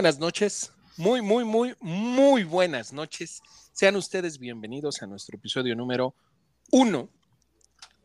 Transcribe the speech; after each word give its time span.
buenas 0.00 0.18
noches. 0.18 0.72
Muy, 0.96 1.20
muy, 1.20 1.44
muy, 1.44 1.76
muy 1.78 2.44
buenas 2.44 2.90
noches. 2.90 3.42
Sean 3.74 3.96
ustedes 3.96 4.38
bienvenidos 4.38 5.02
a 5.02 5.06
nuestro 5.06 5.36
episodio 5.36 5.76
número 5.76 6.14
uno 6.70 7.10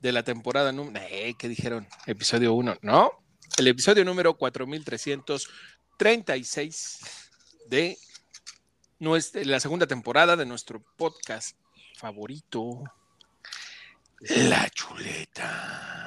de 0.01 0.11
la 0.11 0.21
temporada 0.21 0.73
número. 0.73 1.05
¿Qué 1.39 1.47
dijeron? 1.47 1.87
Episodio 2.05 2.53
uno, 2.53 2.75
¿no? 2.81 3.11
El 3.57 3.69
episodio 3.69 4.03
número 4.03 4.33
4336 4.33 6.99
de 7.69 7.97
nuestra, 8.99 9.45
la 9.45 9.61
segunda 9.61 9.87
temporada 9.87 10.35
de 10.35 10.45
nuestro 10.45 10.83
podcast 10.97 11.57
favorito, 11.97 12.83
La 14.19 14.69
Chuleta. 14.69 16.04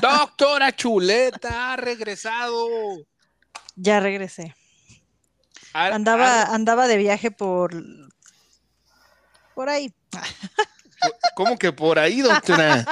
Doctora 0.00 0.74
Chuleta 0.74 1.72
ha 1.72 1.76
regresado. 1.76 2.66
Ya 3.74 4.00
regresé. 4.00 4.54
Ar- 5.72 5.92
Andaba, 5.92 6.42
ar- 6.42 6.54
andaba 6.54 6.86
de 6.88 6.96
viaje 6.96 7.30
por 7.30 7.74
por 9.54 9.68
ahí. 9.68 9.92
¿Cómo 11.34 11.58
que 11.58 11.72
por 11.72 11.98
ahí, 11.98 12.20
doctora? 12.22 12.86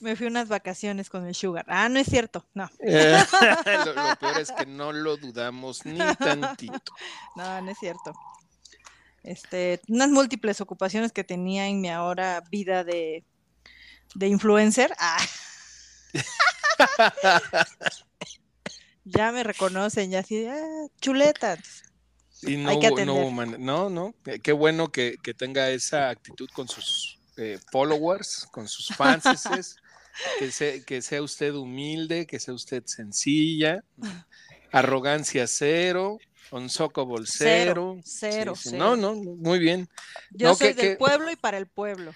Me 0.00 0.14
fui 0.14 0.26
unas 0.26 0.48
vacaciones 0.48 1.08
con 1.08 1.26
el 1.26 1.34
Sugar. 1.34 1.64
Ah, 1.68 1.88
no 1.88 1.98
es 1.98 2.06
cierto. 2.06 2.46
No, 2.54 2.68
Eh, 2.80 3.18
lo, 3.86 3.92
lo 3.94 4.16
peor 4.16 4.38
es 4.40 4.52
que 4.52 4.66
no 4.66 4.92
lo 4.92 5.16
dudamos 5.16 5.84
ni 5.86 5.98
tantito. 6.16 6.92
no, 7.34 7.60
no 7.62 7.70
es 7.70 7.78
cierto. 7.78 8.12
Este, 9.22 9.80
unas 9.88 10.10
múltiples 10.10 10.60
ocupaciones 10.60 11.12
que 11.12 11.24
tenía 11.24 11.66
en 11.66 11.80
mi 11.80 11.90
ahora 11.90 12.42
vida 12.50 12.84
de, 12.84 13.24
de 14.14 14.28
influencer. 14.28 14.92
Ah. 14.98 15.18
ya 19.04 19.32
me 19.32 19.42
reconocen, 19.44 20.10
ya 20.10 20.20
así, 20.20 20.46
ah, 20.46 20.86
chuleta. 21.00 21.58
Y 22.42 22.56
no, 22.56 22.70
Hay 22.70 22.80
que 22.80 22.88
hubo- 22.90 23.04
no, 23.04 23.14
hubo 23.14 23.30
man- 23.30 23.56
no, 23.58 23.88
no, 23.90 24.14
qué 24.42 24.52
bueno 24.52 24.90
que, 24.92 25.16
que 25.22 25.32
tenga 25.34 25.70
esa 25.70 26.10
actitud 26.10 26.48
con 26.52 26.68
sus 26.68 27.18
eh, 27.36 27.58
followers, 27.70 28.46
con 28.50 28.68
sus 28.68 28.88
fans, 28.88 29.24
que, 30.38 30.50
sea, 30.50 30.80
que 30.84 31.02
sea 31.02 31.22
usted 31.22 31.54
humilde, 31.54 32.26
que 32.26 32.38
sea 32.40 32.54
usted 32.54 32.82
sencilla, 32.86 33.84
arrogancia 34.72 35.46
cero, 35.46 36.18
soco 36.68 37.06
Cero, 37.24 37.24
cero. 37.26 38.00
cero, 38.04 38.54
Sí, 38.56 38.62
sí, 38.64 38.68
cero. 38.70 38.78
No, 38.78 38.96
no, 38.96 39.14
muy 39.14 39.58
bien. 39.58 39.88
Yo 40.30 40.48
No, 40.48 40.54
soy 40.54 40.68
que- 40.68 40.74
del 40.74 40.86
que- 40.92 40.96
pueblo 40.96 41.30
y 41.30 41.36
para 41.36 41.58
el 41.58 41.66
pueblo. 41.66 42.12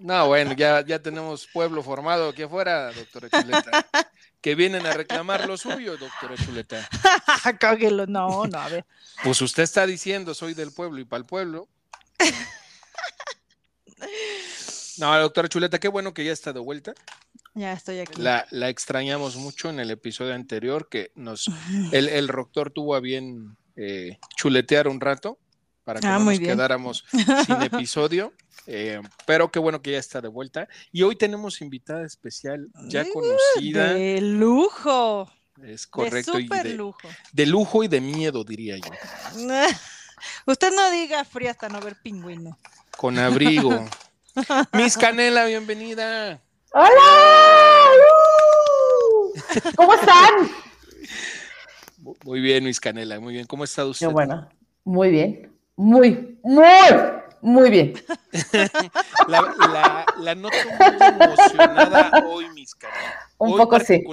No, 0.00 0.28
bueno, 0.28 0.54
ya, 0.54 0.84
ya 0.84 0.98
tenemos 0.98 1.46
pueblo 1.52 1.82
formado 1.82 2.30
aquí 2.30 2.42
afuera, 2.42 2.90
doctora 2.90 3.28
Chuleta. 3.28 3.86
Que 4.40 4.54
vienen 4.54 4.86
a 4.86 4.94
reclamar 4.94 5.46
lo 5.46 5.58
suyo, 5.58 5.98
doctora 5.98 6.34
Chuleta. 6.36 6.88
Cáguelo. 7.60 8.06
No, 8.06 8.46
no, 8.46 8.58
a 8.58 8.68
ver. 8.70 8.86
Pues 9.22 9.42
usted 9.42 9.62
está 9.62 9.86
diciendo, 9.86 10.32
soy 10.32 10.54
del 10.54 10.72
pueblo 10.72 10.98
y 11.00 11.04
para 11.04 11.18
el 11.18 11.26
pueblo. 11.26 11.68
No, 14.96 15.18
doctora 15.20 15.48
Chuleta, 15.48 15.78
qué 15.78 15.88
bueno 15.88 16.14
que 16.14 16.24
ya 16.24 16.32
está 16.32 16.54
de 16.54 16.60
vuelta. 16.60 16.94
Ya 17.54 17.74
estoy 17.74 17.98
aquí. 17.98 18.22
La, 18.22 18.46
la 18.50 18.70
extrañamos 18.70 19.36
mucho 19.36 19.68
en 19.68 19.80
el 19.80 19.90
episodio 19.90 20.34
anterior, 20.34 20.88
que 20.88 21.12
nos 21.14 21.50
el, 21.92 22.08
el 22.08 22.26
doctor 22.26 22.70
tuvo 22.70 22.94
a 22.94 23.00
bien 23.00 23.58
eh, 23.76 24.18
chuletear 24.36 24.88
un 24.88 25.00
rato 25.00 25.38
para 25.90 25.98
que 26.00 26.06
Ah, 26.06 26.18
no 26.20 26.26
nos 26.26 26.38
bien. 26.38 26.52
quedáramos 26.52 27.04
sin 27.46 27.62
episodio. 27.62 28.32
eh, 28.68 29.00
pero 29.26 29.50
qué 29.50 29.58
bueno 29.58 29.82
que 29.82 29.90
ya 29.90 29.98
está 29.98 30.20
de 30.20 30.28
vuelta. 30.28 30.68
Y 30.92 31.02
hoy 31.02 31.16
tenemos 31.16 31.60
invitada 31.60 32.06
especial, 32.06 32.68
ya 32.86 33.02
Uh, 33.02 33.12
conocida. 33.12 33.92
De 33.94 34.20
lujo. 34.20 35.28
Es 35.64 35.82
De 35.86 35.90
correcto. 35.90 36.38
y 36.38 36.46
de, 36.46 36.74
lujo. 36.74 37.08
de 37.32 37.46
lujo 37.46 37.82
y 37.82 37.88
de 37.88 38.00
miedo, 38.00 38.44
diría 38.44 38.76
yo. 38.76 38.90
Usted 40.46 40.72
no 40.72 40.90
diga 40.92 41.24
frío 41.24 41.50
hasta 41.50 41.68
no 41.68 41.80
ver 41.80 41.96
pingüino. 42.00 42.56
Con 42.96 43.18
abrigo. 43.18 43.84
Miss 44.72 44.96
Canela, 44.96 45.46
bienvenida. 45.46 46.40
¡Hola! 46.72 47.90
¡Uh! 47.98 49.32
¿Cómo 49.74 49.94
están? 49.94 50.48
Mu- 51.98 52.14
Muy 52.24 52.40
bien, 52.40 52.62
Miss 52.62 52.78
Canela, 52.78 53.18
muy 53.18 53.34
bien. 53.34 53.46
¿Cómo 53.46 53.64
está 53.64 53.84
usted? 53.84 54.06
Yo, 54.06 54.12
bueno, 54.12 54.48
muy 54.84 55.10
bien. 55.10 55.49
Muy, 55.80 56.38
muy, 56.42 56.66
muy 57.40 57.70
bien. 57.70 57.94
La, 59.28 59.40
la, 59.40 60.04
la 60.18 60.34
noto 60.34 60.56
muy 60.78 61.06
emocionada 61.06 62.10
hoy, 62.26 62.50
Miss 62.50 62.74
Canela. 62.74 63.30
Un 63.38 63.52
Hoy 63.52 63.58
poco 63.58 63.80
sí. 63.80 64.04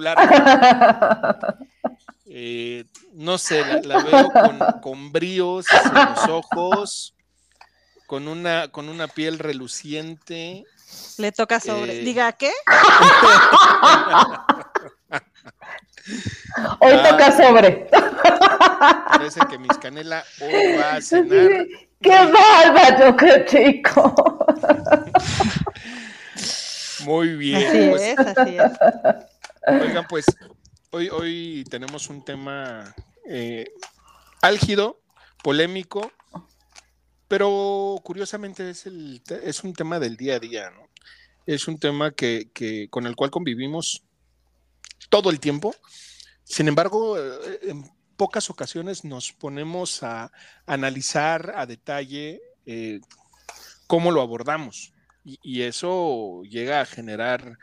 Eh, 2.29 2.85
no 3.13 3.37
sé, 3.37 3.65
la, 3.65 3.81
la 3.81 4.03
veo 4.03 4.29
con, 4.31 4.59
con 4.81 5.11
bríos 5.11 5.65
en 5.71 5.93
los 5.93 6.27
ojos, 6.29 7.15
con 8.05 8.27
una, 8.27 8.67
con 8.67 8.89
una 8.89 9.07
piel 9.07 9.39
reluciente. 9.39 10.65
Le 11.17 11.31
toca 11.31 11.59
sobre. 11.59 11.99
Eh. 11.99 12.03
Diga, 12.03 12.31
¿qué? 12.33 12.51
Hoy 16.79 16.93
Ah. 16.93 17.09
toca 17.09 17.31
sobre. 17.37 17.87
Parece 19.09 19.39
que 19.49 19.57
Miss 19.57 19.77
Canela 19.77 20.23
hoy 20.41 20.77
va 20.77 20.93
a 20.95 21.01
cenar. 21.01 21.67
¡Qué 22.01 22.09
bárbaro, 22.11 23.17
qué 23.17 23.45
chico! 23.45 24.45
Muy 27.05 27.35
bien. 27.35 27.67
Así 27.67 27.89
pues, 27.89 28.01
es, 28.01 28.19
así 28.19 28.57
es. 28.57 29.81
Oigan, 29.81 30.05
pues 30.07 30.25
hoy, 30.91 31.09
hoy 31.09 31.65
tenemos 31.69 32.09
un 32.09 32.23
tema 32.23 32.93
eh, 33.29 33.65
álgido, 34.41 34.99
polémico, 35.43 36.11
pero 37.27 37.99
curiosamente 38.03 38.69
es, 38.69 38.85
el, 38.85 39.21
es 39.43 39.63
un 39.63 39.73
tema 39.73 39.99
del 39.99 40.17
día 40.17 40.35
a 40.35 40.39
día, 40.39 40.69
¿no? 40.71 40.87
Es 41.45 41.67
un 41.67 41.79
tema 41.79 42.11
que, 42.11 42.49
que- 42.53 42.87
con 42.89 43.05
el 43.07 43.15
cual 43.15 43.31
convivimos 43.31 44.03
todo 45.09 45.29
el 45.29 45.39
tiempo. 45.39 45.75
Sin 46.43 46.67
embargo, 46.67 47.17
eh, 47.17 47.59
en 47.63 47.89
pocas 48.15 48.49
ocasiones 48.49 49.03
nos 49.03 49.33
ponemos 49.33 50.03
a 50.03 50.31
analizar 50.65 51.53
a 51.55 51.65
detalle 51.65 52.41
eh, 52.65 52.99
cómo 53.87 54.11
lo 54.11 54.21
abordamos. 54.21 54.93
Y, 55.23 55.39
y 55.43 55.61
eso 55.63 56.41
llega 56.43 56.81
a 56.81 56.85
generar 56.85 57.57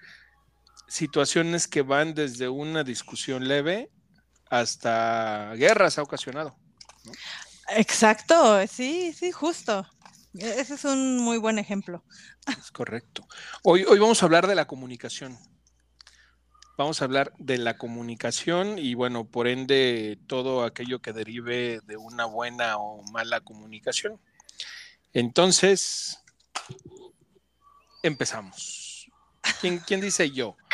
situaciones 0.87 1.67
que 1.67 1.83
van 1.83 2.15
desde 2.15 2.49
una 2.49 2.85
discusión 2.85 3.49
leve 3.49 3.91
hasta 4.51 5.53
guerras 5.55 5.99
ha 5.99 6.03
ocasionado. 6.03 6.57
Exacto, 7.71 8.67
sí, 8.67 9.13
sí, 9.13 9.33
justo. 9.33 9.87
Ese 10.35 10.75
es 10.75 10.85
un 10.85 11.19
muy 11.19 11.39
buen 11.39 11.59
ejemplo. 11.59 12.05
Es 12.47 12.71
correcto. 12.71 13.27
Hoy, 13.63 13.85
hoy 13.85 13.99
vamos 13.99 14.23
a 14.23 14.27
hablar 14.27 14.47
de 14.47 14.55
la 14.55 14.67
comunicación. 14.67 15.39
Vamos 16.77 17.01
a 17.01 17.05
hablar 17.05 17.33
de 17.39 17.59
la 17.59 17.79
comunicación 17.79 18.79
y 18.79 18.95
bueno, 18.95 19.25
por 19.25 19.47
ende, 19.47 20.19
todo 20.27 20.65
aquello 20.65 21.01
que 21.01 21.13
derive 21.13 21.81
de 21.85 21.97
una 21.97 22.25
buena 22.25 22.79
o 22.79 23.03
mala 23.13 23.41
comunicación. 23.41 24.21
Entonces, 25.13 26.23
empezamos. 28.03 29.09
¿Quién, 29.61 29.79
quién 29.79 30.01
dice 30.01 30.31
yo? 30.31 30.57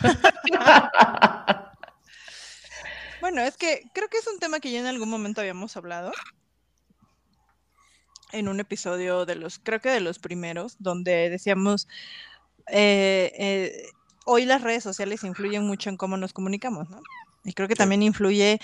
Bueno, 3.20 3.42
es 3.42 3.56
que 3.56 3.82
creo 3.92 4.08
que 4.08 4.16
es 4.16 4.26
un 4.26 4.38
tema 4.38 4.60
que 4.60 4.72
ya 4.72 4.80
en 4.80 4.86
algún 4.86 5.10
momento 5.10 5.40
habíamos 5.40 5.76
hablado. 5.76 6.10
En 8.32 8.48
un 8.48 8.60
episodio 8.60 9.26
de 9.26 9.34
los, 9.34 9.58
creo 9.58 9.80
que 9.80 9.90
de 9.90 10.00
los 10.00 10.18
primeros, 10.18 10.76
donde 10.78 11.28
decíamos, 11.28 11.86
eh, 12.68 13.32
eh, 13.38 13.90
hoy 14.26 14.44
las 14.44 14.62
redes 14.62 14.82
sociales 14.82 15.24
influyen 15.24 15.64
mucho 15.66 15.90
en 15.90 15.96
cómo 15.96 16.16
nos 16.16 16.32
comunicamos, 16.32 16.88
¿no? 16.90 17.00
Y 17.42 17.54
creo 17.54 17.68
que 17.68 17.74
Sí. 17.74 17.78
también 17.78 18.02
influye 18.02 18.60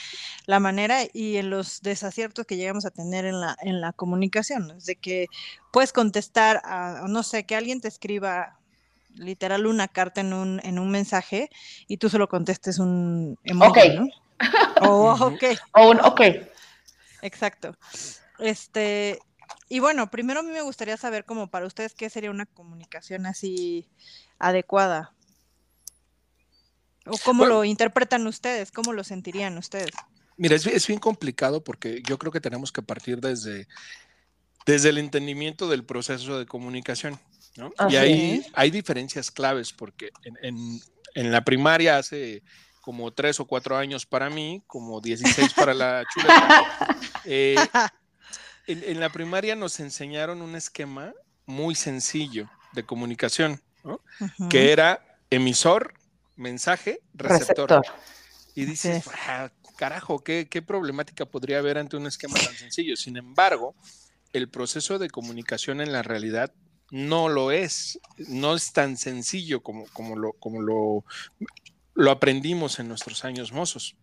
la 0.46 0.60
manera 0.60 0.98
y 1.12 1.36
en 1.38 1.48
los 1.48 1.80
desaciertos 1.80 2.44
que 2.46 2.56
llegamos 2.58 2.84
a 2.84 2.90
tener 2.90 3.24
en 3.24 3.40
la, 3.40 3.56
en 3.62 3.80
la 3.80 3.92
comunicación, 3.94 4.68
¿no? 4.68 4.74
Es 4.74 4.84
de 4.84 4.96
que 4.96 5.28
puedes 5.72 5.92
contestar 5.94 6.60
a, 6.64 7.06
no 7.08 7.22
sé, 7.22 7.44
que 7.46 7.56
alguien 7.56 7.80
te 7.80 7.88
escriba 7.88 8.58
literal 9.14 9.66
una 9.66 9.88
carta 9.88 10.20
en 10.20 10.34
un, 10.34 10.60
en 10.62 10.78
un 10.78 10.90
mensaje 10.90 11.48
y 11.88 11.96
tú 11.96 12.10
solo 12.10 12.28
contestes 12.28 12.78
un 12.78 13.38
emoji. 13.44 13.98
Oh, 14.82 15.14
Ujú. 15.14 15.34
ok, 15.36 15.44
Oh, 15.72 15.90
un- 15.90 16.00
ok. 16.00 16.20
exacto. 17.22 17.74
Este, 18.38 19.18
y 19.70 19.80
bueno, 19.80 20.10
primero 20.10 20.40
a 20.40 20.42
mí 20.42 20.52
me 20.52 20.60
gustaría 20.60 20.98
saber 20.98 21.24
como 21.24 21.48
para 21.48 21.66
ustedes 21.66 21.94
qué 21.94 22.10
sería 22.10 22.30
una 22.30 22.44
comunicación 22.44 23.24
así 23.24 23.88
adecuada. 24.38 25.12
O 27.06 27.16
cómo 27.24 27.40
Bueno. 27.40 27.54
lo 27.56 27.64
interpretan 27.64 28.26
ustedes, 28.26 28.70
cómo 28.72 28.92
lo 28.92 29.04
sentirían 29.04 29.56
ustedes. 29.58 29.90
Mira, 30.36 30.56
es, 30.56 30.66
es 30.66 30.86
bien 30.86 30.98
complicado 31.00 31.62
porque 31.64 32.02
yo 32.06 32.18
creo 32.18 32.30
que 32.32 32.40
tenemos 32.40 32.72
que 32.72 32.82
partir 32.82 33.20
desde, 33.20 33.66
desde 34.66 34.88
el 34.90 34.98
entendimiento 34.98 35.68
del 35.68 35.84
proceso 35.84 36.38
de 36.38 36.46
comunicación. 36.46 37.18
¿no? 37.56 37.72
Y 37.88 37.96
ahí 37.96 38.44
hay 38.52 38.70
diferencias 38.70 39.30
claves 39.30 39.72
porque 39.72 40.10
en, 40.24 40.36
en- 40.42 40.80
en 41.14 41.32
la 41.32 41.42
primaria 41.42 41.96
hace 41.96 42.42
como 42.82 43.10
tres 43.12 43.40
o 43.40 43.46
cuatro 43.46 43.76
años 43.78 44.04
para 44.04 44.28
mí, 44.28 44.62
como 44.66 45.00
16 45.00 45.54
para 45.54 45.72
la 45.72 46.04
chuleta. 46.14 46.98
Eh, 47.24 47.56
en, 48.66 48.84
en, 48.84 49.00
la 49.00 49.08
primaria 49.10 49.56
nos 49.56 49.80
enseñaron 49.80 50.42
un 50.42 50.54
esquema 50.54 51.14
muy 51.46 51.74
sencillo 51.74 52.50
de 52.72 52.84
comunicación, 52.84 53.62
que 54.50 54.72
era 54.72 55.18
emisor, 55.30 55.94
mensaje, 56.36 57.00
receptor. 57.14 57.70
Receptor. 57.70 57.96
Y 58.54 58.64
dices. 58.64 59.06
"Ah, 59.28 59.50
carajo, 59.76 60.20
¿qué, 60.20 60.48
qué 60.48 60.62
problemática 60.62 61.26
podría 61.26 61.58
haber 61.58 61.76
ante 61.78 61.96
un 61.96 62.06
esquema 62.06 62.38
tan 62.38 62.56
sencillo. 62.56 62.96
Sin 62.96 63.16
embargo, 63.16 63.74
el 64.32 64.48
proceso 64.48 64.98
de 64.98 65.10
comunicación 65.10 65.80
en 65.80 65.92
la 65.92 66.02
realidad 66.02 66.52
no 66.90 67.28
lo 67.28 67.50
es, 67.50 67.98
no 68.28 68.54
es 68.54 68.72
tan 68.72 68.96
sencillo 68.96 69.62
como, 69.62 69.86
como, 69.92 70.16
lo, 70.16 70.32
como 70.34 70.62
lo, 70.62 71.04
lo 71.94 72.10
aprendimos 72.10 72.78
en 72.78 72.88
nuestros 72.88 73.24
años 73.24 73.52
mozos. 73.52 73.96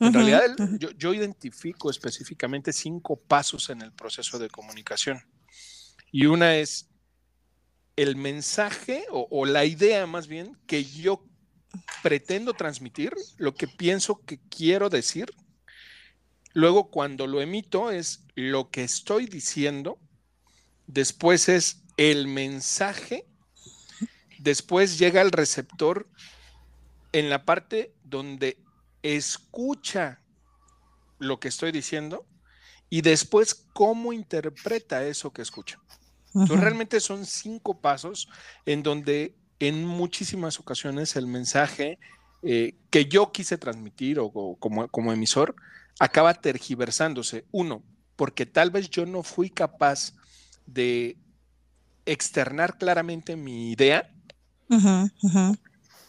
En 0.00 0.06
Ujú, 0.06 0.14
realidad, 0.14 0.44
el- 0.46 0.52
ujú. 0.64 0.78
yo, 0.78 0.90
yo 0.92 1.12
identifico 1.14 1.90
específicamente 1.90 2.72
cinco 2.72 3.16
pasos 3.16 3.68
en 3.70 3.82
el 3.82 3.92
proceso 3.92 4.38
de 4.38 4.48
comunicación. 4.48 5.20
Y 6.12 6.26
una 6.26 6.56
es 6.56 6.88
el 7.96 8.16
mensaje 8.16 9.04
o, 9.10 9.28
o 9.30 9.44
la 9.46 9.64
idea 9.64 10.06
más 10.06 10.26
bien 10.26 10.56
que 10.66 10.84
yo 10.84 11.24
pretendo 12.02 12.54
transmitir, 12.54 13.12
lo 13.36 13.54
que 13.54 13.68
pienso 13.68 14.24
que 14.24 14.38
quiero 14.48 14.88
decir. 14.88 15.32
Luego, 16.52 16.90
cuando 16.90 17.26
lo 17.26 17.40
emito, 17.40 17.90
es 17.90 18.24
lo 18.34 18.70
que 18.70 18.84
estoy 18.84 19.26
diciendo. 19.26 19.98
Después 20.86 21.48
es 21.48 21.82
el 21.96 22.26
mensaje. 22.26 23.26
Después 24.38 24.98
llega 24.98 25.20
el 25.20 25.30
receptor 25.30 26.08
en 27.12 27.30
la 27.30 27.44
parte 27.44 27.94
donde 28.04 28.58
escucha 29.02 30.20
lo 31.18 31.38
que 31.38 31.48
estoy 31.48 31.72
diciendo 31.72 32.26
y 32.88 33.02
después 33.02 33.54
cómo 33.72 34.12
interpreta 34.12 35.04
eso 35.04 35.32
que 35.32 35.42
escucha. 35.42 35.78
Entonces, 36.34 36.60
realmente 36.60 37.00
son 37.00 37.26
cinco 37.26 37.80
pasos 37.80 38.28
en 38.64 38.82
donde 38.82 39.36
en 39.60 39.84
muchísimas 39.86 40.58
ocasiones 40.58 41.14
el 41.16 41.26
mensaje 41.26 41.98
eh, 42.42 42.74
que 42.90 43.06
yo 43.06 43.30
quise 43.30 43.58
transmitir 43.58 44.18
o, 44.18 44.26
o 44.26 44.56
como, 44.56 44.88
como 44.88 45.12
emisor 45.12 45.54
acaba 45.98 46.34
tergiversándose. 46.34 47.44
Uno, 47.52 47.82
porque 48.16 48.46
tal 48.46 48.70
vez 48.70 48.90
yo 48.90 49.06
no 49.06 49.22
fui 49.22 49.50
capaz 49.50 50.14
de 50.66 51.16
externar 52.06 52.78
claramente 52.78 53.36
mi 53.36 53.70
idea 53.70 54.10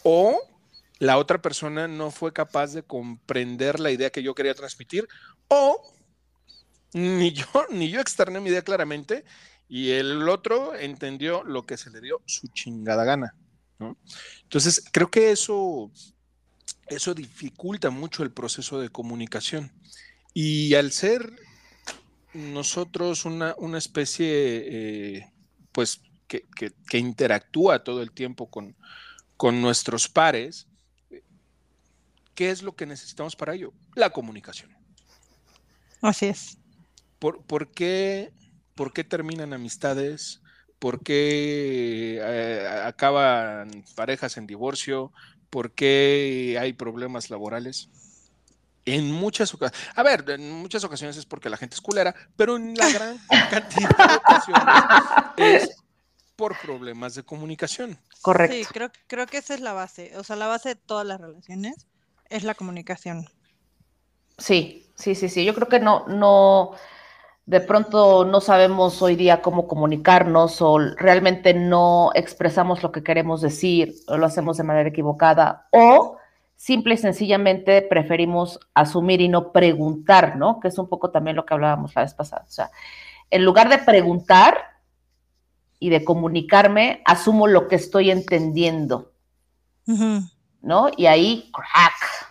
o 0.04 0.39
la 1.00 1.18
otra 1.18 1.42
persona 1.42 1.88
no 1.88 2.12
fue 2.12 2.31
capaz 2.31 2.74
de 2.74 2.83
comprender 2.83 3.80
la 3.80 3.92
idea 3.92 4.12
que 4.12 4.24
yo 4.24 4.36
quería 4.36 4.54
transmitir 4.54 5.07
o 5.47 5.81
ni 6.94 7.31
yo 7.31 7.45
ni 7.69 7.89
yo 7.89 8.00
externé 8.00 8.39
mi 8.39 8.50
idea 8.50 8.62
claramente 8.62 9.25
y 9.71 9.91
el 9.91 10.27
otro 10.27 10.75
entendió 10.75 11.44
lo 11.45 11.65
que 11.65 11.77
se 11.77 11.89
le 11.89 12.01
dio 12.01 12.21
su 12.25 12.47
chingada 12.50 13.06
gana, 13.06 13.33
¿no? 13.79 13.97
Entonces, 14.44 14.83
creo 14.91 15.09
que 15.09 15.31
eso 15.31 15.89
eso 16.88 17.13
dificulta 17.13 17.89
mucho 17.89 18.21
el 18.23 18.31
proceso 18.31 18.81
de 18.81 18.89
comunicación. 18.89 19.71
Y 20.33 20.73
al 20.75 20.91
ser 20.91 21.33
nosotros 22.33 23.23
una, 23.23 23.56
una 23.57 23.77
especie, 23.77 24.27
eh, 25.18 25.31
pues, 25.71 26.01
que, 26.27 26.45
que- 26.53 26.73
que 26.89 26.97
interactúa 26.97 27.83
todo 27.85 28.01
el 28.01 28.12
tiempo 28.12 28.50
con, 28.50 28.75
con 29.38 29.62
nuestros 29.62 30.09
pares, 30.09 30.68
¿qué 32.35 32.50
es 32.51 32.62
lo 32.62 32.75
que 32.75 32.85
necesitamos 32.85 33.38
para 33.38 33.53
ello? 33.53 33.71
La 33.95 34.09
comunicación. 34.09 34.75
Así 36.01 36.25
es. 36.25 36.57
¿Por, 37.19 37.41
por 37.44 37.71
qué, 37.71 38.33
por 38.75 38.94
qué 38.94 39.03
terminan 39.03 39.53
amistades? 39.53 40.41
¿Por 40.79 41.03
qué 41.03 42.19
eh, 42.19 42.68
acaban 42.85 43.83
parejas 43.95 44.38
en 44.38 44.47
divorcio? 44.47 45.12
¿Por 45.50 45.73
qué 45.73 46.57
hay 46.59 46.73
problemas 46.73 47.29
laborales? 47.29 47.89
En 48.85 49.12
muchas 49.12 49.53
ocasiones, 49.53 49.89
a 49.95 50.01
ver, 50.01 50.25
en 50.27 50.51
muchas 50.51 50.83
ocasiones 50.83 51.18
es 51.18 51.25
porque 51.27 51.50
la 51.50 51.57
gente 51.57 51.75
es 51.75 51.81
culera, 51.81 52.15
pero 52.35 52.56
en 52.56 52.73
la 52.73 52.89
gran 52.89 53.19
cantidad 53.51 53.89
de 53.89 54.15
ocasiones 54.15 54.63
es 55.38 55.83
por 56.35 56.59
problemas 56.59 57.13
de 57.13 57.21
comunicación. 57.21 58.00
Correcto. 58.23 58.56
Sí, 58.56 58.65
creo, 58.65 58.91
creo 59.06 59.27
que 59.27 59.38
esa 59.38 59.53
es 59.53 59.62
la 59.62 59.73
base. 59.73 60.18
O 60.18 60.23
sea, 60.23 60.35
la 60.35 60.47
base 60.47 60.69
de 60.69 60.75
todas 60.75 61.06
las 61.06 61.21
relaciones 61.21 61.85
es 62.29 62.44
la 62.44 62.56
comunicación. 62.56 63.29
Sí, 64.39 64.88
sí, 64.95 65.13
sí, 65.13 65.29
sí. 65.29 65.45
Yo 65.45 65.53
creo 65.53 65.68
que 65.68 65.79
no, 65.79 66.07
no, 66.07 66.71
de 67.46 67.60
pronto 67.60 68.26
no 68.26 68.40
sabemos 68.40 69.02
hoy 69.02 69.16
día 69.16 69.42
cómo 69.42 69.68
comunicarnos 69.68 70.62
o 70.62 70.78
realmente 70.78 71.54
no 71.54 72.12
expresamos 72.14 72.84
lo 72.84 72.92
que 72.92 73.04
queremos 73.04 73.42
decir 73.42 73.96
o 74.08 74.18
lo 74.18 74.26
hacemos 74.26 74.58
de 74.58 74.64
manera 74.64 74.90
equivocada 74.90 75.68
o 75.72 76.18
simple 76.56 76.94
y 76.94 76.98
sencillamente 76.98 77.82
preferimos 77.82 78.60
asumir 78.76 79.20
y 79.22 79.28
no 79.28 79.52
preguntar, 79.52 80.36
¿no? 80.38 80.60
Que 80.60 80.68
es 80.68 80.78
un 80.78 80.88
poco 80.88 81.10
también 81.10 81.36
lo 81.36 81.46
que 81.46 81.56
hablábamos 81.56 81.96
la 81.96 82.04
vez 82.04 82.14
pasada. 82.14 82.46
O 82.48 82.52
sea, 82.52 82.70
en 83.32 83.44
lugar 83.44 83.70
de 83.70 83.80
preguntar 83.80 84.58
y 85.80 85.90
de 85.90 86.06
comunicarme, 86.06 87.02
asumo 87.06 87.48
lo 87.48 87.68
que 87.68 87.76
estoy 87.76 88.12
entendiendo. 88.12 89.12
¿no? 90.62 90.90
Y 90.96 91.08
ahí, 91.08 91.52
crack, 91.52 92.30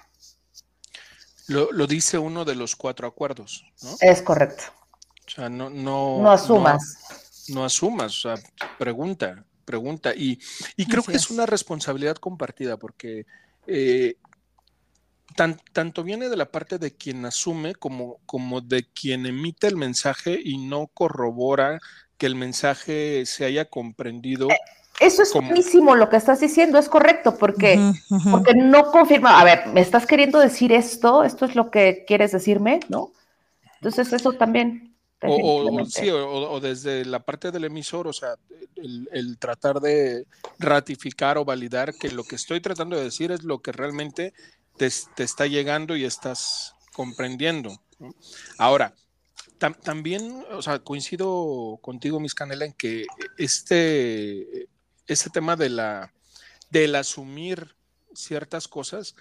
Lo, 1.48 1.72
lo 1.72 1.86
dice 1.86 2.16
uno 2.16 2.44
de 2.44 2.54
los 2.54 2.76
cuatro 2.76 3.08
acuerdos, 3.08 3.64
¿no? 3.82 3.90
es 4.00 4.22
correcto. 4.22 4.62
O 5.30 5.32
sea, 5.32 5.48
no, 5.48 5.70
no, 5.70 6.18
No 6.22 6.32
asumas. 6.32 7.46
No, 7.48 7.60
no 7.60 7.64
asumas, 7.64 8.24
o 8.24 8.34
sea, 8.36 8.42
pregunta, 8.78 9.44
pregunta. 9.64 10.12
Y, 10.14 10.40
y 10.76 10.86
creo 10.86 11.00
Así 11.00 11.12
que 11.12 11.16
es 11.18 11.24
es. 11.24 11.30
una 11.30 11.46
responsabilidad 11.46 12.16
compartida 12.16 12.76
porque 12.76 13.26
eh, 13.68 14.16
tan- 15.36 15.60
tanto 15.72 16.02
viene 16.02 16.28
de 16.28 16.36
la 16.36 16.50
parte 16.50 16.78
de 16.78 16.96
quien 16.96 17.24
asume 17.24 17.74
como, 17.76 18.18
como 18.26 18.60
de 18.60 18.88
quien 18.92 19.24
emite 19.26 19.68
el 19.68 19.76
mensaje 19.76 20.40
y 20.42 20.58
no 20.58 20.88
corrobora 20.88 21.78
que 22.18 22.26
el 22.26 22.34
mensaje 22.34 23.24
se 23.24 23.44
haya 23.44 23.66
comprendido. 23.66 24.48
Eso 24.98 25.22
es 25.22 25.32
buenísimo 25.32 25.94
lo 25.94 26.10
que 26.10 26.16
estás 26.16 26.40
diciendo, 26.40 26.76
es 26.78 26.88
correcto, 26.88 27.38
porque, 27.38 27.78
porque 28.30 28.52
no 28.54 28.90
confirma, 28.90 29.40
a 29.40 29.44
ver, 29.44 29.68
¿me 29.68 29.80
estás 29.80 30.06
queriendo 30.06 30.38
decir 30.40 30.72
esto? 30.72 31.24
¿Esto 31.24 31.46
es 31.46 31.54
lo 31.54 31.70
que 31.70 32.04
quieres 32.06 32.32
decirme? 32.32 32.80
¿No? 32.88 33.12
Entonces 33.76 34.12
eso 34.12 34.32
también. 34.32 34.89
O, 35.22 35.84
sí, 35.86 36.08
o, 36.08 36.50
o 36.50 36.60
desde 36.60 37.04
la 37.04 37.20
parte 37.20 37.50
del 37.50 37.64
emisor, 37.64 38.08
o 38.08 38.12
sea, 38.12 38.36
el, 38.76 39.08
el 39.12 39.38
tratar 39.38 39.80
de 39.80 40.26
ratificar 40.58 41.36
o 41.36 41.44
validar 41.44 41.94
que 41.94 42.10
lo 42.10 42.24
que 42.24 42.36
estoy 42.36 42.60
tratando 42.60 42.96
de 42.96 43.04
decir 43.04 43.30
es 43.30 43.42
lo 43.44 43.60
que 43.60 43.72
realmente 43.72 44.32
te, 44.78 44.90
te 45.14 45.22
está 45.22 45.46
llegando 45.46 45.94
y 45.94 46.04
estás 46.04 46.74
comprendiendo. 46.94 47.82
¿no? 47.98 48.14
Ahora, 48.56 48.94
tam- 49.58 49.78
también, 49.78 50.42
o 50.52 50.62
sea, 50.62 50.78
coincido 50.78 51.78
contigo, 51.82 52.18
Miss 52.18 52.34
Canela, 52.34 52.64
en 52.64 52.72
que 52.72 53.04
este, 53.36 54.68
este 55.06 55.28
tema 55.30 55.54
de 55.56 55.68
la, 55.68 56.14
del 56.70 56.94
asumir 56.94 57.74
ciertas 58.14 58.68
cosas 58.68 59.14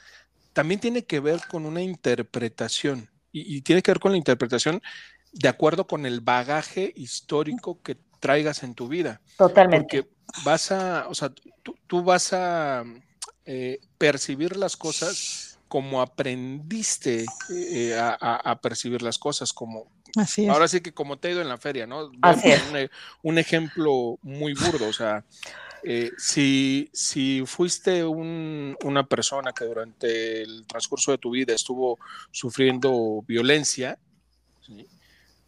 también 0.54 0.80
tiene 0.80 1.04
que 1.04 1.20
ver 1.20 1.42
con 1.50 1.66
una 1.66 1.82
interpretación 1.82 3.10
y, 3.32 3.58
y 3.58 3.62
tiene 3.62 3.82
que 3.82 3.92
ver 3.92 4.00
con 4.00 4.14
la 4.14 4.18
interpretación 4.18 4.82
de 5.34 5.48
acuerdo 5.50 5.88
con 5.88 6.06
el 6.06 6.22
bagaje 6.22 6.92
histórico 6.96 7.82
que 7.82 7.98
traigas 8.20 8.64
en 8.64 8.76
tu 8.76 8.88
vida. 8.88 9.22
Totalmente. 9.38 10.02
Porque 10.02 10.10
vas 10.44 10.72
a, 10.72 11.08
o 11.08 11.16
sea, 11.16 11.30
tú, 11.64 11.76
tú 11.88 12.04
vas 12.04 12.34
a 12.34 12.84
eh, 13.46 13.80
percibir 13.98 14.58
las 14.58 14.76
cosas 14.78 15.60
como 15.68 16.02
aprendiste 16.02 17.26
eh, 17.50 17.96
a, 17.98 18.10
a- 18.20 18.52
a 18.52 18.60
percibir 18.62 19.02
las 19.02 19.18
cosas, 19.18 19.54
como 19.54 19.92
Así 20.16 20.44
es. 20.44 20.50
ahora 20.50 20.68
sí 20.68 20.82
que 20.82 20.92
como 20.94 21.18
te 21.18 21.28
ha 21.28 21.32
ido 21.32 21.42
en 21.42 21.48
la 21.50 21.58
feria, 21.60 21.86
¿no? 21.86 22.12
Así 22.24 22.50
es. 22.52 22.64
un 23.22 23.38
ejemplo 23.38 24.18
muy 24.24 24.54
burdo, 24.56 24.88
o 24.88 24.94
sea, 24.94 25.24
eh, 25.84 26.12
si, 26.18 26.90
si 26.92 27.44
fuiste 27.46 28.04
un- 28.04 28.76
una 28.84 29.06
persona 29.06 29.54
que 29.54 29.66
durante 29.66 30.42
el 30.42 30.66
transcurso 30.68 31.12
de 31.12 31.20
tu 31.20 31.32
vida 31.32 31.54
estuvo 31.54 32.00
sufriendo 32.32 33.24
violencia, 33.28 33.98
¿sí? 34.66 34.88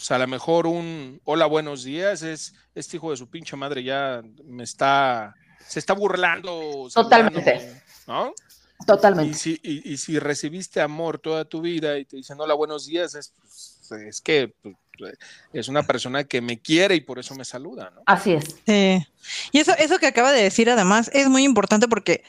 Pues 0.01 0.10
a 0.10 0.17
lo 0.17 0.25
mejor 0.25 0.65
un 0.65 1.22
hola, 1.25 1.46
buenos 1.46 1.84
días 1.84 2.24
es 2.24 2.55
este 2.74 2.98
hijo 2.98 3.12
de 3.12 3.17
su 3.17 3.29
pinche 3.29 3.55
madre 3.55 3.84
ya 3.84 4.24
me 4.46 4.63
está, 4.63 5.36
se 5.67 5.77
está 5.77 5.93
burlando. 5.93 6.88
Totalmente. 6.91 7.60
saludando, 7.60 7.84
¿no? 8.08 8.34
Y 8.81 8.86
Totalmente. 8.88 9.38
si, 9.38 9.60
y, 9.62 9.93
y 9.93 9.98
si 9.98 10.17
recibiste 10.17 10.81
amor 10.81 11.20
toda 11.20 11.46
tu 11.46 11.62
vida 11.62 12.00
y 12.00 12.05
te 12.05 12.17
dicen 12.17 12.39
hola, 12.39 12.55
buenos 12.55 12.88
días, 12.88 13.13
es, 13.13 13.36
pues, 13.38 13.91
es 13.91 14.22
que 14.22 14.55
pues, 14.98 15.15
es 15.53 15.67
una 15.67 15.84
persona 15.84 16.24
que 16.24 16.41
me 16.41 16.60
quiere 16.60 16.96
y 16.96 17.01
por 17.01 17.20
eso 17.20 17.36
me 17.36 17.46
saluda, 17.46 17.91
¿no? 17.93 18.01
Así 18.08 18.34
es. 18.34 18.55
Sí. 18.65 19.05
Y 19.51 19.60
eso, 19.60 19.75
eso 19.77 20.00
que 20.00 20.08
acaba 20.08 20.31
de 20.31 20.41
decir 20.41 20.67
además 20.67 21.12
es 21.13 21.29
muy 21.29 21.43
importante 21.43 21.88
porque 21.88 22.24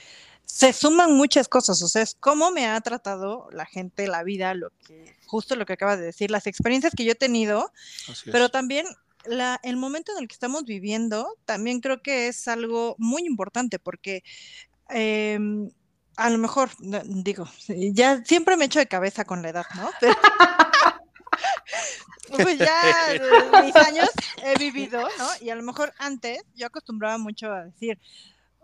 se 0.52 0.74
suman 0.74 1.16
muchas 1.16 1.48
cosas, 1.48 1.80
o 1.80 1.88
sea, 1.88 2.02
es 2.02 2.14
cómo 2.20 2.50
me 2.50 2.66
ha 2.66 2.78
tratado 2.82 3.48
la 3.52 3.64
gente, 3.64 4.06
la 4.06 4.22
vida, 4.22 4.52
lo 4.52 4.68
que, 4.86 5.16
justo 5.24 5.56
lo 5.56 5.64
que 5.64 5.72
acabas 5.72 5.98
de 5.98 6.04
decir, 6.04 6.30
las 6.30 6.46
experiencias 6.46 6.92
que 6.94 7.06
yo 7.06 7.12
he 7.12 7.14
tenido, 7.14 7.72
pero 8.30 8.50
también 8.50 8.84
la, 9.24 9.58
el 9.62 9.78
momento 9.78 10.12
en 10.12 10.18
el 10.18 10.28
que 10.28 10.34
estamos 10.34 10.64
viviendo, 10.64 11.38
también 11.46 11.80
creo 11.80 12.02
que 12.02 12.28
es 12.28 12.48
algo 12.48 12.96
muy 12.98 13.22
importante, 13.22 13.78
porque 13.78 14.24
em, 14.90 15.70
a 16.16 16.28
lo 16.28 16.36
mejor, 16.36 16.68
digo, 17.06 17.48
ya 17.94 18.22
siempre 18.22 18.58
me 18.58 18.66
echo 18.66 18.78
de 18.78 18.88
cabeza 18.88 19.24
con 19.24 19.40
la 19.40 19.48
edad, 19.48 19.64
¿no? 19.74 19.88
pues 22.28 22.58
ya 22.58 23.62
mis 23.62 23.74
años 23.74 24.10
he 24.44 24.58
vivido, 24.58 25.00
¿no? 25.00 25.28
Y 25.40 25.48
a 25.48 25.54
lo 25.54 25.62
mejor 25.62 25.94
antes 25.96 26.42
yo 26.54 26.66
acostumbraba 26.66 27.16
mucho 27.16 27.50
a 27.50 27.64
decir, 27.64 27.98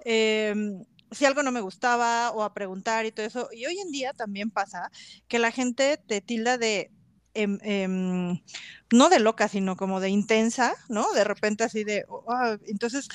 eh, 0.04 0.85
si 1.11 1.25
algo 1.25 1.43
no 1.43 1.53
me 1.53 1.61
gustaba 1.61 2.31
o 2.33 2.43
a 2.43 2.55
preguntar 2.55 3.07
y 3.07 3.12
todo 3.12 3.27
eso. 3.27 3.49
Y 3.53 3.67
hoy 3.67 3.79
en 3.79 3.91
día 3.91 4.12
también 4.12 4.50
pasa 4.50 4.91
que 5.27 5.38
la 5.38 5.50
gente 5.50 5.97
te 5.97 6.21
tilda 6.21 6.59
de, 6.59 6.91
em, 7.35 7.59
em, 7.62 8.43
no 8.91 9.09
de 9.09 9.21
loca, 9.21 9.49
sino 9.49 9.77
como 9.77 10.00
de 10.00 10.11
intensa, 10.11 10.75
¿no? 10.88 11.12
De 11.12 11.25
repente 11.25 11.65
así 11.65 11.85
de, 11.85 12.05
oh, 12.09 12.57
entonces... 12.67 13.09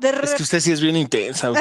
De 0.00 0.08
es 0.08 0.34
que 0.34 0.42
usted 0.42 0.60
sí 0.60 0.72
es 0.72 0.80
bien 0.80 0.96
intensa. 0.96 1.50
no, 1.50 1.60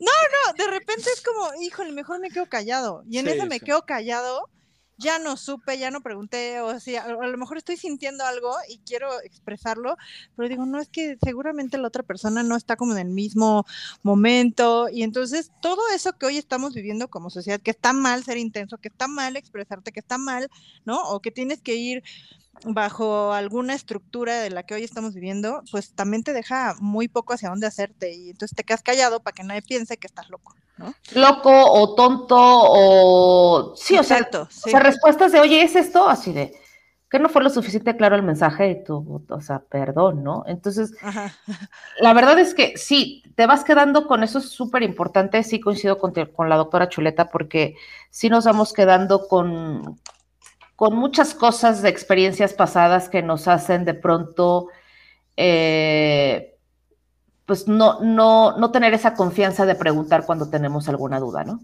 no, 0.00 0.52
de 0.56 0.66
repente 0.70 1.10
es 1.12 1.20
como, 1.22 1.60
híjole, 1.60 1.90
mejor 1.92 2.20
me 2.20 2.30
quedo 2.30 2.46
callado. 2.46 3.02
Y 3.08 3.18
en 3.18 3.26
ese 3.26 3.46
me 3.46 3.58
quedo 3.58 3.84
callado 3.84 4.48
ya 4.98 5.18
no 5.18 5.36
supe, 5.36 5.78
ya 5.78 5.90
no 5.90 6.00
pregunté, 6.00 6.60
o 6.60 6.78
sea, 6.80 7.04
a, 7.04 7.26
lo 7.26 7.38
mejor 7.38 7.58
estoy 7.58 7.76
sintiendo 7.76 8.24
algo 8.24 8.54
y 8.68 8.78
quiero 8.78 9.20
expresarlo, 9.22 9.96
pero 10.36 10.48
digo, 10.48 10.66
no, 10.66 10.80
es 10.80 10.88
que 10.88 11.18
seguramente 11.22 11.78
la 11.78 11.88
otra 11.88 12.02
persona 12.02 12.42
no 12.42 12.56
está 12.56 12.76
como 12.76 12.92
en 12.92 12.98
el 12.98 13.08
mismo 13.08 13.66
momento 14.02 14.88
y 14.88 15.02
entonces 15.02 15.50
todo 15.60 15.82
eso 15.94 16.12
que 16.12 16.26
hoy 16.26 16.38
estamos 16.38 16.74
viviendo 16.74 17.08
como 17.08 17.30
sociedad, 17.30 17.60
que 17.60 17.72
está 17.72 17.92
mal 17.92 18.24
ser 18.24 18.36
intenso, 18.36 18.78
que 18.78 18.88
está 18.88 19.08
mal 19.08 19.36
expresarte, 19.36 19.92
que 19.92 20.00
está 20.00 20.18
mal, 20.18 20.48
¿no? 20.84 21.02
O 21.10 21.20
que 21.20 21.30
tienes 21.30 21.60
que 21.60 21.74
ir 21.74 22.02
bajo 22.64 23.32
alguna 23.32 23.74
estructura 23.74 24.40
de 24.40 24.50
la 24.50 24.62
que 24.62 24.74
hoy 24.74 24.84
estamos 24.84 25.14
viviendo, 25.14 25.62
pues 25.70 25.92
también 25.94 26.22
te 26.22 26.32
deja 26.32 26.74
muy 26.80 27.08
poco 27.08 27.34
hacia 27.34 27.50
dónde 27.50 27.66
hacerte 27.66 28.14
y 28.14 28.30
entonces 28.30 28.56
te 28.56 28.64
quedas 28.64 28.82
callado 28.82 29.20
para 29.20 29.34
que 29.34 29.44
nadie 29.44 29.62
piense 29.62 29.96
que 29.96 30.06
estás 30.06 30.28
loco. 30.30 30.54
Loco 31.14 31.50
o 31.50 31.94
tonto 31.94 32.36
o... 32.36 33.74
Sí, 33.76 33.96
o 33.96 34.02
sea, 34.02 34.28
respuestas 34.80 35.32
de, 35.32 35.40
oye, 35.40 35.62
¿es 35.62 35.76
esto? 35.76 36.08
Así 36.08 36.32
de, 36.32 36.52
que 37.14 37.20
no 37.20 37.28
fue 37.28 37.44
lo 37.44 37.50
suficiente 37.50 37.96
claro 37.96 38.16
el 38.16 38.24
mensaje 38.24 38.70
y 38.70 38.82
tú, 38.82 39.24
o 39.28 39.40
sea, 39.40 39.60
perdón, 39.60 40.24
¿no? 40.24 40.42
Entonces, 40.48 40.92
la 42.00 42.12
verdad 42.12 42.38
es 42.40 42.54
que 42.54 42.76
sí, 42.76 43.22
te 43.36 43.46
vas 43.46 43.62
quedando 43.62 44.08
con 44.08 44.24
eso, 44.24 44.38
es 44.38 44.48
súper 44.48 44.82
importante, 44.82 45.42
sí 45.44 45.60
coincido 45.60 45.98
con, 45.98 46.12
con, 46.12 46.48
la 46.48 46.56
doctora 46.56 46.88
Chuleta, 46.88 47.30
porque 47.30 47.76
sí 48.10 48.28
nos 48.28 48.46
vamos 48.46 48.72
quedando 48.72 49.28
con, 49.28 50.00
con 50.76 50.96
muchas 50.96 51.34
cosas 51.34 51.82
de 51.82 51.88
experiencias 51.88 52.54
pasadas 52.54 53.08
que 53.08 53.22
nos 53.22 53.48
hacen 53.48 53.84
de 53.84 53.94
pronto... 53.94 54.68
Eh, 55.36 56.50
pues 57.46 57.68
no, 57.68 58.00
no, 58.00 58.56
no 58.56 58.70
tener 58.70 58.94
esa 58.94 59.14
confianza 59.14 59.66
de 59.66 59.74
preguntar 59.74 60.24
cuando 60.24 60.48
tenemos 60.48 60.88
alguna 60.88 61.20
duda, 61.20 61.44
¿no? 61.44 61.60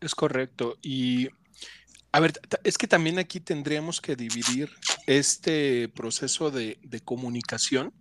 Es 0.00 0.14
correcto. 0.14 0.76
Y 0.80 1.28
a 2.12 2.20
ver, 2.20 2.32
es 2.64 2.78
que 2.78 2.86
también 2.86 3.18
aquí 3.18 3.40
tendríamos 3.40 4.00
que 4.00 4.16
dividir 4.16 4.70
este 5.06 5.88
proceso 5.88 6.50
de, 6.50 6.78
comunicación 7.04 7.92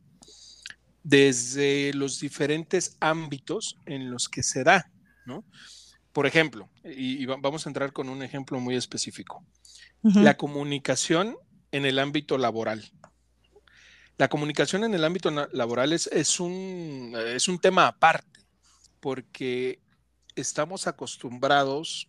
desde 1.04 1.94
los 1.94 2.22
diferentes 2.22 2.96
ámbitos 3.02 3.78
en 3.86 4.10
los 4.10 4.30
que 4.30 4.42
se 4.42 4.64
da, 4.64 4.90
¿no? 5.26 5.44
Por 6.16 6.28
ejemplo, 6.28 6.70
y, 6.86 7.26
vamos 7.26 7.66
a 7.66 7.70
entrar 7.70 7.92
con 7.92 8.08
un 8.08 8.24
ejemplo 8.24 8.58
muy 8.62 8.78
específico, 8.78 9.46
la 10.02 10.38
comunicación 10.38 11.36
en 11.74 11.86
el 11.86 12.00
ámbito 12.00 12.38
laboral. 12.38 12.90
La 14.16 14.30
comunicación 14.30 14.86
en 14.86 14.94
el 14.94 15.04
ámbito 15.04 15.30
laboral 15.52 15.92
es, 15.92 16.40
un, 16.40 17.14
es 17.18 17.50
un 17.50 17.60
tema 17.60 17.88
aparte, 17.88 18.40
porque 19.02 19.82
estamos 20.38 20.88
acostumbrados 20.88 22.08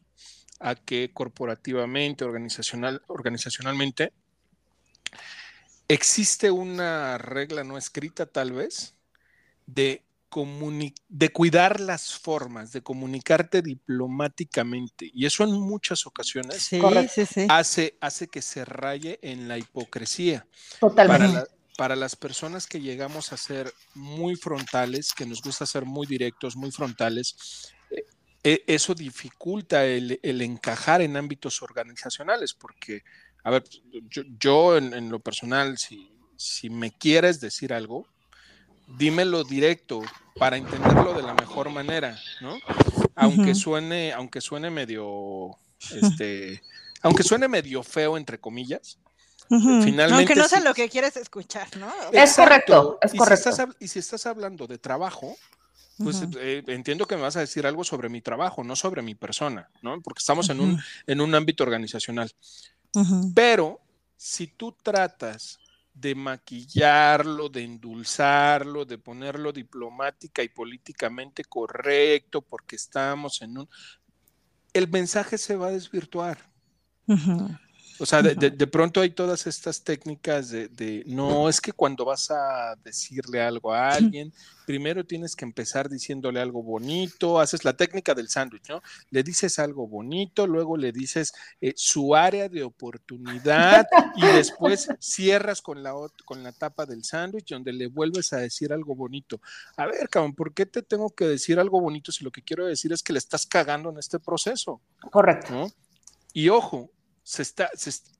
a 0.60 0.76
que 0.76 1.10
corporativamente, 1.12 2.24
organizacional, 2.24 3.02
organizacionalmente, 3.08 4.12
existe 5.88 6.52
una 6.52 7.18
regla 7.18 7.64
no 7.64 7.76
escrita 7.76 8.26
tal 8.26 8.52
vez 8.52 8.94
de, 9.66 10.05
de 11.08 11.28
cuidar 11.30 11.80
las 11.80 12.18
formas, 12.18 12.72
de 12.72 12.82
comunicarte 12.82 13.62
diplomáticamente. 13.62 15.10
Y 15.12 15.26
eso 15.26 15.44
en 15.44 15.52
muchas 15.52 16.06
ocasiones 16.06 16.68
Hace, 17.48 17.96
hace 18.00 18.28
que 18.28 18.42
se 18.42 18.64
raye 18.64 19.18
en 19.22 19.48
la 19.48 19.58
hipocresía. 19.58 20.46
Totalmente 20.80 21.56
para 21.76 21.94
las 21.94 22.16
personas 22.16 22.66
que 22.66 22.80
llegamos 22.80 23.32
a 23.32 23.36
ser 23.36 23.72
muy 23.94 24.34
frontales, 24.34 25.12
que 25.12 25.26
nos 25.26 25.42
gusta 25.42 25.66
ser 25.66 25.84
muy 25.84 26.06
directos, 26.06 26.56
muy 26.56 26.72
frontales, 26.72 27.74
eh, 27.90 28.04
eh, 28.42 28.64
eso 28.66 28.94
dificulta 28.94 29.84
el, 29.84 30.18
encajar 30.22 31.02
en 31.02 31.16
ámbitos 31.16 31.62
organizacionales, 31.62 32.54
porque, 32.54 33.02
a 33.44 33.50
ver, 33.50 33.64
yo, 34.38 34.76
en, 34.78 35.10
lo 35.10 35.20
personal, 35.20 35.76
si, 35.78 36.10
si 36.36 36.70
me 36.70 36.96
quieres 36.96 37.40
decir 37.40 37.72
algo, 37.72 38.06
dímelo 38.86 39.44
directo 39.44 40.02
para 40.38 40.56
entenderlo 40.56 41.14
de 41.14 41.22
la 41.22 41.34
mejor 41.34 41.70
manera, 41.70 42.18
¿no? 42.40 42.58
Aunque 43.14 43.54
suene, 43.54 44.12
aunque 44.12 44.40
suene 44.40 44.70
medio, 44.70 45.56
este, 45.90 46.62
aunque 47.02 47.22
suene 47.22 47.48
medio 47.48 47.82
feo, 47.82 48.16
entre 48.16 48.38
comillas, 48.38 48.98
Finalmente, 49.48 50.14
Aunque 50.14 50.34
no 50.34 50.48
sé 50.48 50.60
lo 50.60 50.74
que 50.74 50.88
quieres 50.88 51.16
escuchar, 51.16 51.68
¿no? 51.76 51.92
Es 52.12 52.34
correcto, 52.34 52.98
es 53.00 53.14
y 53.14 53.16
correcto. 53.16 53.44
Si 53.44 53.48
estás, 53.48 53.76
y 53.78 53.88
si 53.88 53.98
estás 54.00 54.26
hablando 54.26 54.66
de 54.66 54.78
trabajo, 54.78 55.36
pues 55.98 56.22
eh, 56.38 56.62
entiendo 56.66 57.06
que 57.06 57.16
me 57.16 57.22
vas 57.22 57.36
a 57.36 57.40
decir 57.40 57.66
algo 57.66 57.84
sobre 57.84 58.08
mi 58.08 58.20
trabajo, 58.20 58.64
no 58.64 58.76
sobre 58.76 59.02
mi 59.02 59.14
persona, 59.14 59.70
¿no? 59.82 60.00
Porque 60.02 60.18
estamos 60.18 60.50
en, 60.50 60.60
un, 60.60 60.82
en 61.06 61.20
un 61.20 61.34
ámbito 61.34 61.62
organizacional. 61.62 62.30
Pero 63.34 63.80
si 64.16 64.46
tú 64.46 64.72
tratas 64.82 65.58
de 65.96 66.14
maquillarlo, 66.14 67.48
de 67.48 67.62
endulzarlo, 67.62 68.84
de 68.84 68.98
ponerlo 68.98 69.50
diplomática 69.50 70.42
y 70.42 70.48
políticamente 70.48 71.42
correcto, 71.44 72.42
porque 72.42 72.76
estamos 72.76 73.40
en 73.40 73.58
un... 73.58 73.68
El 74.74 74.88
mensaje 74.88 75.38
se 75.38 75.56
va 75.56 75.68
a 75.68 75.72
desvirtuar. 75.72 76.52
O 77.98 78.06
sea, 78.06 78.22
de, 78.22 78.66
pronto 78.66 79.00
hay 79.00 79.10
todas 79.10 79.46
estas 79.46 79.82
técnicas 79.82 80.50
de, 80.50 81.02
no, 81.06 81.48
es 81.48 81.60
que 81.60 81.72
cuando 81.72 82.04
vas 82.04 82.30
a 82.30 82.76
decirle 82.84 83.40
algo 83.40 83.72
a 83.72 83.90
alguien, 83.90 84.32
primero 84.66 85.04
tienes 85.04 85.34
que 85.34 85.44
empezar 85.44 85.88
diciéndole 85.88 86.40
algo 86.40 86.62
bonito, 86.62 87.40
haces 87.40 87.64
la 87.64 87.74
técnica 87.74 88.14
del 88.14 88.28
sándwich, 88.28 88.68
¿no? 88.68 88.82
Le 89.10 89.22
dices 89.22 89.58
algo 89.58 89.86
bonito, 89.86 90.46
luego 90.46 90.76
le 90.76 90.92
dices 90.92 91.32
eh, 91.60 91.72
su 91.76 92.14
área 92.14 92.48
de 92.48 92.64
oportunidad 92.64 93.86
y 94.16 94.26
después 94.26 94.88
cierras 95.00 95.62
con 95.62 95.82
la, 95.82 95.94
con 96.24 96.42
la 96.42 96.52
tapa 96.52 96.84
del 96.84 97.04
sándwich 97.04 97.50
donde 97.50 97.72
le 97.72 97.86
vuelves 97.86 98.32
a 98.32 98.38
decir 98.38 98.72
algo 98.72 98.94
bonito. 98.94 99.40
A 99.76 99.86
ver, 99.86 100.08
cabrón, 100.08 100.34
¿por 100.34 100.52
qué 100.52 100.66
te 100.66 100.82
tengo 100.82 101.10
que 101.10 101.26
decir 101.26 101.58
algo 101.58 101.80
bonito 101.80 102.12
si 102.12 102.24
lo 102.24 102.30
que 102.30 102.42
quiero 102.42 102.66
decir 102.66 102.92
es 102.92 103.02
que 103.02 103.12
le 103.12 103.20
estás 103.20 103.46
cagando 103.46 103.90
en 103.90 103.98
este 103.98 104.18
proceso? 104.18 104.80
Correcto. 105.10 105.72
Y 106.32 106.48
ojo, 106.50 106.90
se 107.26 107.42
está, 107.42 107.68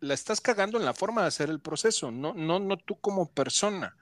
la 0.00 0.14
estás 0.14 0.40
cagando 0.40 0.78
en 0.78 0.84
la 0.84 0.92
forma 0.92 1.22
de 1.22 1.28
hacer 1.28 1.48
el 1.48 1.60
proceso, 1.60 2.10
no, 2.10 2.34
no, 2.34 2.58
no 2.58 2.76
tú 2.76 2.96
como 2.96 3.30
persona. 3.30 3.94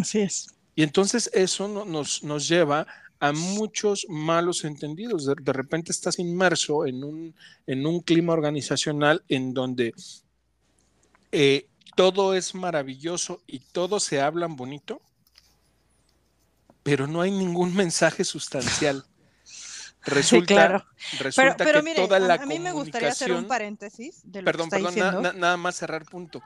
Así 0.00 0.20
es. 0.20 0.46
Y 0.74 0.82
entonces 0.82 1.30
eso 1.34 1.68
nos, 1.68 2.24
nos 2.24 2.48
lleva 2.48 2.86
a 3.20 3.32
muchos 3.32 4.06
malos 4.08 4.64
entendidos. 4.64 5.26
De, 5.26 5.52
repente 5.52 5.92
estás 5.92 6.18
inmerso 6.18 6.86
en 6.86 7.04
un, 7.04 7.34
en 7.66 7.86
un 7.86 8.00
clima 8.00 8.32
organizacional 8.32 9.22
en 9.28 9.52
donde 9.52 9.92
eh, 11.30 11.68
todo 11.94 12.32
es 12.32 12.54
maravilloso 12.54 13.42
y 13.46 13.58
todos 13.58 14.04
se 14.04 14.22
hablan 14.22 14.56
bonito, 14.56 15.02
pero 16.82 17.06
no 17.06 17.20
hay 17.20 17.30
ningún 17.30 17.76
mensaje 17.76 18.24
sustancial. 18.24 19.04
Resulta, 20.06 20.86
resulta 21.18 21.64
que 21.64 21.94
toda 21.94 22.18
la 22.18 22.34
a, 22.34 22.46
mí 22.46 22.58
me 22.58 22.72
gustaría 22.72 23.08
hacer 23.08 23.32
un 23.32 23.46
paréntesis 23.46 24.20
de 24.24 24.42
lo 24.42 24.46
perdón, 24.46 24.70
que 24.70 24.76
está 24.76 24.92
perdón, 24.92 25.40
nada 25.40 25.56
más 25.56 25.76
cerrar 25.76 26.04
punto. 26.04 26.42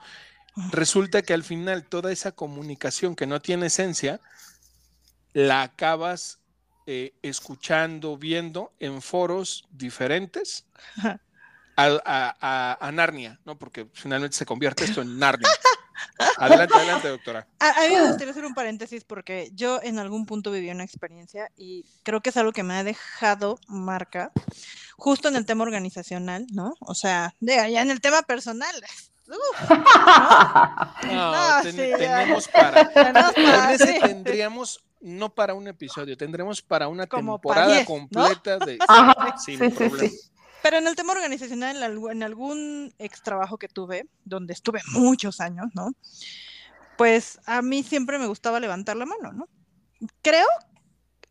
Resulta 0.70 1.22
que 1.22 1.34
al 1.34 1.44
final 1.44 1.84
toda 1.84 2.12
esa 2.12 2.32
comunicación 2.32 3.14
que 3.14 3.26
no 3.26 3.40
tiene 3.40 3.66
esencia, 3.66 4.20
la 5.32 5.62
acabas 5.62 6.38
eh, 6.86 7.14
escuchando, 7.22 8.16
viendo 8.16 8.72
en 8.80 9.02
foros 9.02 9.66
diferentes 9.70 10.66
a, 11.76 12.76
a, 12.80 12.92
Narnia, 12.92 13.38
¿no? 13.44 13.58
Porque 13.58 13.86
finalmente 13.92 14.36
se 14.36 14.46
convierte 14.46 14.84
esto 14.84 15.02
en 15.02 15.18
Narnia. 15.18 15.48
Adelante, 16.38 16.74
adelante, 16.74 17.08
doctora. 17.08 17.46
A, 17.60 17.68
a 17.70 17.88
mí 17.88 17.94
me 17.94 18.06
gustaría 18.08 18.30
hacer 18.30 18.44
un 18.44 18.54
paréntesis 18.54 19.04
porque 19.04 19.50
yo 19.54 19.80
en 19.82 19.98
algún 19.98 20.26
punto 20.26 20.50
viví 20.50 20.70
una 20.70 20.84
experiencia 20.84 21.50
y 21.56 21.84
creo 22.02 22.20
que 22.20 22.30
es 22.30 22.36
algo 22.36 22.52
que 22.52 22.62
me 22.62 22.74
ha 22.74 22.84
dejado 22.84 23.58
marca, 23.68 24.30
justo 24.96 25.28
en 25.28 25.36
el 25.36 25.46
tema 25.46 25.64
organizacional, 25.64 26.46
¿no? 26.52 26.74
O 26.80 26.94
sea, 26.94 27.34
de 27.40 27.58
allá 27.58 27.82
en 27.82 27.90
el 27.90 28.00
tema 28.00 28.22
personal. 28.22 28.74
uf, 29.28 29.70
No, 31.04 31.32
No, 31.32 31.62
ten- 31.62 31.72
sí, 31.76 31.88
ya. 31.90 31.98
tenemos 31.98 32.48
para. 32.48 32.88
Tenemos 32.94 33.32
para- 33.34 33.62
Con 33.66 33.70
ese 33.74 33.86
sí. 33.94 34.00
tendríamos, 34.00 34.80
no 35.00 35.28
para 35.34 35.54
un 35.54 35.68
episodio, 35.68 36.16
tendremos 36.16 36.62
para 36.62 36.88
una 36.88 37.06
Como 37.06 37.38
para 37.40 37.66
temporada 37.66 37.74
10, 37.76 37.80
¿no? 37.80 37.86
completa 37.86 38.58
de. 38.58 38.78
Ajá, 38.88 39.36
sin 39.38 39.58
sí, 39.58 39.68
problema. 39.70 40.12
Pero 40.62 40.78
en 40.78 40.86
el 40.86 40.96
tema 40.96 41.12
organizacional, 41.12 41.82
en 42.10 42.22
algún 42.22 42.92
ex 42.98 43.22
trabajo 43.22 43.58
que 43.58 43.68
tuve, 43.68 44.08
donde 44.24 44.52
estuve 44.52 44.80
muchos 44.92 45.40
años, 45.40 45.66
¿no? 45.74 45.92
Pues 46.96 47.38
a 47.46 47.62
mí 47.62 47.82
siempre 47.82 48.18
me 48.18 48.26
gustaba 48.26 48.58
levantar 48.58 48.96
la 48.96 49.06
mano, 49.06 49.32
¿no? 49.32 49.48
Creo 50.22 50.48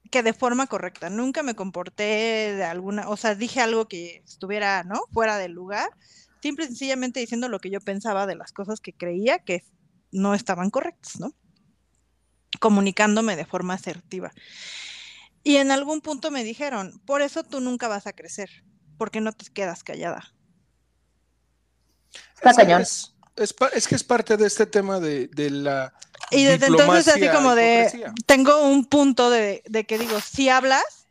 que 0.10 0.24
de 0.24 0.34
forma 0.34 0.68
correcta. 0.68 1.10
Nunca 1.10 1.44
me 1.44 1.56
comporté 1.56 2.56
de 2.56 2.64
alguna, 2.64 3.10
o 3.10 3.18
sea, 3.18 3.36
dije 3.36 3.62
algo 3.62 3.88
que 3.88 4.24
estuviera, 4.26 4.84
¿no? 4.84 5.02
Fuera 5.12 5.38
del 5.38 5.52
lugar. 5.52 5.90
Simple 6.42 6.66
y 6.66 6.68
sencillamente 6.68 7.20
diciendo 7.20 7.50
lo 7.50 7.60
que 7.60 7.70
yo 7.70 7.82
pensaba 7.82 8.26
de 8.26 8.36
las 8.36 8.52
cosas 8.52 8.80
que 8.80 8.94
creía 8.94 9.40
que 9.40 9.64
no 10.12 10.34
estaban 10.34 10.70
correctas, 10.70 11.20
¿no? 11.20 11.34
Comunicándome 12.60 13.36
de 13.36 13.46
forma 13.46 13.74
asertiva. 13.74 14.32
Y 15.44 15.58
en 15.58 15.72
algún 15.72 16.02
punto 16.02 16.32
me 16.32 16.44
dijeron, 16.44 17.02
por 17.06 17.22
eso 17.22 17.44
tú 17.44 17.60
nunca 17.60 17.88
vas 17.88 18.08
a 18.08 18.14
crecer, 18.14 18.50
porque 18.98 19.22
no 19.22 19.32
te 19.32 19.46
quedas 19.52 19.84
callada. 19.84 20.34
Está 22.36 22.52
Es- 22.52 22.58
cañón. 22.58 22.82
Es, 22.82 23.14
es 23.36 23.54
pa- 23.54 23.70
es 23.70 23.88
que 23.88 23.96
es 23.96 24.04
parte 24.04 24.36
de 24.38 24.48
este 24.48 24.66
tema 24.66 25.00
de, 25.00 25.28
de 25.28 25.50
la. 25.52 25.94
Y 26.32 26.44
desde 26.44 26.68
entonces 26.68 27.08
así 27.08 27.30
como 27.30 27.56
de, 27.56 28.12
tengo 28.26 28.62
un 28.62 28.86
punto 28.86 29.30
de, 29.30 29.64
de 29.68 29.86
que 29.86 29.98
digo, 29.98 30.20
si 30.20 30.50
hablas, 30.50 31.08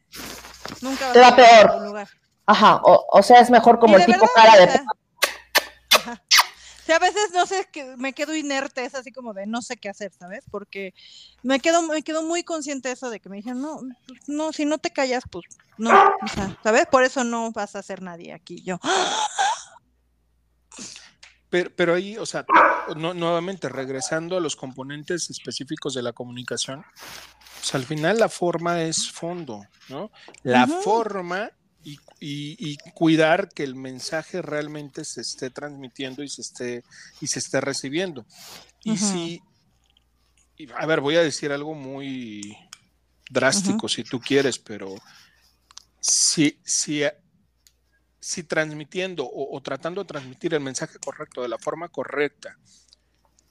nunca 0.80 1.04
vas 1.06 1.12
Te 1.14 1.20
a 1.24 1.30
va 1.30 1.36
llegar 1.36 1.66
a 1.66 1.68
peor. 1.70 1.82
lugar. 1.86 2.08
Ajá, 2.46 2.76
o, 2.84 3.06
o 3.10 3.22
sea, 3.22 3.40
es 3.40 3.50
mejor 3.50 3.78
como 3.78 3.96
Y 3.98 4.02
el 4.02 4.06
tipo 4.06 4.20
verdad, 4.20 4.30
cara 4.34 4.66
de... 4.66 4.80
ajá. 5.96 6.22
Sí, 6.86 6.92
a 6.92 7.00
veces 7.00 7.32
no 7.34 7.44
sé, 7.46 7.68
que 7.72 7.96
me 7.96 8.12
quedo 8.12 8.32
inerte, 8.32 8.84
es 8.84 8.94
así 8.94 9.10
como 9.10 9.34
de 9.34 9.44
no 9.46 9.60
sé 9.60 9.76
qué 9.76 9.88
hacer, 9.88 10.12
¿sabes? 10.16 10.44
Porque 10.48 10.94
me 11.42 11.58
quedo, 11.58 11.82
me 11.82 12.02
quedo 12.02 12.22
muy 12.22 12.44
consciente 12.44 12.88
de 12.88 12.94
eso, 12.94 13.10
de 13.10 13.18
que 13.18 13.28
me 13.28 13.38
dijeron, 13.38 13.60
no, 13.60 13.80
no, 14.28 14.52
si 14.52 14.64
no 14.64 14.78
te 14.78 14.92
callas, 14.92 15.24
pues 15.28 15.46
no, 15.78 15.90
o 15.90 16.28
sea, 16.32 16.56
¿sabes? 16.62 16.86
Por 16.86 17.02
eso 17.02 17.24
no 17.24 17.50
vas 17.50 17.74
a 17.74 17.82
ser 17.82 18.02
nadie 18.02 18.32
aquí. 18.32 18.62
Yo, 18.62 18.78
Pero, 21.48 21.70
pero 21.74 21.94
ahí, 21.94 22.16
o 22.18 22.26
sea, 22.26 22.44
no- 22.96 23.14
nuevamente 23.14 23.68
regresando 23.68 24.36
a 24.36 24.40
los 24.40 24.56
componentes 24.56 25.30
específicos 25.30 25.94
de 25.94 26.02
la 26.02 26.12
comunicación, 26.12 26.84
pues 27.58 27.74
al 27.74 27.84
final 27.84 28.18
la 28.18 28.28
forma 28.28 28.82
es 28.82 29.10
fondo, 29.10 29.64
¿no? 29.88 30.10
La 30.42 30.66
forma 30.66 31.50
y, 31.86 31.92
y- 32.20 32.56
y 32.72 32.76
cuidar 32.94 33.48
que 33.48 33.62
el 33.62 33.76
mensaje 33.76 34.42
realmente 34.42 35.04
se 35.04 35.20
esté 35.20 35.50
transmitiendo 35.50 36.22
y 36.24 36.28
se 36.28 36.42
esté, 36.42 36.82
y 37.20 37.28
se 37.28 37.38
esté 37.38 37.60
recibiendo. 37.60 38.26
Y 38.82 38.96
si, 38.98 39.40
y, 40.56 40.68
a 40.72 40.84
ver, 40.86 41.00
voy 41.00 41.16
a 41.16 41.22
decir 41.22 41.52
algo 41.52 41.74
muy 41.74 42.56
drástico 43.30 43.88
si 43.88 44.02
tú 44.04 44.18
quieres, 44.20 44.58
pero 44.58 44.94
si, 46.00 46.58
si, 46.64 47.02
si 48.18 48.42
transmitiendo 48.42 49.24
o, 49.24 49.56
o 49.56 49.60
tratando 49.62 50.02
de 50.02 50.08
transmitir 50.08 50.54
el 50.54 50.60
mensaje 50.60 50.98
correcto 50.98 51.42
de 51.42 51.48
la 51.48 51.58
forma 51.58 51.88
correcta, 51.88 52.56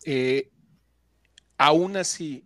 eh, 0.04 0.52
aún 1.58 1.96
así 1.98 2.44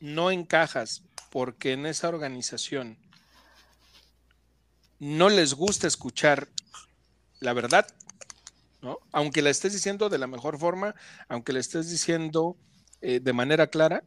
no 0.00 0.30
encajas 0.30 1.02
porque 1.30 1.72
en 1.72 1.86
esa 1.86 2.08
organización 2.08 2.98
no 4.98 5.28
les 5.28 5.54
gusta 5.54 5.86
escuchar 5.86 6.48
la 7.40 7.52
verdad, 7.52 7.86
¿no? 8.82 8.98
Aunque 9.12 9.42
la 9.42 9.50
estés 9.50 9.72
diciendo 9.72 10.08
de 10.08 10.18
la 10.18 10.26
mejor 10.26 10.58
forma, 10.58 10.94
aunque 11.28 11.52
la 11.52 11.60
estés 11.60 11.90
diciendo 11.90 12.56
eh, 13.00 13.20
de 13.20 13.32
manera 13.32 13.68
clara, 13.68 14.02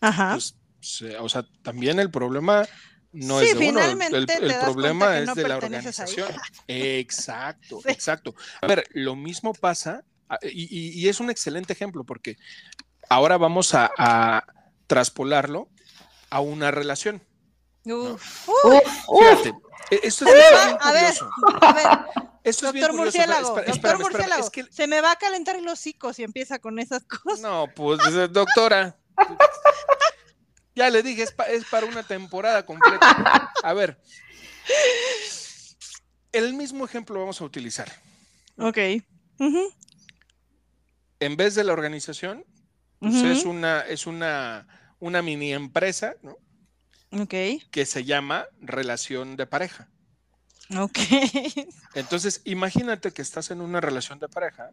ajá. 0.00 0.32
pues, 0.32 0.56
se- 0.80 1.16
o 1.18 1.28
sea, 1.28 1.44
también 1.62 2.00
el 2.00 2.10
problema 2.10 2.66
no 3.12 3.38
Sí, 3.40 3.46
es 3.46 3.58
de 3.58 3.68
uno, 3.68 3.80
el- 3.80 4.14
el, 4.14 4.54
problema 4.60 5.18
es 5.18 5.26
no 5.26 5.34
de 5.36 5.46
la 5.46 5.56
organización. 5.58 6.28
Exacto, 6.66 7.80
Sí. 7.84 7.90
exacto. 7.90 8.34
A 8.60 8.66
ver, 8.66 8.84
lo 8.94 9.14
mismo 9.14 9.52
pasa, 9.52 10.02
a- 10.28 10.38
y, 10.42 10.62
y- 10.76 10.98
y 10.98 11.08
es 11.08 11.20
un 11.20 11.30
excelente 11.30 11.72
ejemplo 11.72 12.02
porque 12.04 12.36
ahora 13.08 13.36
vamos 13.36 13.74
a, 13.74 13.90
a 13.98 14.44
traspolarlo 14.88 15.68
a 16.30 16.40
una 16.40 16.70
relación. 16.70 17.22
Uf. 17.84 18.48
Uf, 18.48 19.08
uf. 19.08 19.20
Fíjate, 19.20 19.48
e- 19.90 20.00
esto 20.04 20.26
es, 20.26 20.34
es 20.34 20.52
A 20.80 20.92
ver, 20.92 21.02
curioso. 21.18 21.30
a 21.60 21.72
ver, 21.72 21.86
Esto 22.44 22.66
es 22.66 22.72
bien 22.72 22.82
doctor 22.86 22.90
curioso. 22.90 23.18
murciélago, 23.18 23.48
Espera- 23.48 23.54
doctor 23.54 23.74
espérame, 23.74 23.74
espérame, 23.74 24.00
murciélago, 24.12 24.44
es 24.44 24.50
que- 24.50 24.72
se 24.72 24.86
me 24.86 25.00
va 25.00 25.10
a 25.12 25.16
calentar 25.16 25.56
el 25.56 25.66
hocico 25.68 26.12
si 26.12 26.22
empieza 26.22 26.58
con 26.58 26.78
esas 26.78 27.02
cosas. 27.04 27.40
No, 27.40 27.66
pues 27.74 27.98
doctora. 28.32 28.96
Ya 30.74 30.88
le 30.90 31.02
dije, 31.02 31.22
es, 31.22 31.32
pa- 31.32 31.44
es 31.44 31.64
para 31.66 31.86
una 31.86 32.02
temporada 32.02 32.64
completa. 32.64 33.52
A 33.62 33.72
ver. 33.74 34.00
El 36.32 36.54
mismo 36.54 36.84
ejemplo 36.84 37.18
vamos 37.20 37.40
a 37.40 37.44
utilizar. 37.44 37.92
Ok. 38.58 38.78
En 41.20 41.36
vez 41.36 41.54
de 41.54 41.64
la 41.64 41.72
organización, 41.74 42.44
pues 43.00 43.14
es 43.16 43.44
una, 43.44 43.80
es 43.82 44.06
una, 44.06 44.66
una 44.98 45.20
mini 45.22 45.52
empresa 45.52 46.14
¿no? 46.22 46.36
Ok, 47.12 47.34
que 47.70 47.84
se 47.86 48.04
llama 48.04 48.46
relación 48.60 49.36
de 49.36 49.46
pareja. 49.46 49.88
ok. 50.78 50.98
Entonces, 51.94 52.40
imagínate 52.44 53.12
que 53.12 53.20
estás 53.22 53.50
en 53.50 53.60
una 53.60 53.80
relación 53.80 54.18
de 54.18 54.28
pareja 54.28 54.70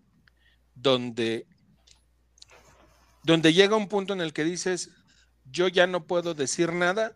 donde, 0.75 1.45
donde 3.23 3.52
llega 3.54 3.75
un 3.75 3.88
punto 3.89 4.13
en 4.13 4.21
el 4.21 4.32
que 4.32 4.43
dices, 4.45 4.89
yo 5.52 5.67
ya 5.67 5.86
no 5.88 6.06
puedo 6.06 6.34
decir 6.34 6.71
nada 6.73 7.13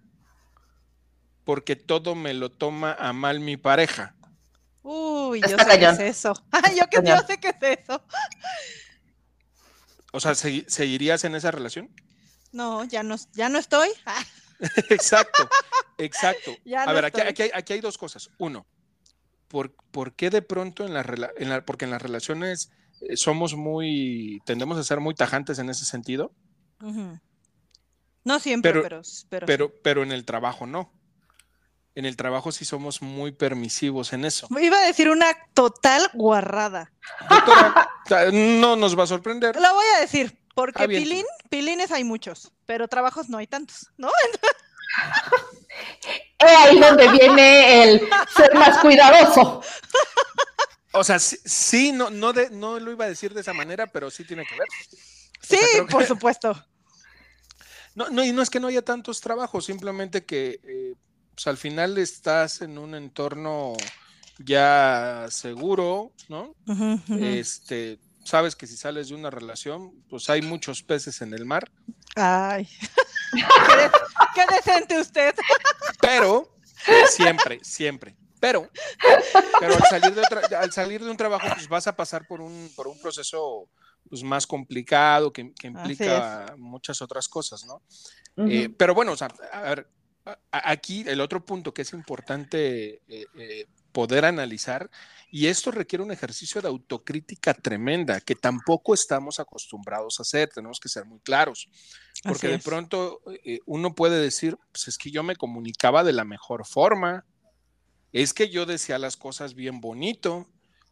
porque 1.46 1.76
todo 1.76 2.16
me 2.16 2.34
lo 2.34 2.50
toma 2.52 2.94
a 2.94 3.14
mal 3.14 3.40
mi 3.40 3.56
pareja. 3.58 4.16
Uy, 4.82 5.40
yo 5.42 5.48
Está 5.56 5.72
sé 5.72 5.80
qué 5.80 5.86
es 5.86 6.00
eso. 6.00 6.34
Ay, 6.52 6.76
yo 6.78 6.88
que 6.90 7.08
yo 7.08 7.18
sé 7.26 7.38
qué 7.40 7.50
es 7.62 7.80
eso. 7.80 8.04
O 10.12 10.20
sea, 10.20 10.32
¿segui- 10.34 10.66
¿seguirías 10.68 11.24
en 11.24 11.36
esa 11.36 11.52
relación? 11.52 11.90
No, 12.52 12.84
ya 12.84 13.02
no, 13.04 13.16
ya 13.34 13.48
no 13.50 13.58
estoy. 13.60 13.90
Exacto, 14.89 15.48
exacto. 15.98 16.52
Ya 16.66 16.84
a 16.84 16.94
ver, 16.94 17.06
aquí, 17.06 17.22
hay, 17.22 17.52
aquí 17.54 17.74
hay 17.74 17.82
dos 17.82 17.98
cosas. 17.98 18.30
Uno, 18.38 18.66
¿por, 19.48 19.74
por 19.92 20.13
qué 20.13 20.30
de 20.30 20.42
pronto 20.42 20.86
en 20.86 20.94
la, 20.94 21.04
rela- 21.04 21.32
en 21.38 21.50
la- 21.50 21.66
porque 21.66 21.86
en 21.86 21.92
las 21.92 22.02
relaciones 22.02 22.72
eh, 23.02 23.18
somos 23.18 23.56
muy, 23.56 24.42
tendemos 24.46 24.78
a 24.78 24.84
ser 24.84 25.00
muy 25.00 25.16
tajantes 25.16 25.60
en 25.60 25.70
ese 25.70 25.86
sentido. 25.86 26.32
No 28.26 28.39
siempre, 28.39 28.72
Pero- 28.72 28.84
pero, 28.84 29.02
pero, 29.30 29.46
pero, 29.46 29.74
pero 29.84 30.04
en 30.04 30.12
el 30.12 30.26
trabajo 30.26 30.66
no. 30.66 30.92
En 31.96 32.06
el 32.06 32.16
trabajo 32.18 32.52
sí 32.52 32.66
somos 32.66 33.02
muy 33.04 33.32
permisivos 33.34 34.13
en 34.13 34.26
eso. 34.26 34.48
Iba 34.60 34.78
a 34.80 34.86
decir 34.88 35.10
una 35.10 35.28
total 35.54 36.10
guarrada. 36.16 36.92
Doctora, 37.30 37.88
no 38.34 38.76
nos 38.76 38.98
va 38.98 39.04
a 39.04 39.08
sorprender. 39.08 39.56
La 39.58 39.72
voy 39.74 39.86
a 39.98 40.02
decir, 40.02 40.36
porque 40.54 40.84
Aviéntala. 40.84 41.10
pilín, 41.10 41.26
pilines 41.50 41.92
hay 41.92 42.04
muchos, 42.04 42.52
pero 42.66 42.88
trabajos 42.88 43.30
no 43.30 43.38
hay 43.38 43.48
tantos, 43.48 43.89
¿no? 43.98 44.10
He 46.39 46.46
ahí 46.46 46.80
donde 46.80 47.08
viene 47.10 47.84
el 47.84 48.10
ser 48.36 48.54
más 48.56 48.78
cuidadoso. 48.80 49.62
O 50.92 51.04
sea, 51.04 51.18
sí, 51.18 51.38
sí, 51.44 51.92
no, 51.92 52.10
no, 52.10 52.34
de, 52.34 52.50
no 52.52 52.80
lo 52.80 52.92
iba 52.92 53.06
a 53.06 53.10
decir 53.10 53.34
de 53.34 53.42
esa 53.42 53.54
manera, 53.54 53.88
pero 53.88 54.12
sí 54.12 54.24
tiene 54.26 54.46
que 54.46 54.56
ver. 54.56 54.68
Sí, 55.42 55.58
por 55.89 56.06
supuesto. 56.06 56.56
No, 57.96 58.10
no, 58.10 58.24
y 58.24 58.32
no 58.32 58.42
es 58.42 58.50
que 58.50 58.60
no 58.60 58.70
haya 58.70 58.82
tantos 58.82 59.22
trabajos, 59.22 59.66
simplemente 59.66 60.26
que 60.26 60.60
eh, 60.63 60.96
pues, 61.36 61.46
al 61.46 61.58
final 61.58 61.96
estás 62.00 62.63
en 62.63 62.80
un 62.80 62.96
entorno 62.96 63.74
ya 64.39 65.28
seguro, 65.30 66.12
¿no? 66.28 66.56
Ujú, 66.66 66.94
ujú. 66.94 67.24
Este, 67.24 68.00
sabes 68.24 68.56
que 68.56 68.68
si 68.68 68.78
sales 68.78 69.10
de 69.10 69.16
una 69.16 69.30
relación, 69.30 69.92
pues 70.10 70.30
hay 70.30 70.42
muchos 70.42 70.82
peces 70.84 71.22
en 71.22 71.34
el 71.34 71.46
mar, 71.46 71.72
Ay. 72.16 72.68
qué, 73.34 73.76
de- 73.78 73.92
qué 74.36 74.56
decente 74.56 75.00
usted. 75.00 75.34
pero 76.02 76.56
siempre, 77.10 77.60
siempre. 77.64 78.16
Pero, 78.40 78.70
pero 79.60 79.74
al 79.76 79.84
salir 79.90 80.14
de 80.16 80.22
otra- 80.22 80.60
al 80.60 80.72
salir 80.74 81.04
de 81.04 81.10
un 81.10 81.16
trabajo, 81.18 81.48
pues 81.56 81.68
vas 81.70 81.88
a 81.88 81.96
pasar 81.96 82.28
por 82.28 82.42
un, 82.42 82.70
por 82.76 82.88
un 82.88 83.00
proceso 83.00 83.70
pues, 84.10 84.22
más 84.22 84.46
complicado 84.46 85.32
que, 85.32 85.54
que 85.54 85.68
implica 85.68 86.54
muchas 86.58 87.02
otras 87.02 87.30
cosas, 87.30 87.64
¿no? 87.66 87.82
Eh, 88.46 88.68
pero 88.78 88.94
bueno, 88.94 89.14
o 89.14 89.16
sea, 89.16 89.30
a 89.54 89.62
ver, 89.62 89.88
aquí 90.52 91.06
el 91.08 91.22
otro 91.22 91.46
punto 91.46 91.74
que 91.74 91.84
es 91.84 91.94
importante 91.94 93.02
eh, 93.08 93.26
eh, 93.38 93.66
poder 93.94 94.26
analizar. 94.26 94.90
Y 95.32 95.48
esto 95.48 95.72
requiere 95.72 96.04
un 96.04 96.12
ejercicio 96.12 96.62
de 96.62 96.68
autocrítica 96.68 97.54
tremenda 97.54 98.20
que 98.20 98.36
tampoco 98.36 98.94
estamos 98.94 99.40
acostumbrados 99.40 100.20
a 100.20 100.24
hacer, 100.24 100.50
tenemos 100.50 100.80
que 100.80 100.90
ser 100.90 101.06
muy 101.06 101.20
claros, 101.22 101.70
porque 102.24 102.50
de 102.50 102.60
pronto 102.60 103.22
eh, 103.44 103.60
uno 103.66 103.96
puede 103.96 104.20
decir, 104.20 104.58
pues 104.72 104.90
es 104.90 104.98
que 104.98 105.10
yo 105.10 105.24
me 105.24 105.36
comunicaba 105.36 106.04
de 106.04 106.14
la 106.14 106.26
mejor 106.26 106.68
forma, 106.68 107.26
es 108.12 108.34
que 108.34 108.50
yo 108.50 108.66
decía 108.68 109.00
las 109.00 109.18
cosas 109.18 109.56
bien 109.56 109.82
bonito. 109.82 110.48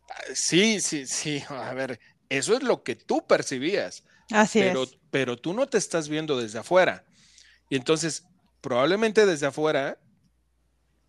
Ah, 0.10 0.24
sí, 0.34 0.82
sí, 0.82 1.06
sí, 1.06 1.44
a 1.50 1.74
ver, 1.74 2.00
eso 2.30 2.56
es 2.56 2.64
lo 2.64 2.84
que 2.84 2.96
tú 2.96 3.28
percibías. 3.28 4.04
Así 4.32 4.60
pero, 4.60 4.84
es. 4.84 4.98
Pero 5.12 5.38
tú 5.38 5.54
no 5.54 5.68
te 5.68 5.78
estás 5.78 6.10
viendo 6.10 6.40
desde 6.40 6.60
afuera. 6.60 7.06
Y 7.70 7.76
entonces, 7.76 8.24
probablemente 8.62 9.26
desde 9.26 9.46
afuera, 9.46 10.00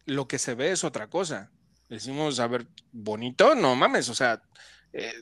lo 0.04 0.28
que 0.28 0.38
se 0.38 0.54
ve 0.54 0.72
es 0.72 0.84
otra 0.84 1.08
cosa. 1.08 1.50
Decimos, 1.92 2.40
a 2.40 2.46
ver, 2.46 2.66
bonito, 2.90 3.54
no 3.54 3.76
mames, 3.76 4.08
o 4.08 4.14
sea, 4.14 4.42
eh, 4.94 5.12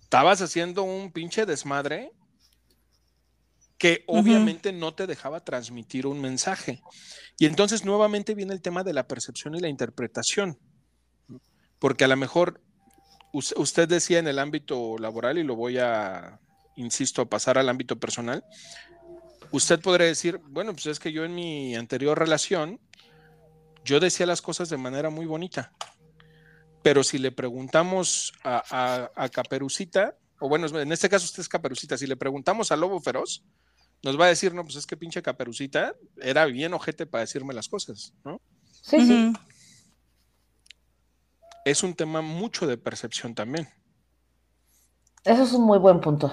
estabas 0.00 0.40
haciendo 0.40 0.82
un 0.82 1.12
pinche 1.12 1.44
desmadre 1.44 2.10
que 3.76 4.02
obviamente 4.06 4.72
no 4.72 4.94
te 4.94 5.06
dejaba 5.06 5.44
transmitir 5.44 6.06
un 6.06 6.22
mensaje. 6.22 6.80
Y 7.38 7.44
entonces 7.44 7.84
nuevamente 7.84 8.34
viene 8.34 8.54
el 8.54 8.62
tema 8.62 8.82
de 8.82 8.94
la 8.94 9.06
percepción 9.06 9.56
y 9.56 9.60
la 9.60 9.68
interpretación, 9.68 10.58
porque 11.78 12.04
a 12.04 12.08
lo 12.08 12.16
mejor 12.16 12.62
usted 13.34 13.86
decía 13.86 14.18
en 14.18 14.26
el 14.26 14.38
ámbito 14.38 14.96
laboral, 14.96 15.36
y 15.36 15.44
lo 15.44 15.54
voy 15.54 15.76
a, 15.76 16.40
insisto, 16.76 17.20
a 17.20 17.28
pasar 17.28 17.58
al 17.58 17.68
ámbito 17.68 18.00
personal, 18.00 18.42
usted 19.50 19.80
podría 19.80 20.06
decir, 20.06 20.40
bueno, 20.48 20.72
pues 20.72 20.86
es 20.86 20.98
que 20.98 21.12
yo 21.12 21.26
en 21.26 21.34
mi 21.34 21.76
anterior 21.76 22.18
relación, 22.18 22.80
yo 23.84 24.00
decía 24.00 24.24
las 24.24 24.40
cosas 24.40 24.70
de 24.70 24.78
manera 24.78 25.10
muy 25.10 25.26
bonita, 25.26 25.74
pero 26.86 27.02
si 27.02 27.18
le 27.18 27.32
preguntamos 27.32 28.32
a, 28.44 29.10
a, 29.16 29.28
Caperucita, 29.28 30.16
o 30.38 30.48
bueno, 30.48 30.68
en 30.68 30.92
este 30.92 31.08
caso 31.08 31.24
usted 31.24 31.40
es 31.40 31.48
Caperucita, 31.48 31.98
si 31.98 32.06
le 32.06 32.16
preguntamos 32.16 32.70
a 32.70 32.76
Lobo 32.76 33.00
Feroz, 33.00 33.42
nos 34.04 34.16
va 34.16 34.26
a 34.26 34.28
decir, 34.28 34.54
no, 34.54 34.62
pues 34.62 34.76
es 34.76 34.86
que 34.86 34.96
pinche 34.96 35.20
Caperucita 35.20 35.96
era 36.16 36.44
bien 36.44 36.72
ojete 36.74 37.04
para 37.04 37.22
decirme 37.22 37.54
las 37.54 37.68
cosas, 37.68 38.14
¿no? 38.24 38.40
Sí, 38.70 39.04
sí. 39.04 39.32
Es 41.64 41.82
un 41.82 41.92
tema 41.92 42.20
mucho 42.20 42.68
de 42.68 42.78
percepción 42.78 43.34
también. 43.34 43.68
Eso 45.24 45.42
es 45.42 45.52
un 45.54 45.64
muy 45.64 45.78
buen 45.78 46.00
punto. 46.00 46.32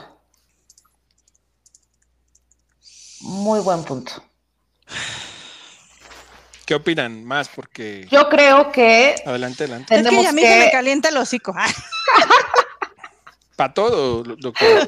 Muy 3.22 3.60
buen 3.62 3.84
punto. 3.84 4.12
¿Qué 6.74 6.78
opinan 6.78 7.24
más? 7.24 7.50
Porque. 7.50 8.08
Yo 8.10 8.30
creo 8.30 8.72
que. 8.72 9.14
Adelante, 9.28 9.66
adelante. 9.66 9.94
Es 9.94 10.02
que 10.02 10.08
a 10.08 10.32
mí 10.32 10.42
se 10.42 10.58
me 10.58 10.72
calienta 10.72 11.10
el 11.10 11.18
hocico. 11.18 11.54
Para 13.56 13.74
todo, 13.76 14.24
doctor. 14.24 14.88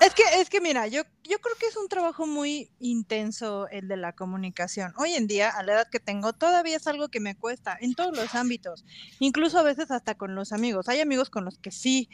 Es 0.00 0.14
que, 0.14 0.24
es 0.40 0.50
que 0.50 0.60
mira, 0.60 0.88
yo, 0.88 1.02
yo 1.22 1.38
creo 1.38 1.54
que 1.60 1.66
es 1.66 1.76
un 1.76 1.86
trabajo 1.86 2.26
muy 2.26 2.72
intenso 2.80 3.68
el 3.68 3.86
de 3.86 3.96
la 3.96 4.14
comunicación. 4.14 4.92
Hoy 4.96 5.12
en 5.12 5.28
día, 5.28 5.50
a 5.50 5.62
la 5.62 5.74
edad 5.74 5.88
que 5.88 6.00
tengo, 6.00 6.32
todavía 6.32 6.78
es 6.78 6.88
algo 6.88 7.08
que 7.08 7.20
me 7.20 7.36
cuesta 7.36 7.78
en 7.80 7.94
todos 7.94 8.16
los 8.16 8.34
ámbitos, 8.34 8.84
incluso 9.20 9.60
a 9.60 9.62
veces 9.62 9.92
hasta 9.92 10.16
con 10.16 10.34
los 10.34 10.52
amigos. 10.52 10.88
Hay 10.88 11.00
amigos 11.00 11.30
con 11.30 11.44
los 11.44 11.56
que 11.58 11.70
sí 11.70 12.08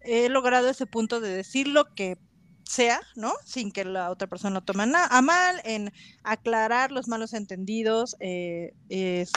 he 0.00 0.28
logrado 0.28 0.68
ese 0.68 0.86
punto 0.86 1.20
de 1.20 1.28
decir 1.28 1.68
lo 1.68 1.94
que 1.94 2.18
sea, 2.64 3.00
¿no? 3.16 3.32
Sin 3.44 3.72
que 3.72 3.84
la 3.84 4.10
otra 4.10 4.28
persona 4.28 4.54
lo 4.54 4.62
tome 4.62 4.84
a 4.84 5.22
mal, 5.22 5.60
en 5.64 5.92
aclarar 6.22 6.92
los 6.92 7.08
malos 7.08 7.32
entendidos, 7.32 8.16
eh, 8.20 8.74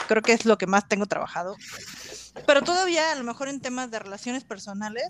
creo 0.06 0.22
que 0.22 0.32
es 0.32 0.44
lo 0.44 0.58
que 0.58 0.66
más 0.66 0.88
tengo 0.88 1.06
trabajado. 1.06 1.56
Pero 2.46 2.62
todavía, 2.62 3.12
a 3.12 3.14
lo 3.14 3.24
mejor 3.24 3.48
en 3.48 3.60
temas 3.60 3.90
de 3.90 3.98
relaciones 3.98 4.44
personales, 4.44 5.04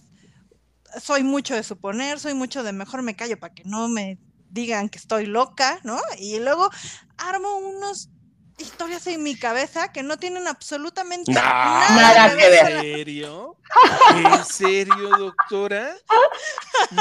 soy 1.01 1.23
mucho 1.23 1.55
de 1.55 1.63
suponer, 1.63 2.21
soy 2.21 2.35
mucho 2.35 2.63
de 2.63 2.73
mejor 2.73 3.03
me 3.03 3.17
callo 3.17 3.39
para 3.39 3.55
que 3.55 3.65
no 3.65 3.89
me 3.89 4.19
digan 4.51 4.89
que 4.89 4.99
estoy 4.99 5.27
loca, 5.27 5.81
¿no? 5.83 6.01
Y 6.19 6.39
luego 6.39 6.71
armo 7.17 7.57
unos 7.57 8.11
historias 8.59 9.07
en 9.07 9.23
mi 9.23 9.37
cabeza 9.37 9.93
que 9.93 10.03
no 10.03 10.17
tienen 10.17 10.47
absolutamente 10.47 11.33
nada, 11.33 12.31
que 12.31 12.49
ver. 12.49 12.73
¿En 12.73 12.81
serio? 12.81 13.57
¿En 14.15 14.45
serio, 14.45 15.09
doctora? 15.19 15.97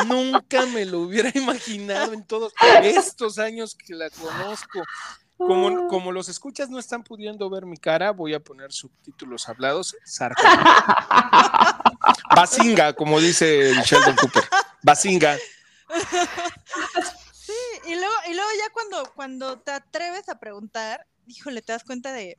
Nunca 0.08 0.66
me 0.66 0.86
lo 0.86 1.02
hubiera 1.02 1.32
imaginado 1.34 2.13
en 2.13 2.26
todos 2.26 2.54
estos 2.82 3.39
años 3.39 3.76
que 3.76 3.94
la 3.94 4.10
conozco. 4.10 4.84
Como, 5.38 5.88
como, 5.88 6.12
los 6.12 6.30
escuchas 6.30 6.70
no 6.70 6.80
están 6.80 7.04
pudiendo 7.04 7.50
ver 7.50 7.66
mi 7.66 7.76
cara, 7.76 8.12
voy 8.12 8.34
a 8.34 8.39
poner 8.39 8.72
subtítulos 8.72 9.50
hablados. 9.50 9.96
Basinga, 12.36 12.94
como 12.94 13.20
dice 13.20 13.74
Sheldon 13.84 14.16
Cooper. 14.16 14.44
Basinga. 14.82 15.38
Sí, 17.34 17.54
y 17.88 17.96
luego, 17.96 18.13
y 18.30 18.34
luego 18.34 18.50
ya 18.58 18.72
cuando, 18.72 19.12
cuando 19.16 19.60
te 19.60 19.72
atreves 19.72 20.30
a 20.30 20.39
preguntar, 20.39 21.06
híjole, 21.28 21.62
te 21.62 21.74
das 21.74 21.84
cuenta 21.84 22.12
de, 22.12 22.38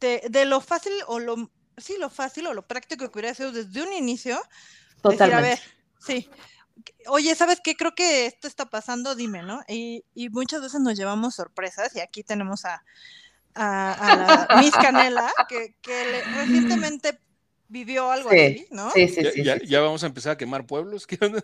de, 0.00 0.44
lo 0.44 0.60
fácil 0.60 0.92
o 1.06 1.18
lo, 1.18 1.50
sí, 1.76 1.96
lo 1.98 2.10
fácil 2.10 2.46
o 2.46 2.54
lo 2.54 2.66
práctico 2.66 3.10
que 3.10 3.18
hubiera 3.18 3.34
sido 3.34 3.52
desde 3.52 3.82
un 3.82 3.92
inicio. 3.92 4.40
Totalmente. 5.02 5.24
Decir, 5.24 5.34
a 5.34 5.40
ver, 5.40 5.60
sí, 5.98 6.30
oye, 7.06 7.34
¿sabes 7.34 7.60
qué? 7.62 7.76
Creo 7.76 7.94
que 7.94 8.26
esto 8.26 8.48
está 8.48 8.66
pasando, 8.66 9.14
dime, 9.14 9.42
¿no? 9.42 9.62
Y, 9.68 10.04
y 10.14 10.28
muchas 10.30 10.62
veces 10.62 10.80
nos 10.80 10.96
llevamos 10.96 11.34
sorpresas 11.34 11.94
y 11.94 12.00
aquí 12.00 12.22
tenemos 12.22 12.64
a, 12.64 12.84
a, 13.54 14.46
la 14.48 14.60
Miss 14.60 14.74
Canela, 14.74 15.32
que, 15.48 15.76
que 15.80 16.22
recientemente 16.36 17.20
vivió 17.68 18.10
algo 18.10 18.30
así, 18.30 18.66
¿no? 18.70 18.90
Sí, 18.90 19.08
sí, 19.08 19.22
sí. 19.32 19.42
Ya, 19.42 19.58
ya, 19.62 19.80
vamos 19.80 20.02
a 20.02 20.06
empezar 20.06 20.32
a 20.32 20.36
quemar 20.36 20.66
pueblos. 20.66 21.06
¿Qué 21.06 21.18
onda? 21.20 21.42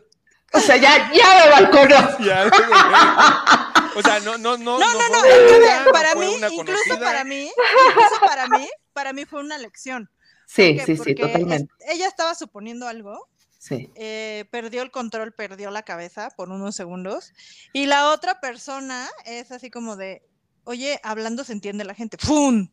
O 0.52 0.60
sea, 0.60 0.76
ya, 0.76 1.12
ya 1.12 1.44
me 1.44 1.50
balconó. 1.50 1.96
o 3.96 4.02
sea, 4.02 4.20
no, 4.20 4.38
no, 4.38 4.56
no. 4.56 4.78
No, 4.78 4.92
no, 4.92 5.08
no. 5.08 5.84
no, 5.84 5.92
para 5.92 6.14
mí, 6.14 6.34
incluso 6.52 6.98
para 6.98 7.24
mí, 7.24 7.50
incluso 7.88 8.20
para 8.20 8.48
mí, 8.48 8.68
para 8.92 9.12
mí 9.12 9.24
fue 9.24 9.40
una 9.40 9.58
lección. 9.58 10.10
Sí, 10.46 10.78
sí, 10.84 10.96
sí, 10.96 11.14
totalmente. 11.14 11.72
ella 11.88 12.08
estaba 12.08 12.34
suponiendo 12.34 12.88
algo. 12.88 13.28
Sí. 13.58 13.90
Eh, 13.94 14.46
perdió 14.50 14.82
el 14.82 14.90
control, 14.90 15.32
perdió 15.32 15.70
la 15.70 15.82
cabeza 15.82 16.30
por 16.30 16.48
unos 16.48 16.74
segundos. 16.74 17.32
Y 17.72 17.86
la 17.86 18.10
otra 18.10 18.40
persona 18.40 19.08
es 19.26 19.52
así 19.52 19.70
como 19.70 19.96
de, 19.96 20.22
oye, 20.64 20.98
hablando 21.02 21.44
se 21.44 21.52
entiende 21.52 21.84
la 21.84 21.94
gente. 21.94 22.16
¡Pum! 22.16 22.68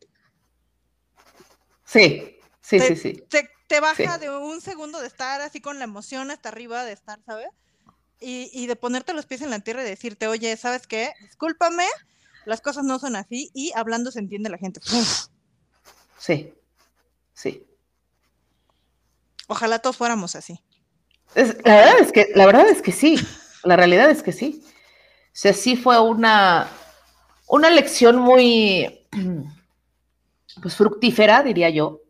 Sí, 1.84 2.40
sí, 2.62 2.80
sí, 2.80 2.96
sí. 2.96 3.24
Te, 3.68 3.80
baja 3.80 4.18
de 4.18 4.30
un 4.30 4.62
segundo 4.62 5.00
de 5.02 5.08
estar 5.08 5.42
así 5.42 5.60
con 5.60 5.78
la 5.78 5.84
emoción 5.84 6.32
hasta 6.32 6.50
arriba, 6.50 6.84
de 6.84 6.94
estar, 6.94 7.20
¿sabes? 7.26 7.50
Y, 8.20 8.50
y, 8.52 8.66
de 8.66 8.76
ponerte 8.76 9.14
los 9.14 9.28
pies 9.28 9.42
en 9.44 9.52
la 9.52 9.60
tierra 9.60 9.84
y 9.84 9.90
decirte, 9.90 10.28
oye, 10.28 10.58
¿sabes 10.58 10.88
qué? 10.88 11.14
Discúlpame, 11.22 11.86
las 12.46 12.62
cosas 12.62 12.84
no 12.84 12.98
son 12.98 13.16
así 13.16 13.52
y 13.54 13.72
hablando 13.76 14.10
se 14.10 14.20
entiende 14.20 14.50
la 14.50 14.58
gente. 14.58 14.80
Sí, 16.18 16.54
sí. 17.34 17.68
Ojalá 19.48 19.80
todos 19.80 19.98
fuéramos 19.98 20.36
así. 20.36 20.60
la, 21.36 21.44
verdad 21.44 22.00
es 22.00 22.12
que, 22.12 22.32
la 22.36 22.46
verdad 22.46 22.68
es 22.70 22.82
que 22.82 22.92
sí, 22.92 23.20
la 23.64 23.76
realidad 23.76 24.10
es 24.10 24.24
que 24.24 24.32
sí. 24.32 24.64
O 24.64 25.40
sea, 25.40 25.54
sí 25.54 25.76
fue 25.76 26.00
una, 26.00 26.68
una 27.48 27.70
lección 27.70 28.18
muy 28.18 29.08
pues, 30.62 30.76
fructífera, 30.76 31.44
diría 31.44 31.70
yo, 31.70 32.02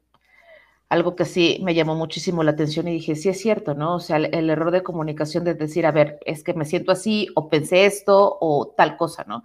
algo 0.90 1.16
que 1.16 1.26
sí 1.26 1.60
me 1.64 1.74
llamó 1.74 1.96
muchísimo 1.96 2.44
la 2.44 2.52
atención 2.52 2.88
y 2.88 2.94
dije, 2.94 3.16
sí 3.16 3.30
es 3.30 3.40
cierto, 3.42 3.74
¿no? 3.74 3.96
O 3.96 4.00
sea, 4.00 4.18
el, 4.18 4.50
error 4.50 4.72
de 4.72 4.84
comunicación 4.84 5.44
de 5.44 5.54
decir, 5.54 5.86
a 5.86 5.92
ver, 5.92 6.20
es 6.26 6.44
que 6.44 6.54
me 6.54 6.66
siento 6.66 6.92
así 6.92 7.28
o 7.36 7.50
pensé 7.50 7.86
esto 7.86 8.38
o 8.40 8.74
tal 8.76 8.96
cosa, 8.96 9.26
¿no? 9.28 9.44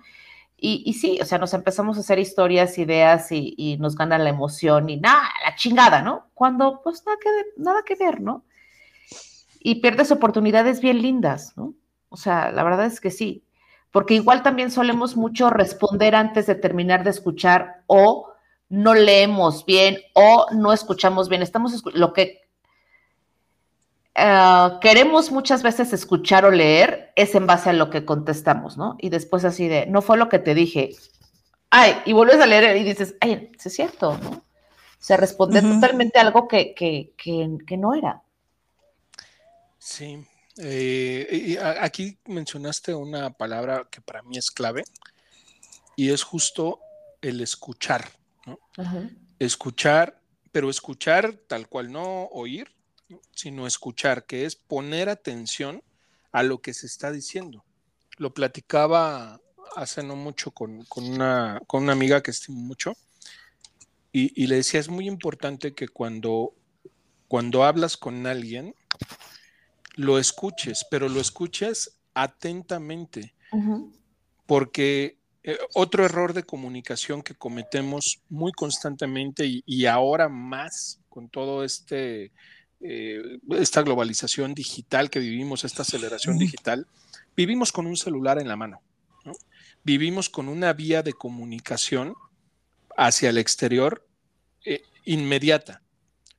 Y, 0.56 0.84
y 0.86 0.92
sí, 0.94 1.18
o 1.20 1.24
sea, 1.24 1.38
nos 1.38 1.54
empezamos 1.54 1.96
a 1.96 2.00
hacer 2.00 2.20
historias, 2.20 2.78
ideas 2.78 3.32
y, 3.32 3.54
y, 3.56 3.76
nos 3.78 3.96
gana 3.96 4.18
la 4.18 4.30
emoción 4.30 4.88
y 4.88 4.96
nada, 4.98 5.24
la 5.44 5.56
chingada, 5.56 6.02
¿no? 6.02 6.28
Cuando 6.34 6.80
pues 6.84 7.04
nada 7.04 7.18
que, 7.20 7.30
nada 7.56 7.82
que 7.84 7.96
ver, 7.96 8.20
¿no? 8.20 8.44
Y 9.58 9.76
pierdes 9.76 10.12
oportunidades 10.12 10.80
bien 10.80 11.02
lindas, 11.02 11.56
¿no? 11.56 11.74
O 12.08 12.16
sea, 12.16 12.52
la 12.52 12.62
verdad 12.62 12.86
es 12.86 13.00
que 13.00 13.10
sí, 13.10 13.44
porque 13.90 14.14
igual 14.14 14.44
también 14.44 14.70
solemos 14.70 15.16
mucho 15.16 15.50
responder 15.50 16.14
antes 16.14 16.46
de 16.46 16.54
terminar 16.54 17.02
de 17.02 17.10
escuchar 17.10 17.82
o 17.88 18.31
no 18.72 18.94
leemos 18.94 19.66
bien 19.66 19.98
o 20.14 20.46
no 20.50 20.72
escuchamos 20.72 21.28
bien. 21.28 21.42
Estamos 21.42 21.84
lo 21.92 22.14
que 22.14 22.40
eh, 24.14 24.68
queremos 24.80 25.30
muchas 25.30 25.62
veces 25.62 25.92
escuchar 25.92 26.46
o 26.46 26.50
leer 26.50 27.12
es 27.14 27.34
en 27.34 27.46
base 27.46 27.68
a 27.68 27.74
lo 27.74 27.90
que 27.90 28.06
contestamos, 28.06 28.78
¿no? 28.78 28.96
Y 28.98 29.10
después 29.10 29.44
así 29.44 29.68
de, 29.68 29.84
no 29.84 30.00
fue 30.00 30.16
lo 30.16 30.30
que 30.30 30.38
te 30.38 30.54
dije. 30.54 30.96
Ay, 31.68 31.96
y 32.06 32.14
vuelves 32.14 32.40
a 32.40 32.46
leer 32.46 32.74
y 32.78 32.82
dices, 32.82 33.14
ay, 33.20 33.52
es 33.62 33.74
cierto, 33.74 34.16
¿no? 34.16 34.42
Se 34.98 35.18
responde 35.18 35.60
totalmente 35.60 36.18
algo 36.18 36.48
que, 36.48 36.74
que, 36.74 37.12
que, 37.18 37.76
no 37.76 37.92
era. 37.92 38.22
Sí. 39.78 40.24
Eh, 40.56 41.28
y 41.30 41.56
aquí 41.58 42.16
mencionaste 42.24 42.94
una 42.94 43.30
palabra 43.30 43.86
que 43.90 44.00
para 44.00 44.22
mí 44.22 44.38
es 44.38 44.50
clave 44.50 44.84
y 45.94 46.10
es 46.10 46.22
justo 46.22 46.78
el 47.20 47.40
escuchar, 47.42 48.08
¿no? 48.46 48.58
Escuchar, 49.38 50.20
pero 50.50 50.70
escuchar 50.70 51.34
tal 51.46 51.68
cual 51.68 51.90
no 51.92 52.26
oír, 52.26 52.72
sino 53.32 53.66
escuchar, 53.66 54.24
que 54.24 54.44
es 54.44 54.56
poner 54.56 55.08
atención 55.08 55.82
a 56.32 56.42
lo 56.42 56.60
que 56.60 56.74
se 56.74 56.86
está 56.86 57.10
diciendo. 57.12 57.64
Lo 58.18 58.32
platicaba 58.32 59.40
hace 59.76 60.02
no 60.02 60.16
mucho 60.16 60.50
con, 60.50 60.84
una, 60.96 61.60
con 61.66 61.82
una, 61.84 61.92
amiga 61.92 62.22
que 62.22 62.30
estimo 62.30 62.58
mucho 62.58 62.94
y, 64.14 64.46
le 64.46 64.56
decía, 64.56 64.78
es 64.78 64.90
muy 64.90 65.08
importante 65.08 65.74
que 65.74 65.88
cuando, 65.88 66.54
cuando 67.28 67.64
hablas 67.64 67.96
con 67.96 68.26
alguien, 68.26 68.74
lo 69.94 70.18
escuches, 70.18 70.86
pero 70.90 71.08
lo 71.08 71.18
escuches 71.18 71.98
atentamente, 72.12 73.34
porque 74.44 75.18
eh, 75.44 75.58
otro 75.74 76.04
error 76.04 76.34
de 76.34 76.44
comunicación 76.44 77.22
que 77.22 77.34
cometemos 77.34 78.20
muy 78.28 78.52
constantemente 78.52 79.62
y, 79.66 79.86
ahora 79.86 80.28
más 80.28 81.00
con 81.08 81.28
todo 81.28 81.64
este 81.64 82.30
eh, 82.80 83.38
esta 83.50 83.82
globalización 83.82 84.54
digital 84.54 85.10
que 85.10 85.18
vivimos, 85.18 85.64
esta 85.64 85.82
aceleración 85.82 86.38
digital, 86.38 86.86
vivimos 87.36 87.72
con 87.72 87.86
un 87.86 87.96
celular 87.96 88.40
en 88.40 88.48
la 88.48 88.56
mano. 88.56 88.82
Vivimos 89.84 90.28
con 90.28 90.48
una 90.48 90.72
vía 90.72 91.02
de 91.02 91.12
comunicación 91.12 92.14
hacia 92.96 93.30
el 93.30 93.38
exterior 93.38 94.06
eh, 94.64 94.82
inmediata. 95.04 95.82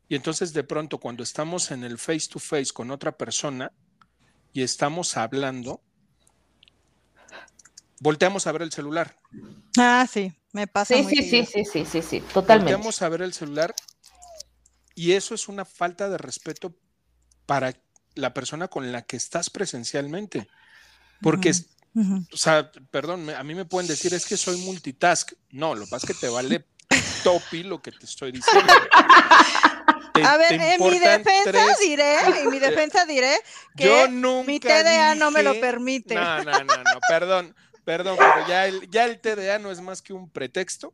Y 0.07 0.15
entonces 0.15 0.53
de 0.53 0.63
pronto 0.63 0.97
cuando 0.97 1.23
estamos 1.23 1.71
en 1.71 1.83
el 1.83 1.97
face 1.97 2.27
to 2.29 2.39
face 2.39 2.71
con 2.73 2.91
otra 2.91 3.17
persona 3.17 3.71
y 4.53 4.61
estamos 4.61 5.17
hablando, 5.17 5.81
volteamos 8.03 8.45
a 8.45 8.51
ver 8.51 8.61
el 8.61 8.71
celular. 8.71 9.15
Ah, 9.77 10.05
sí, 10.11 10.33
me 10.51 10.67
pasa. 10.67 10.93
Sí, 10.93 11.03
sí, 11.05 11.23
sí, 11.23 11.45
sí, 11.45 11.65
sí, 11.65 11.85
sí, 11.85 12.01
sí, 12.01 12.19
totalmente. 12.33 12.73
Volteamos 12.73 13.01
a 13.01 13.09
ver 13.09 13.21
el 13.21 13.33
celular 13.33 13.73
y 14.93 15.13
eso 15.13 15.33
es 15.33 15.47
una 15.47 15.63
falta 15.63 16.09
de 16.09 16.17
respeto 16.17 16.75
para 17.45 17.73
la 18.15 18.33
persona 18.33 18.67
con 18.67 18.91
la 18.91 19.03
que 19.03 19.15
estás 19.15 19.49
presencialmente. 19.49 20.47
Porque, 21.21 21.53
o 22.31 22.37
sea, 22.37 22.69
perdón, 22.91 23.29
a 23.29 23.43
mí 23.43 23.55
me 23.55 23.63
pueden 23.63 23.87
decir, 23.87 24.13
es 24.13 24.25
que 24.25 24.35
soy 24.35 24.57
multitask. 24.57 25.31
No, 25.51 25.73
lo 25.73 25.85
que 25.85 25.91
pasa 25.91 26.05
es 26.05 26.13
que 26.13 26.27
te 26.27 26.29
vale 26.31 26.67
topi 27.23 27.63
lo 27.63 27.81
que 27.81 27.93
te 27.93 28.05
estoy 28.05 28.33
diciendo. 28.33 28.73
a 30.25 30.37
ver, 30.37 30.61
en 30.61 30.83
mi 30.83 30.99
defensa 30.99 31.77
diré, 31.79 32.41
en 32.41 32.49
mi 32.49 32.59
defensa 32.67 33.05
diré 33.05 33.37
que 33.77 34.09
mi 34.45 34.59
TDA 34.59 35.15
no 35.15 35.31
me 35.31 35.41
lo 35.41 35.57
permite. 35.61 36.15
No, 36.15 36.43
no, 36.43 36.63
no, 36.65 36.75
no, 36.75 36.99
perdón, 37.07 37.55
perdón, 37.83 38.17
pero 38.17 38.47
ya 38.47 38.67
el, 38.67 38.89
ya 38.89 39.05
el 39.05 39.19
TDA 39.19 39.59
no 39.59 39.71
es 39.71 39.81
más 39.81 40.01
que 40.01 40.13
un 40.13 40.29
pretexto, 40.29 40.93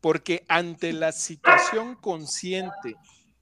porque 0.00 0.44
ante 0.48 0.92
la 0.92 1.12
situación 1.12 1.96
consciente 1.96 2.96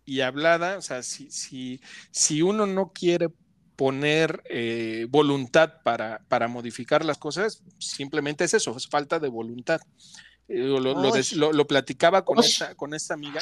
y 0.04 0.20
hablada, 0.20 0.78
o 0.78 0.82
sea, 0.82 1.02
si, 1.02 1.30
si, 1.30 1.80
si 2.10 2.42
uno 2.42 2.66
no 2.66 2.92
quiere 2.92 3.28
poner 3.76 4.42
eh, 4.48 5.06
voluntad 5.08 5.82
para, 5.82 6.24
para, 6.28 6.48
modificar 6.48 7.04
las 7.04 7.18
cosas, 7.18 7.62
simplemente 7.78 8.44
es 8.44 8.54
eso, 8.54 8.76
es 8.76 8.86
falta 8.86 9.18
de 9.18 9.28
voluntad. 9.28 9.80
Eh, 10.48 10.66
lo, 11.34 11.66
platicaba 11.66 12.24
con 12.24 12.38
esta, 12.40 12.74
con 12.74 12.94
esta 12.94 13.14
amiga 13.14 13.40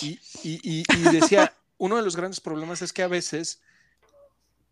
y, 0.00 0.18
y, 0.42 0.84
decía, 1.12 1.54
uno 1.78 1.96
de 1.96 2.02
los 2.02 2.16
grandes 2.16 2.40
problemas 2.40 2.80
es 2.80 2.92
que 2.92 3.02
a 3.02 3.08
veces 3.08 3.60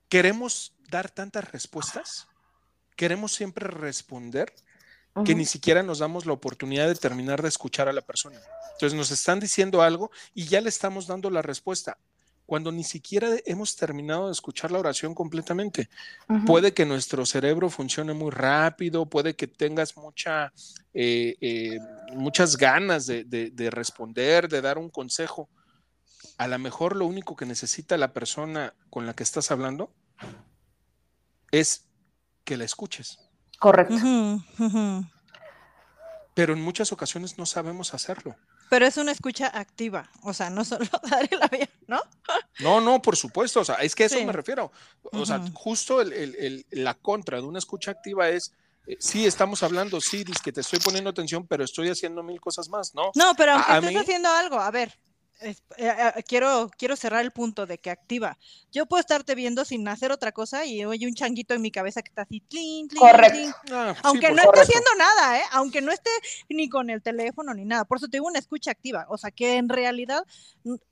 queremos 0.08 0.74
dar 0.90 1.10
tantas 1.10 1.50
respuestas, 1.50 2.28
queremos 2.96 3.32
siempre 3.32 3.68
responder, 3.68 4.52
que 5.24 5.36
ni 5.36 5.44
siquiera 5.44 5.84
nos 5.84 6.00
damos 6.00 6.26
la 6.26 6.32
oportunidad 6.32 6.88
de 6.88 6.96
terminar 6.96 7.40
de 7.40 7.48
escuchar 7.48 7.88
a 7.88 7.92
la 7.92 8.00
persona. 8.00 8.40
Entonces 8.72 8.96
nos 8.96 9.12
están 9.12 9.38
diciendo 9.38 9.80
algo 9.80 10.10
y 10.34 10.46
ya 10.46 10.60
le 10.60 10.68
estamos 10.68 11.06
dando 11.06 11.30
la 11.30 11.40
respuesta 11.40 11.96
cuando 12.46 12.70
ni 12.70 12.84
siquiera 12.84 13.28
hemos 13.46 13.76
terminado 13.76 14.26
de 14.26 14.32
escuchar 14.32 14.70
la 14.70 14.78
oración 14.78 15.14
completamente. 15.14 15.88
Puede 16.46 16.74
que 16.74 16.84
nuestro 16.84 17.24
cerebro 17.24 17.70
funcione 17.70 18.12
muy 18.12 18.30
rápido, 18.30 19.06
puede 19.06 19.34
que 19.34 19.46
tengas 19.46 19.96
mucha, 19.96 20.52
eh, 20.92 21.36
eh, 21.40 21.78
muchas 22.12 22.56
ganas 22.56 23.06
de, 23.06 23.24
de, 23.24 23.70
responder, 23.70 24.48
de 24.48 24.60
dar 24.60 24.78
un 24.78 24.90
consejo. 24.90 25.48
A 26.36 26.46
lo 26.48 26.58
mejor 26.58 26.96
lo 26.96 27.06
único 27.06 27.34
que 27.36 27.46
necesita 27.46 27.96
la 27.96 28.12
persona 28.12 28.74
con 28.90 29.06
la 29.06 29.14
que 29.14 29.22
estás 29.22 29.50
hablando 29.50 29.90
es 31.50 31.86
que 32.44 32.56
la 32.56 32.64
escuches. 32.64 33.18
Correcto. 33.58 33.94
Pero 36.34 36.52
en 36.52 36.60
muchas 36.62 36.92
ocasiones 36.92 37.38
no 37.38 37.46
sabemos 37.46 37.94
hacerlo. 37.94 38.36
Pero 38.70 38.86
es 38.86 38.96
una 38.96 39.12
escucha 39.12 39.46
activa, 39.46 40.10
o 40.22 40.32
sea, 40.32 40.50
no 40.50 40.64
solo 40.64 40.86
dar 41.10 41.28
el 41.30 41.42
avión, 41.42 41.68
¿no? 41.86 42.00
No, 42.60 42.80
no, 42.80 43.00
por 43.00 43.16
supuesto, 43.16 43.60
o 43.60 43.64
sea, 43.64 43.76
es 43.76 43.94
que 43.94 44.04
a 44.04 44.06
eso 44.06 44.24
me 44.24 44.32
refiero. 44.32 44.72
O 45.12 45.24
sea, 45.24 45.40
justo 45.52 46.02
la 46.70 46.94
contra 46.94 47.38
de 47.38 47.46
una 47.46 47.58
escucha 47.58 47.90
activa 47.90 48.28
es, 48.28 48.52
eh, 48.86 48.96
sí, 48.98 49.26
estamos 49.26 49.62
hablando, 49.62 50.00
sí, 50.00 50.24
dices 50.24 50.42
que 50.42 50.52
te 50.52 50.62
estoy 50.62 50.78
poniendo 50.80 51.10
atención, 51.10 51.46
pero 51.46 51.64
estoy 51.64 51.88
haciendo 51.88 52.22
mil 52.22 52.40
cosas 52.40 52.68
más, 52.68 52.94
¿no? 52.94 53.12
No, 53.14 53.34
pero 53.36 53.52
aunque 53.52 53.88
estés 53.88 54.02
haciendo 54.02 54.30
algo, 54.30 54.58
a 54.58 54.70
ver, 54.70 54.98
eh, 55.44 55.56
eh, 55.76 56.22
quiero, 56.26 56.70
quiero 56.76 56.96
cerrar 56.96 57.22
el 57.22 57.30
punto 57.30 57.66
de 57.66 57.78
que 57.78 57.90
activa. 57.90 58.38
Yo 58.72 58.86
puedo 58.86 59.00
estarte 59.00 59.34
viendo 59.34 59.64
sin 59.64 59.86
hacer 59.88 60.10
otra 60.10 60.32
cosa 60.32 60.64
y 60.64 60.84
oye 60.84 61.06
un 61.06 61.14
changuito 61.14 61.54
en 61.54 61.62
mi 61.62 61.70
cabeza 61.70 62.02
que 62.02 62.08
está 62.08 62.22
así, 62.22 62.42
correcto. 62.98 63.54
Ah, 63.70 63.94
Aunque 64.02 64.30
no 64.30 64.42
esté 64.42 64.60
haciendo 64.60 64.90
nada, 64.98 65.38
¿eh? 65.38 65.44
Aunque 65.52 65.80
no 65.80 65.92
esté 65.92 66.10
ni 66.48 66.68
con 66.68 66.90
el 66.90 67.02
teléfono 67.02 67.54
ni 67.54 67.64
nada. 67.64 67.84
Por 67.84 67.98
eso 67.98 68.08
te 68.08 68.16
digo 68.16 68.26
una 68.26 68.38
escucha 68.38 68.70
activa. 68.70 69.06
O 69.08 69.18
sea, 69.18 69.30
que 69.30 69.56
en 69.56 69.68
realidad, 69.68 70.24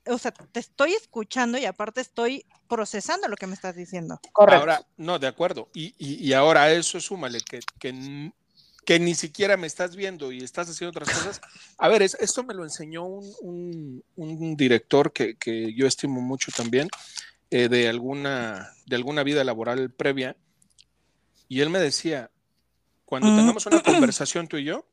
o 0.05 0.17
sea, 0.17 0.31
te 0.31 0.59
estoy 0.59 0.93
escuchando 0.93 1.57
y 1.57 1.65
aparte 1.65 2.01
estoy 2.01 2.45
procesando 2.67 3.27
lo 3.27 3.35
que 3.35 3.47
me 3.47 3.55
estás 3.55 3.75
diciendo. 3.75 4.19
Correcto. 4.31 4.59
Ahora, 4.59 4.85
no, 4.97 5.19
de 5.19 5.27
acuerdo. 5.27 5.69
Y, 5.73 5.95
y, 5.97 6.27
y 6.27 6.33
ahora 6.33 6.71
eso 6.71 6.99
súmale 6.99 7.39
que, 7.41 7.59
que 7.79 8.31
que 8.85 8.99
ni 8.99 9.15
siquiera 9.15 9.57
me 9.57 9.67
estás 9.67 9.95
viendo 9.95 10.31
y 10.31 10.43
estás 10.43 10.69
haciendo 10.69 10.89
otras 10.99 11.15
cosas. 11.15 11.41
A 11.77 11.87
ver, 11.87 12.01
esto 12.01 12.43
me 12.43 12.53
lo 12.53 12.63
enseñó 12.63 13.05
un, 13.05 14.03
director 14.57 15.13
que, 15.13 15.73
yo 15.75 15.87
estimo 15.87 16.21
mucho 16.21 16.51
también, 16.55 16.89
eh, 17.49 17.69
de, 17.69 17.87
alguna, 17.87 18.73
de 18.85 18.95
alguna 18.95 19.23
vida 19.23 19.43
laboral 19.43 19.91
previa, 19.91 20.35
y 21.47 21.61
él 21.61 21.69
me 21.69 21.79
decía, 21.79 22.31
cuando 23.05 23.29
mm. 23.29 23.37
tengamos 23.37 23.65
una 23.65 23.81
conversación 23.81 24.47
tú 24.47 24.57
y 24.57 24.65
yo, 24.65 24.85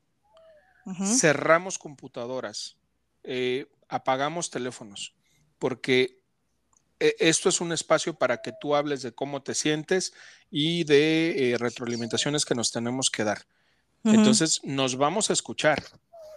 cerramos 1.19 1.77
computadoras, 1.77 2.77
eh, 3.23 3.67
apagamos 3.89 4.51
teléfonos, 4.51 5.15
porque 5.59 6.21
eh, 6.99 7.15
esto 7.19 7.49
es 7.49 7.61
un 7.61 7.71
espacio 7.71 8.13
para 8.13 8.41
que 8.41 8.53
tú 8.59 8.75
hables 8.75 9.01
de 9.01 9.11
cómo 9.11 9.41
te 9.41 9.53
sientes 9.53 10.13
y 10.49 10.83
de 10.83 11.55
retroalimentaciones 11.59 12.45
que 12.45 12.55
nos 12.55 12.71
tenemos 12.71 13.09
que 13.09 13.23
dar. 13.23 13.45
Entonces 14.03 14.61
nos 14.63 14.95
vamos 14.95 15.29
a 15.29 15.33
escuchar 15.33 15.83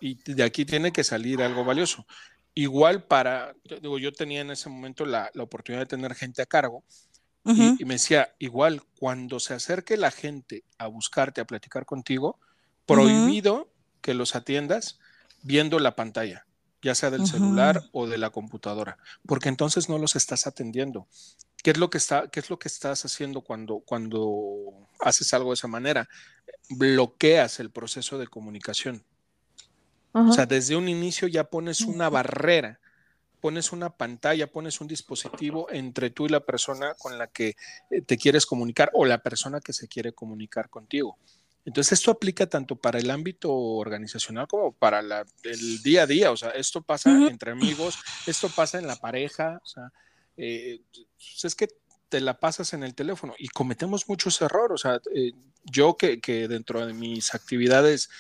y 0.00 0.16
de 0.32 0.42
aquí 0.42 0.64
tiene 0.64 0.92
que 0.92 1.04
salir 1.04 1.42
algo 1.42 1.64
valioso. 1.64 2.06
Igual 2.54 3.04
para, 3.04 3.54
digo, 3.80 3.98
yo 3.98 4.12
tenía 4.12 4.42
en 4.42 4.50
ese 4.50 4.68
momento 4.68 5.04
la, 5.04 5.30
oportunidad 5.38 5.82
de 5.82 5.86
tener 5.86 6.14
gente 6.14 6.42
a 6.42 6.46
cargo 6.46 6.84
y, 7.44 7.84
me 7.84 7.94
decía, 7.94 8.34
igual 8.38 8.82
cuando 8.98 9.38
se 9.38 9.52
acerque 9.52 9.96
la 9.98 10.10
gente 10.10 10.64
a 10.78 10.86
buscarte, 10.86 11.42
a 11.42 11.46
platicar 11.46 11.84
contigo, 11.84 12.38
prohibido 12.86 13.68
que 14.00 14.14
los 14.14 14.34
atiendas 14.34 14.98
viendo 15.42 15.78
la 15.78 15.94
pantalla 15.94 16.46
ya 16.84 16.94
sea 16.94 17.10
del 17.10 17.26
celular 17.26 17.82
o 17.92 18.06
de 18.06 18.18
la 18.18 18.28
computadora, 18.28 18.98
porque 19.26 19.48
entonces 19.48 19.88
no 19.88 19.96
los 19.96 20.16
estás 20.16 20.46
atendiendo. 20.46 21.08
¿Qué 21.64 21.70
es 21.70 21.78
lo 21.78 21.88
que, 21.88 21.96
está, 21.96 22.28
qué 22.28 22.40
es 22.40 22.50
lo 22.50 22.58
que 22.58 22.68
estás 22.68 23.06
haciendo 23.06 23.40
cuando, 23.40 23.78
cuando 23.78 24.86
haces 25.00 25.32
algo 25.32 25.48
de 25.48 25.54
esa 25.54 25.66
manera? 25.66 26.06
Bloqueas 26.68 27.58
el 27.58 27.70
proceso 27.70 28.18
de 28.18 28.26
comunicación. 28.26 29.02
O 30.12 30.30
sea, 30.30 30.44
desde 30.44 30.76
un 30.76 30.90
inicio 30.90 31.26
ya 31.26 31.44
pones 31.44 31.80
una 31.80 32.10
barrera, 32.10 32.80
pones 33.40 33.72
una 33.72 33.88
pantalla, 33.88 34.46
pones 34.46 34.82
un 34.82 34.88
dispositivo 34.88 35.66
entre 35.70 36.10
tú 36.10 36.26
y 36.26 36.28
la 36.28 36.40
persona 36.40 36.92
con 36.98 37.16
la 37.16 37.28
que 37.28 37.56
eh, 37.90 38.02
te 38.02 38.18
quieres 38.18 38.44
comunicar 38.44 38.90
o 38.92 39.06
la 39.06 39.22
persona 39.22 39.58
que 39.62 39.72
se 39.72 39.88
quiere 39.88 40.12
comunicar 40.12 40.68
contigo. 40.68 41.16
Entonces, 41.64 41.98
esto 41.98 42.10
aplica 42.10 42.46
tanto 42.46 42.76
para 42.76 42.98
el 42.98 43.10
ámbito 43.10 43.50
organizacional 43.50 44.46
como 44.46 44.72
para 44.72 45.00
el 45.00 45.82
día 45.82 46.02
a 46.02 46.06
día. 46.06 46.30
O 46.30 46.36
sea, 46.36 46.50
esto 46.50 46.82
pasa 46.82 47.10
entre 47.26 47.52
amigos, 47.52 47.98
esto 48.26 48.50
pasa 48.50 48.78
en 48.78 48.86
la 48.86 48.96
pareja. 48.96 49.62
O 49.64 49.66
sea, 49.66 49.90
eh, 50.36 50.80
pues, 50.90 51.44
es 51.44 51.54
que 51.54 51.68
te 52.08 52.20
la 52.20 52.38
pasas 52.38 52.72
en 52.74 52.82
el 52.82 52.94
teléfono 52.94 53.34
y 53.38 53.48
cometemos 53.48 54.08
muchos 54.08 54.40
errores. 54.40 54.74
O 54.74 54.78
sea, 54.78 55.00
eh, 55.14 55.32
yo 55.64 55.96
que, 55.96 56.20
que, 56.20 56.48
dentro 56.48 56.86
de 56.86 56.92
mis 56.92 57.34
actividades 57.34 58.10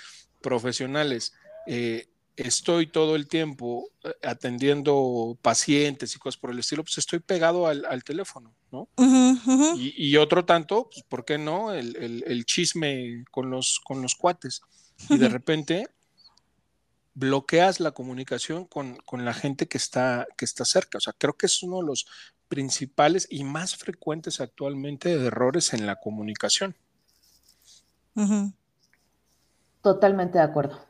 profesionales 0.40 1.32
eh, 1.66 2.08
estoy 2.36 2.86
todo 2.86 3.16
el 3.16 3.28
tiempo 3.28 3.88
eh, 4.02 4.12
atendiendo 4.22 5.38
pacientes 5.40 6.14
y 6.14 6.18
cosas 6.18 6.38
por 6.38 6.50
el 6.50 6.58
estilo, 6.58 6.82
pues 6.82 6.98
estoy 6.98 7.20
pegado 7.20 7.66
al, 7.66 8.04
teléfono, 8.04 8.54
¿no? 8.72 8.88
Y, 9.76 10.16
otro 10.16 10.44
tanto, 10.44 10.90
pues, 10.90 11.04
¿por 11.08 11.24
qué 11.24 11.38
no? 11.38 11.72
El, 11.72 12.44
chisme 12.44 13.24
con 13.30 13.50
los, 13.50 13.80
con 13.84 14.02
los 14.02 14.14
cuates. 14.14 14.62
Y 15.08 15.18
de 15.18 15.28
repente, 15.30 15.88
bloqueas 17.14 17.80
la 17.80 17.92
comunicación 17.92 18.66
con, 18.66 18.96
con, 19.04 19.24
la 19.24 19.32
gente 19.32 19.68
que 19.68 19.78
está, 19.78 20.26
que 20.36 20.44
está 20.44 20.64
cerca. 20.64 20.98
O 20.98 21.00
sea, 21.00 21.14
creo 21.16 21.34
que 21.34 21.46
es 21.46 21.62
uno 21.62 21.78
de 21.78 21.86
los 21.86 22.06
principales 22.48 23.26
y 23.30 23.44
más 23.44 23.76
frecuentes 23.76 24.40
actualmente 24.40 25.16
de 25.16 25.26
errores 25.26 25.72
en 25.72 25.86
la 25.86 25.96
comunicación. 25.96 26.76
Totalmente 29.82 30.38
de 30.38 30.44
acuerdo. 30.44 30.80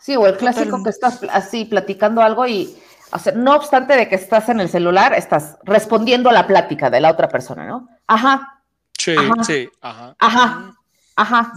Sí, 0.00 0.16
o 0.16 0.26
el 0.26 0.36
clásico 0.36 0.82
que 0.82 0.90
estás 0.90 1.20
así 1.30 1.64
platicando 1.64 2.20
algo 2.20 2.46
y, 2.46 2.76
o 3.10 3.18
sea, 3.18 3.32
no 3.32 3.54
obstante 3.54 3.96
de 3.96 4.08
que 4.08 4.16
estás 4.16 4.48
en 4.50 4.60
el 4.60 4.68
celular, 4.68 5.14
estás 5.14 5.56
respondiendo 5.64 6.28
a 6.28 6.32
la 6.32 6.46
plática 6.46 6.90
de 6.90 7.00
la 7.00 7.10
otra 7.10 7.28
persona, 7.28 7.66
¿no? 7.66 7.88
Ajá. 8.06 8.62
Sí, 8.98 9.14
sí, 9.46 9.68
ajá. 9.80 10.14
Ajá. 10.18 10.74
Ajá. 11.16 11.52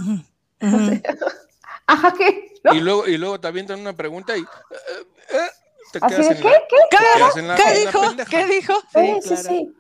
Ajá, 1.88 2.14
¿qué? 2.18 2.57
Y, 2.74 2.80
luego, 2.80 3.08
y 3.08 3.18
luego 3.18 3.40
te 3.40 3.48
avientan 3.48 3.80
una 3.80 3.94
pregunta 3.94 4.36
y... 4.38 4.42
Eh, 4.42 4.46
eh, 5.34 5.50
te 5.94 6.00
quedas 6.02 6.32
en 6.32 6.38
¿qué? 6.38 6.54
¿Qué? 6.70 6.78
¿Qué, 6.92 7.56
¿Qué 7.56 7.80
dijo? 7.80 8.00
¿Qué 8.30 8.46
dijo? 8.46 8.74
Sí, 8.94 9.20
sí, 9.22 9.38
sí. 9.38 9.74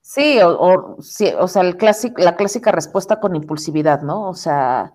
Sí, 0.00 0.40
o, 0.40 0.96
o, 0.96 1.48
sea, 1.48 1.62
el 1.62 1.76
clásico, 1.76 2.22
la 2.22 2.36
clásica 2.36 2.72
respuesta 2.72 3.20
con 3.20 3.36
impulsividad, 3.36 4.00
¿no? 4.02 4.28
O 4.28 4.34
sea, 4.34 4.94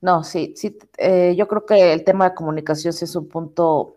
no, 0.00 0.24
sí, 0.24 0.54
sí, 0.56 0.76
eh, 0.98 1.34
yo 1.36 1.46
creo 1.46 1.64
que 1.64 1.92
el 1.92 2.04
tema 2.04 2.30
de 2.30 2.34
comunicación 2.34 2.92
sí 2.92 3.04
es 3.04 3.14
un 3.14 3.28
punto 3.28 3.96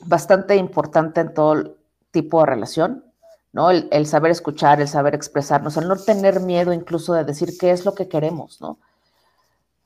bastante 0.00 0.56
importante 0.56 1.20
en 1.20 1.34
todo 1.34 1.76
tipo 2.10 2.40
de 2.40 2.46
relación, 2.46 3.04
¿no? 3.52 3.70
El, 3.70 3.88
el, 3.90 4.06
saber 4.06 4.30
escuchar, 4.30 4.80
el 4.80 4.88
saber 4.88 5.14
expresarnos, 5.14 5.76
el 5.76 5.86
no 5.86 5.96
tener 5.96 6.40
miedo 6.40 6.72
incluso 6.72 7.12
de 7.12 7.24
decir 7.24 7.58
qué 7.58 7.70
es 7.70 7.84
lo 7.84 7.94
que 7.94 8.08
queremos, 8.08 8.60
¿no? 8.60 8.78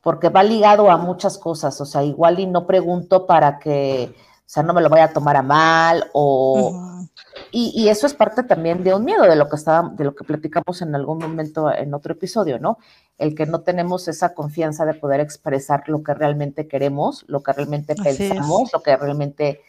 Porque 0.02 0.28
va 0.28 0.42
ligado 0.42 0.90
a 0.90 0.96
muchas 0.96 1.38
cosas, 1.38 1.80
o 1.80 1.86
sea, 1.86 2.02
igual 2.02 2.40
y 2.40 2.46
no 2.46 2.66
pregunto 2.66 3.26
para 3.26 3.58
que 3.58 4.14
o 4.52 4.54
sea, 4.54 4.62
no 4.62 4.74
me 4.74 4.82
lo 4.82 4.90
voy 4.90 5.00
a 5.00 5.10
tomar 5.10 5.34
a 5.36 5.42
mal 5.42 6.10
o... 6.12 7.06
y, 7.52 7.88
eso 7.88 8.06
es 8.06 8.12
parte 8.12 8.42
también 8.42 8.84
de 8.84 8.92
un 8.92 9.02
miedo, 9.02 9.22
de 9.22 9.34
lo 9.34 9.48
que 9.48 9.56
estaba, 9.56 9.88
de 9.88 10.04
lo 10.04 10.14
que 10.14 10.24
platicamos 10.24 10.82
en 10.82 10.94
algún 10.94 11.20
momento 11.20 11.72
en 11.72 11.94
otro 11.94 12.12
episodio, 12.12 12.58
¿no? 12.58 12.76
El 13.16 13.34
que 13.34 13.46
no 13.46 13.62
tenemos 13.62 14.08
esa 14.08 14.34
confianza 14.34 14.84
de 14.84 14.92
poder 14.92 15.20
expresar 15.20 15.88
lo 15.88 16.02
que 16.02 16.12
realmente 16.12 16.68
queremos, 16.68 17.24
lo 17.28 17.42
que 17.42 17.54
realmente 17.54 17.94
pensamos, 17.94 18.70
lo 18.74 18.82
que 18.82 18.94
realmente 18.94 19.62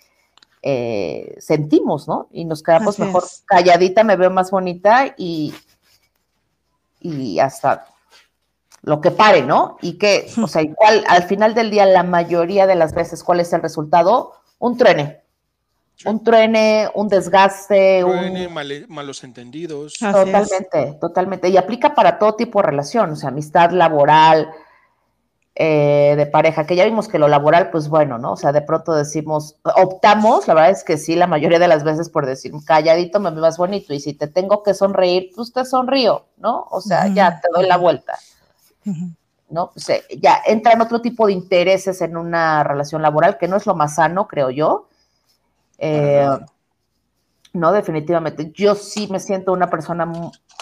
eh, 0.62 1.38
sentimos, 1.40 2.10
¿no? 2.10 2.28
Y 2.34 2.44
nos 2.44 2.62
quedamos 2.62 3.00
mejor 3.00 3.24
calladita, 3.46 4.04
me 4.04 4.18
veo 4.18 4.32
más 4.32 4.52
bonita 4.52 5.14
y, 5.16 5.54
y 7.00 7.40
hasta 7.40 7.86
lo 8.84 9.02
que 9.02 9.12
pare, 9.12 9.42
¿no? 9.42 9.78
Y 9.82 9.98
que, 9.98 10.32
o 10.42 10.48
sea, 10.48 10.62
igual 10.62 11.04
al 11.08 11.24
final 11.24 11.56
del 11.56 11.72
día, 11.72 11.86
la 11.86 12.04
mayoría 12.04 12.68
de 12.68 12.76
las 12.76 12.94
veces, 12.94 13.24
¿cuál 13.24 13.40
es 13.40 13.52
el 13.54 13.62
resultado? 13.62 14.34
un 14.64 14.78
truene. 14.78 15.22
Un 16.06 16.24
truene, 16.24 16.90
un 16.96 17.10
desgaste. 17.10 18.02
Truene, 18.02 18.48
malos 18.88 19.24
entendidos. 19.26 19.96
totalmente, 20.00 20.98
totalmente. 21.02 21.50
Y 21.50 21.58
aplica 21.58 21.94
para 21.94 22.18
todo 22.18 22.36
tipo 22.36 22.62
de 22.62 22.68
relación, 22.68 23.12
o 23.12 23.16
sea, 23.18 23.30
amistad 23.30 23.72
laboral, 23.72 24.50
eh, 25.56 26.16
de 26.18 26.26
pareja, 26.26 26.66
que 26.66 26.78
ya 26.78 26.86
vimos 26.86 27.10
que 27.10 27.20
lo 27.20 27.28
laboral, 27.28 27.72
pues 27.72 27.90
bueno, 27.90 28.18
¿no? 28.18 28.32
O 28.32 28.38
sea, 28.38 28.54
de 28.54 28.62
pronto 28.62 28.94
decimos, 28.94 29.58
optamos, 29.76 30.48
la 30.48 30.54
verdad 30.54 30.72
es 30.72 30.84
que 30.84 30.98
sí, 30.98 31.16
la 31.16 31.28
mayoría 31.28 31.60
de 31.60 31.68
las 31.68 31.84
veces 31.84 32.10
por 32.10 32.26
decir, 32.26 32.54
calladito 32.66 33.20
me 33.20 33.32
más 33.32 33.58
bonito, 33.58 33.94
y 33.94 34.00
si 34.00 34.14
te 34.14 34.28
tengo 34.28 34.64
que 34.64 34.74
sonreír, 34.74 35.30
pues 35.36 35.52
te 35.52 35.66
sonrío, 35.66 36.26
¿no? 36.38 36.68
O 36.72 36.80
sea, 36.82 37.08
ya 37.10 37.40
te 37.42 37.50
doy 37.54 37.68
la 37.68 37.78
vuelta. 37.78 38.18
¿No? 39.50 39.72
ya 40.20 40.42
entran 40.46 40.82
otro 40.82 41.02
tipo 41.02 41.28
de 41.28 41.34
intereses 41.34 42.02
en 42.02 42.18
una 42.18 42.64
relación 42.64 43.02
laboral, 43.02 43.38
que 43.38 43.48
no 43.48 43.58
es 43.58 43.66
lo 43.66 43.76
más 43.76 43.96
sano, 43.96 44.28
creo 44.28 44.50
yo. 44.50 44.90
Eh, 45.78 46.28
no, 47.54 47.72
definitivamente. 47.72 48.52
Yo 48.56 48.74
sí 48.74 49.08
me 49.12 49.20
siento 49.20 49.54
una 49.54 49.70
persona, 49.70 50.12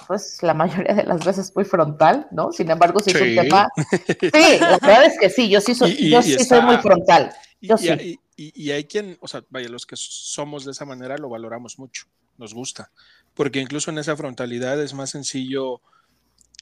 pues 0.08 0.44
la 0.44 0.54
mayoría 0.54 0.94
de 0.94 1.04
las 1.06 1.24
veces 1.24 1.54
muy 1.56 1.64
frontal, 1.64 2.28
¿no? 2.32 2.52
Sin 2.52 2.70
embargo, 2.70 3.00
sí, 3.00 3.12
es 3.12 3.22
un 3.22 3.36
tema. 3.36 3.70
Sí, 4.20 4.60
la 4.60 4.78
verdad 4.82 5.06
es 5.06 5.18
que 5.18 5.30
sí, 5.30 5.50
yo 5.50 5.62
sí 5.62 5.74
soy, 5.74 6.10
yo 6.10 6.22
sí 6.22 6.38
soy 6.44 6.62
muy 6.62 6.78
frontal. 6.78 7.34
Yo 7.62 7.78
sí. 7.78 8.20
y, 8.36 8.72
hay 8.72 8.84
quien, 8.86 9.18
o 9.22 9.28
sea, 9.28 9.44
vaya, 9.50 9.70
los 9.70 9.86
que 9.86 9.96
somos 9.96 10.66
de 10.66 10.72
esa 10.72 10.84
manera 10.84 11.18
lo 11.18 11.30
valoramos 11.30 11.80
mucho, 11.80 12.08
nos 12.38 12.54
gusta, 12.54 12.92
porque 13.36 13.60
incluso 13.60 13.92
en 13.92 14.00
esa 14.00 14.18
frontalidad 14.18 14.82
es 14.82 14.94
más 14.94 15.12
sencillo, 15.12 15.80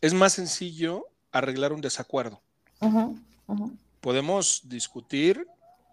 es 0.01 0.13
más 0.13 0.33
sencillo 0.33 1.07
arreglar 1.31 1.73
un 1.73 1.81
desacuerdo. 1.81 2.41
Podemos 4.01 4.61
discutir 4.65 5.45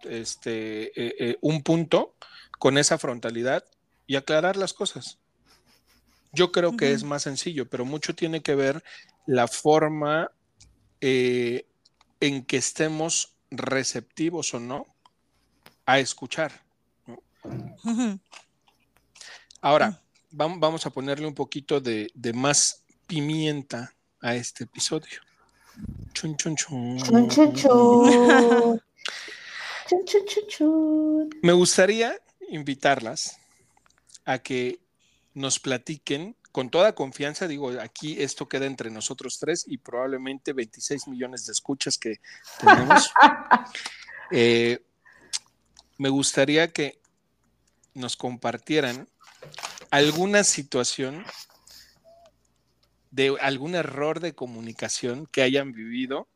este, 0.05 0.87
eh, 0.89 1.15
eh, 1.19 1.39
un 1.41 1.63
punto 1.63 2.15
con 2.59 2.79
esa 2.79 2.99
frontalidad 2.99 3.65
y 4.07 4.17
aclarar 4.17 4.57
las 4.57 4.73
cosas. 4.73 5.19
Yo 6.33 6.53
creo 6.53 6.77
que 6.77 6.93
es 6.93 7.03
más 7.03 7.23
sencillo, 7.23 7.69
pero 7.69 7.85
mucho 7.85 8.15
tiene 8.15 8.43
que 8.43 8.55
ver 8.55 8.85
la 9.27 9.49
forma 9.49 10.31
eh, 11.01 11.67
en 12.21 12.45
que 12.45 12.59
estemos 12.59 13.35
receptivos 13.51 14.53
o 14.55 14.61
no 14.61 14.87
a 15.87 15.99
escuchar. 15.99 16.63
Ahora, 19.61 20.03
vamos 20.31 20.85
a 20.85 20.91
ponerle 20.91 21.27
un 21.27 21.35
poquito 21.35 21.81
de 21.81 22.33
más 22.35 22.85
pimienta 23.07 23.96
a 24.21 24.35
este 24.35 24.65
episodio. 24.65 25.21
Chun, 26.13 26.37
chun, 26.37 26.57
chun. 26.57 26.99
Me 31.43 31.53
gustaría 31.53 32.19
invitarlas 32.49 33.39
a 34.25 34.39
que 34.39 34.81
nos 35.35 35.61
platiquen 35.61 36.37
con 36.51 36.71
toda 36.71 36.95
confianza, 36.95 37.47
digo, 37.47 37.71
aquí 37.81 38.21
esto 38.23 38.49
queda 38.49 38.65
entre 38.65 38.91
nosotros 38.91 39.39
tres 39.39 39.65
y 39.69 39.77
probablemente 39.77 40.55
26 40.55 41.09
millones 41.09 41.45
de 41.47 41.53
escuchas 41.53 41.99
que 41.99 42.21
tenemos. 42.59 43.13
Eh, 44.33 44.85
me 45.99 46.09
gustaría 46.09 46.73
que 46.73 47.01
nos 47.95 48.17
compartieran 48.17 49.09
alguna 49.93 50.43
situación 50.43 51.25
de 53.17 53.35
algún 53.41 53.75
error 53.75 54.21
de 54.21 54.35
comunicación 54.35 55.27
que 55.27 55.41
hayan 55.41 55.73
vivido 55.73 56.29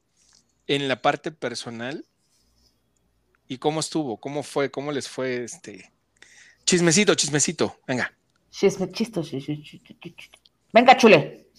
en 0.66 0.88
la 0.88 1.02
parte 1.02 1.30
personal 1.30 2.06
y 3.48 3.58
cómo 3.58 3.80
estuvo, 3.80 4.16
cómo 4.16 4.42
fue, 4.42 4.70
cómo 4.70 4.90
les 4.90 5.06
fue 5.06 5.44
este 5.44 5.92
chismecito, 6.64 7.14
chismecito, 7.14 7.76
venga. 7.86 8.14
Chisme, 8.50 8.90
chisto, 8.92 9.22
Venga, 10.72 10.96
chule. 10.96 11.50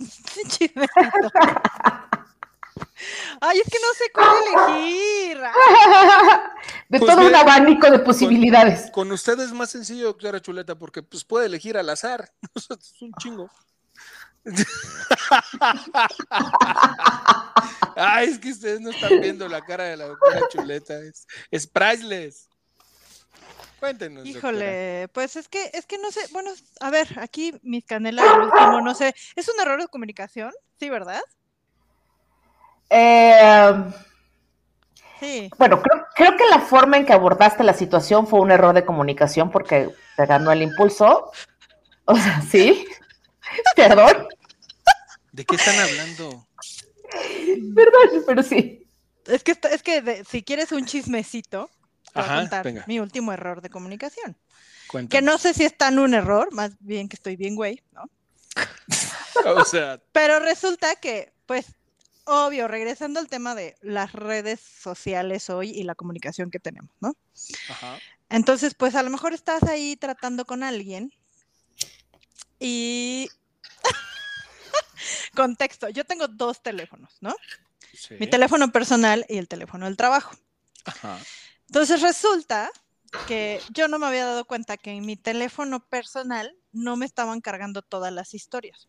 Ay, 3.40 3.60
es 3.60 3.70
que 3.70 3.78
no 3.80 3.94
sé 3.96 4.10
cómo 4.12 4.32
elegir. 4.76 5.38
de 6.90 6.98
pues 6.98 7.14
todo 7.14 7.26
un 7.26 7.34
abanico 7.34 7.88
de 7.88 8.00
posibilidades. 8.00 8.90
Con, 8.90 9.12
usted 9.12 9.38
es 9.38 9.52
más 9.52 9.70
sencillo, 9.70 10.16
Clara 10.16 10.42
Chuleta, 10.42 10.74
porque 10.74 11.04
pues 11.04 11.24
puede 11.24 11.46
elegir 11.46 11.78
al 11.78 11.88
azar. 11.88 12.32
es 12.56 12.68
un 13.00 13.12
chingo. 13.14 13.48
Ay, 17.94 18.30
es 18.30 18.40
que 18.40 18.50
ustedes 18.50 18.80
no 18.80 18.90
están 18.90 19.20
viendo 19.20 19.46
la 19.46 19.64
cara 19.64 19.84
de 19.84 19.96
la 19.96 20.06
doctora 20.06 20.40
Chuleta. 20.48 20.98
Es, 20.98 21.28
es 21.52 21.68
priceless. 21.68 22.48
Cuéntenos. 23.78 24.26
Híjole, 24.26 25.06
pues 25.12 25.36
es 25.36 25.46
que, 25.46 25.70
es 25.72 25.86
que 25.86 25.96
no 25.96 26.10
sé, 26.10 26.22
bueno, 26.32 26.50
a 26.80 26.90
ver, 26.90 27.20
aquí 27.20 27.54
mis 27.62 27.84
canelas 27.84 28.26
al 28.26 28.42
último, 28.42 28.80
no 28.80 28.96
sé, 28.96 29.14
¿es 29.36 29.48
un 29.48 29.60
error 29.60 29.80
de 29.80 29.86
comunicación? 29.86 30.52
Sí, 30.80 30.90
¿verdad? 30.90 31.22
Eh, 32.90 33.84
sí. 35.20 35.48
Bueno, 35.56 35.80
creo, 35.80 36.04
que 36.36 36.48
la 36.50 36.60
forma 36.60 36.96
en 36.96 37.06
que 37.06 37.12
abordaste 37.12 37.64
la 37.64 37.74
situación 37.74 38.26
fue 38.26 38.40
un 38.40 38.50
error 38.50 38.74
de 38.74 38.84
comunicación 38.84 39.50
porque 39.50 39.90
te 40.16 40.26
ganó 40.26 40.52
el 40.52 40.62
impulso. 40.62 41.30
O 42.04 42.16
sea, 42.16 42.42
sí. 42.50 42.86
Perdón. 43.76 44.28
¿De 45.32 45.44
qué 45.44 45.56
están 45.56 45.78
hablando? 45.78 46.46
Perdón, 47.74 48.24
pero 48.26 48.42
sí. 48.42 48.86
Es 49.26 49.44
que, 49.44 49.56
es 49.70 49.82
que 49.82 50.24
si 50.28 50.42
quieres 50.42 50.72
un 50.72 50.86
chismecito, 50.86 51.70
voy 52.14 52.24
a 52.26 52.36
contar 52.36 52.86
mi 52.86 52.98
último 52.98 53.32
error 53.32 53.60
de 53.60 53.70
comunicación. 53.70 54.36
Que 55.08 55.22
no 55.22 55.38
sé 55.38 55.54
si 55.54 55.64
es 55.64 55.76
tan 55.76 55.98
un 55.98 56.14
error, 56.14 56.52
más 56.52 56.72
bien 56.80 57.08
que 57.08 57.14
estoy 57.14 57.36
bien 57.36 57.54
güey, 57.54 57.80
¿no? 57.92 58.10
o 59.46 59.64
sea. 59.64 60.00
Pero 60.10 60.40
resulta 60.40 60.96
que, 60.96 61.32
pues, 61.46 61.66
obvio, 62.30 62.68
regresando 62.68 63.20
al 63.20 63.28
tema 63.28 63.54
de 63.54 63.76
las 63.80 64.12
redes 64.12 64.60
sociales 64.60 65.50
hoy 65.50 65.70
y 65.70 65.82
la 65.82 65.94
comunicación 65.94 66.50
que 66.50 66.60
tenemos, 66.60 66.94
¿no? 67.00 67.16
Ajá. 67.68 67.98
Entonces, 68.28 68.74
pues 68.74 68.94
a 68.94 69.02
lo 69.02 69.10
mejor 69.10 69.34
estás 69.34 69.64
ahí 69.64 69.96
tratando 69.96 70.44
con 70.44 70.62
alguien 70.62 71.12
y 72.60 73.28
Contexto, 75.34 75.88
yo 75.88 76.04
tengo 76.04 76.28
dos 76.28 76.62
teléfonos, 76.62 77.16
¿no? 77.20 77.34
Sí. 77.92 78.14
Mi 78.20 78.28
teléfono 78.28 78.70
personal 78.70 79.26
y 79.28 79.38
el 79.38 79.48
teléfono 79.48 79.86
del 79.86 79.96
trabajo. 79.96 80.36
Ajá. 80.84 81.18
Entonces 81.66 82.00
resulta 82.00 82.70
que 83.26 83.60
yo 83.70 83.88
no 83.88 83.98
me 83.98 84.06
había 84.06 84.24
dado 84.24 84.44
cuenta 84.44 84.76
que 84.76 84.92
en 84.92 85.04
mi 85.04 85.16
teléfono 85.16 85.80
personal 85.80 86.56
no 86.72 86.96
me 86.96 87.06
estaban 87.06 87.40
cargando 87.40 87.82
todas 87.82 88.12
las 88.12 88.34
historias. 88.34 88.88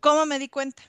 ¿Cómo 0.00 0.26
me 0.26 0.38
di 0.38 0.48
cuenta? 0.48 0.84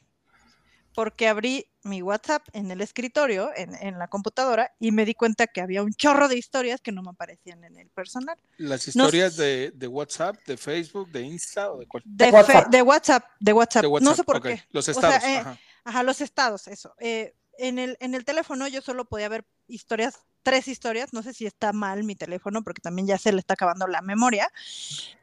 Porque 0.95 1.27
abrí 1.27 1.67
mi 1.83 2.01
WhatsApp 2.01 2.47
en 2.53 2.71
el 2.71 2.79
escritorio, 2.81 3.51
en, 3.55 3.75
en 3.75 3.99
la 3.99 4.07
computadora, 4.07 4.73
y 4.79 4.91
me 4.91 5.05
di 5.05 5.13
cuenta 5.13 5.45
que 5.45 5.59
había 5.61 5.83
un 5.83 5.93
chorro 5.93 6.27
de 6.29 6.37
historias 6.37 6.79
que 6.81 6.91
no 6.93 7.03
me 7.03 7.09
aparecían 7.11 7.63
en 7.65 7.77
el 7.77 7.89
personal. 7.89 8.37
Las 8.57 8.95
No 8.95 9.03
historias 9.03 9.33
sé. 9.35 9.43
de, 9.43 9.71
de 9.71 9.87
WhatsApp, 9.87 10.37
de 10.47 10.55
Facebook, 10.57 11.11
de 11.11 11.21
Insta 11.21 11.71
o 11.71 11.77
de 11.79 11.85
cuál. 11.85 12.01
De, 12.05 12.31
WhatsApp. 12.31 12.67
de 12.69 12.81
WhatsApp, 12.81 13.25
de 13.39 13.53
WhatsApp. 13.53 13.81
De 13.83 13.87
No 13.87 13.93
WhatsApp, 13.93 14.15
sé 14.15 14.23
por 14.23 14.37
ok. 14.37 14.43
qué. 14.43 14.63
Los 14.71 14.87
O 14.87 14.91
estados. 14.91 15.21
sea, 15.21 15.33
eh, 15.35 15.37
ajá. 15.39 15.59
Ajá, 15.83 16.03
los 16.03 16.21
estados, 16.21 16.67
eso. 16.67 16.95
Eh, 16.99 17.35
en, 17.59 17.77
el, 17.77 17.97
en 17.99 18.15
el 18.15 18.25
teléfono 18.25 18.67
yo 18.67 18.81
solo 18.81 19.05
podía 19.05 19.29
ver 19.29 19.45
historias, 19.67 20.19
tres 20.43 20.67
historias, 20.67 21.13
no 21.13 21.21
sé 21.23 21.33
si 21.33 21.45
está 21.45 21.73
mal 21.73 22.03
mi 22.03 22.15
teléfono 22.15 22.63
porque 22.63 22.81
también 22.81 23.07
ya 23.07 23.17
se 23.17 23.31
le 23.31 23.39
está 23.39 23.53
acabando 23.55 23.85
la 23.85 24.01
memoria. 24.01 24.49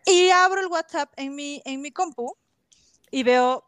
Y 0.07 0.31
abro 0.31 0.61
el 0.61 0.67
WhatsApp 0.69 1.13
en 1.17 1.35
mi, 1.35 1.63
en 1.65 1.81
mi 1.81 1.91
compu 1.91 2.37
y 3.11 3.23
veo 3.25 3.65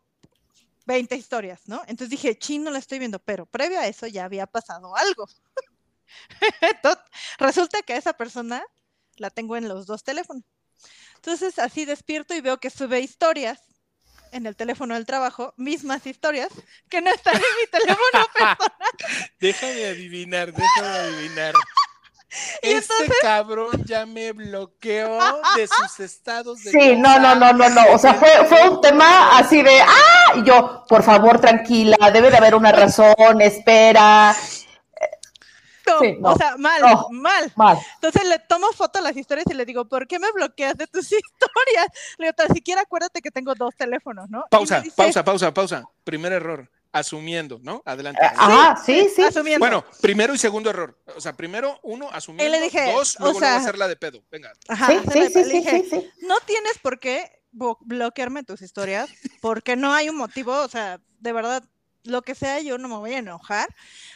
20 0.86 1.16
historias, 1.16 1.62
¿no? 1.66 1.82
Entonces 1.82 2.10
dije, 2.10 2.38
chin, 2.38 2.64
no 2.64 2.70
la 2.70 2.78
estoy 2.78 2.98
viendo, 2.98 3.18
pero 3.18 3.46
previo 3.46 3.78
a 3.78 3.86
eso 3.86 4.06
ya 4.06 4.24
había 4.24 4.46
pasado 4.46 4.96
algo. 4.96 5.26
Entonces, 6.60 7.04
resulta 7.38 7.82
que 7.82 7.94
a 7.94 7.96
esa 7.96 8.12
persona 8.12 8.64
la 9.16 9.30
tengo 9.30 9.56
en 9.56 9.68
los 9.68 9.86
dos 9.86 10.02
teléfonos. 10.02 10.44
Entonces 11.16 11.58
así 11.58 11.84
despierto 11.84 12.34
y 12.34 12.40
veo 12.40 12.58
que 12.58 12.68
sube 12.68 13.00
historias 13.00 13.62
en 14.32 14.46
el 14.46 14.56
teléfono 14.56 14.94
del 14.94 15.06
trabajo, 15.06 15.54
mismas 15.56 16.06
historias 16.06 16.50
que 16.90 17.00
no 17.00 17.10
están 17.10 17.36
en 17.36 17.40
mi 17.40 17.66
teléfono 17.70 18.26
personal. 18.34 19.30
Déjame 19.38 19.86
adivinar, 19.86 20.52
déjame 20.52 20.88
adivinar. 20.88 21.54
Y 22.62 22.72
este 22.72 22.94
cabrón 23.22 23.84
ya 23.84 24.06
me 24.06 24.32
bloqueó 24.32 25.18
de 25.56 25.66
sus 25.66 26.00
estados 26.00 26.62
de 26.64 26.70
Sí, 26.70 26.96
no, 26.96 27.18
no, 27.18 27.34
no, 27.34 27.52
no, 27.52 27.68
no. 27.68 27.82
O 27.92 27.98
sea, 27.98 28.14
fue, 28.14 28.28
fue 28.48 28.68
un 28.68 28.80
tema 28.80 29.36
así 29.38 29.62
de, 29.62 29.80
ah, 29.80 30.32
y 30.36 30.42
yo, 30.44 30.84
por 30.88 31.02
favor, 31.02 31.40
tranquila, 31.40 31.96
debe 32.12 32.30
de 32.30 32.36
haber 32.36 32.54
una 32.54 32.72
razón, 32.72 33.40
espera. 33.40 34.34
No, 35.86 35.98
Sí, 36.00 36.16
no, 36.18 36.32
o 36.32 36.36
sea, 36.36 36.56
mal, 36.56 36.80
no. 36.80 37.08
mal. 37.10 37.52
Mal. 37.56 37.78
Entonces 37.96 38.26
le 38.26 38.38
tomo 38.38 38.72
foto 38.72 39.00
a 39.00 39.02
las 39.02 39.16
historias 39.16 39.46
y 39.50 39.54
le 39.54 39.66
digo, 39.66 39.86
¿por 39.86 40.06
qué 40.06 40.18
me 40.18 40.32
bloqueas 40.32 40.76
de 40.76 40.86
tus 40.86 41.04
historias? 41.12 41.88
Le 42.18 42.26
digo, 42.26 42.34
tan 42.34 42.54
siquiera 42.54 42.82
acuérdate 42.82 43.20
que 43.20 43.30
tengo 43.30 43.54
dos 43.54 43.74
teléfonos, 43.76 44.30
¿no? 44.30 44.44
Pausa, 44.50 44.80
dice, 44.80 44.96
pausa, 44.96 45.24
pausa, 45.24 45.52
pausa. 45.52 45.84
Primer 46.04 46.32
error. 46.32 46.70
Asumiendo, 46.94 47.58
¿no? 47.62 47.82
Adelante. 47.84 48.20
Ajá, 48.24 48.80
sí, 48.86 49.08
sí. 49.14 49.22
Asumiendo. 49.22 49.58
Bueno, 49.58 49.84
primero 50.00 50.32
y 50.32 50.38
segundo 50.38 50.70
error. 50.70 50.96
O 51.16 51.20
sea, 51.20 51.32
primero 51.32 51.80
uno 51.82 52.08
asumiendo, 52.12 52.50
le 52.56 52.62
dije, 52.62 52.92
dos, 52.92 53.16
o 53.16 53.24
luego, 53.24 53.40
luego 53.40 53.40
sea- 53.40 53.56
hacerla 53.56 53.88
de 53.88 53.96
pedo. 53.96 54.22
Venga. 54.30 54.52
Ajá, 54.68 54.86
Sí, 54.92 54.98
sí, 55.12 55.18
me- 55.18 55.28
sí, 55.28 55.34
le 55.38 55.44
sí, 55.44 55.50
dije, 55.50 55.80
sí, 55.82 55.88
sí. 55.90 56.10
no 56.20 56.36
tienes 56.46 56.78
por 56.78 57.00
qué 57.00 57.42
bloquearme 57.80 58.44
tus 58.44 58.62
historias, 58.62 59.10
porque 59.40 59.74
no 59.74 59.92
hay 59.92 60.08
un 60.08 60.16
motivo, 60.16 60.56
o 60.60 60.68
sea, 60.68 61.00
de 61.18 61.32
verdad, 61.32 61.64
lo 62.04 62.22
que 62.22 62.34
sea, 62.36 62.60
yo 62.60 62.78
no 62.78 62.86
me 62.88 62.96
voy 62.96 63.14
a 63.14 63.18
enojar. 63.18 63.68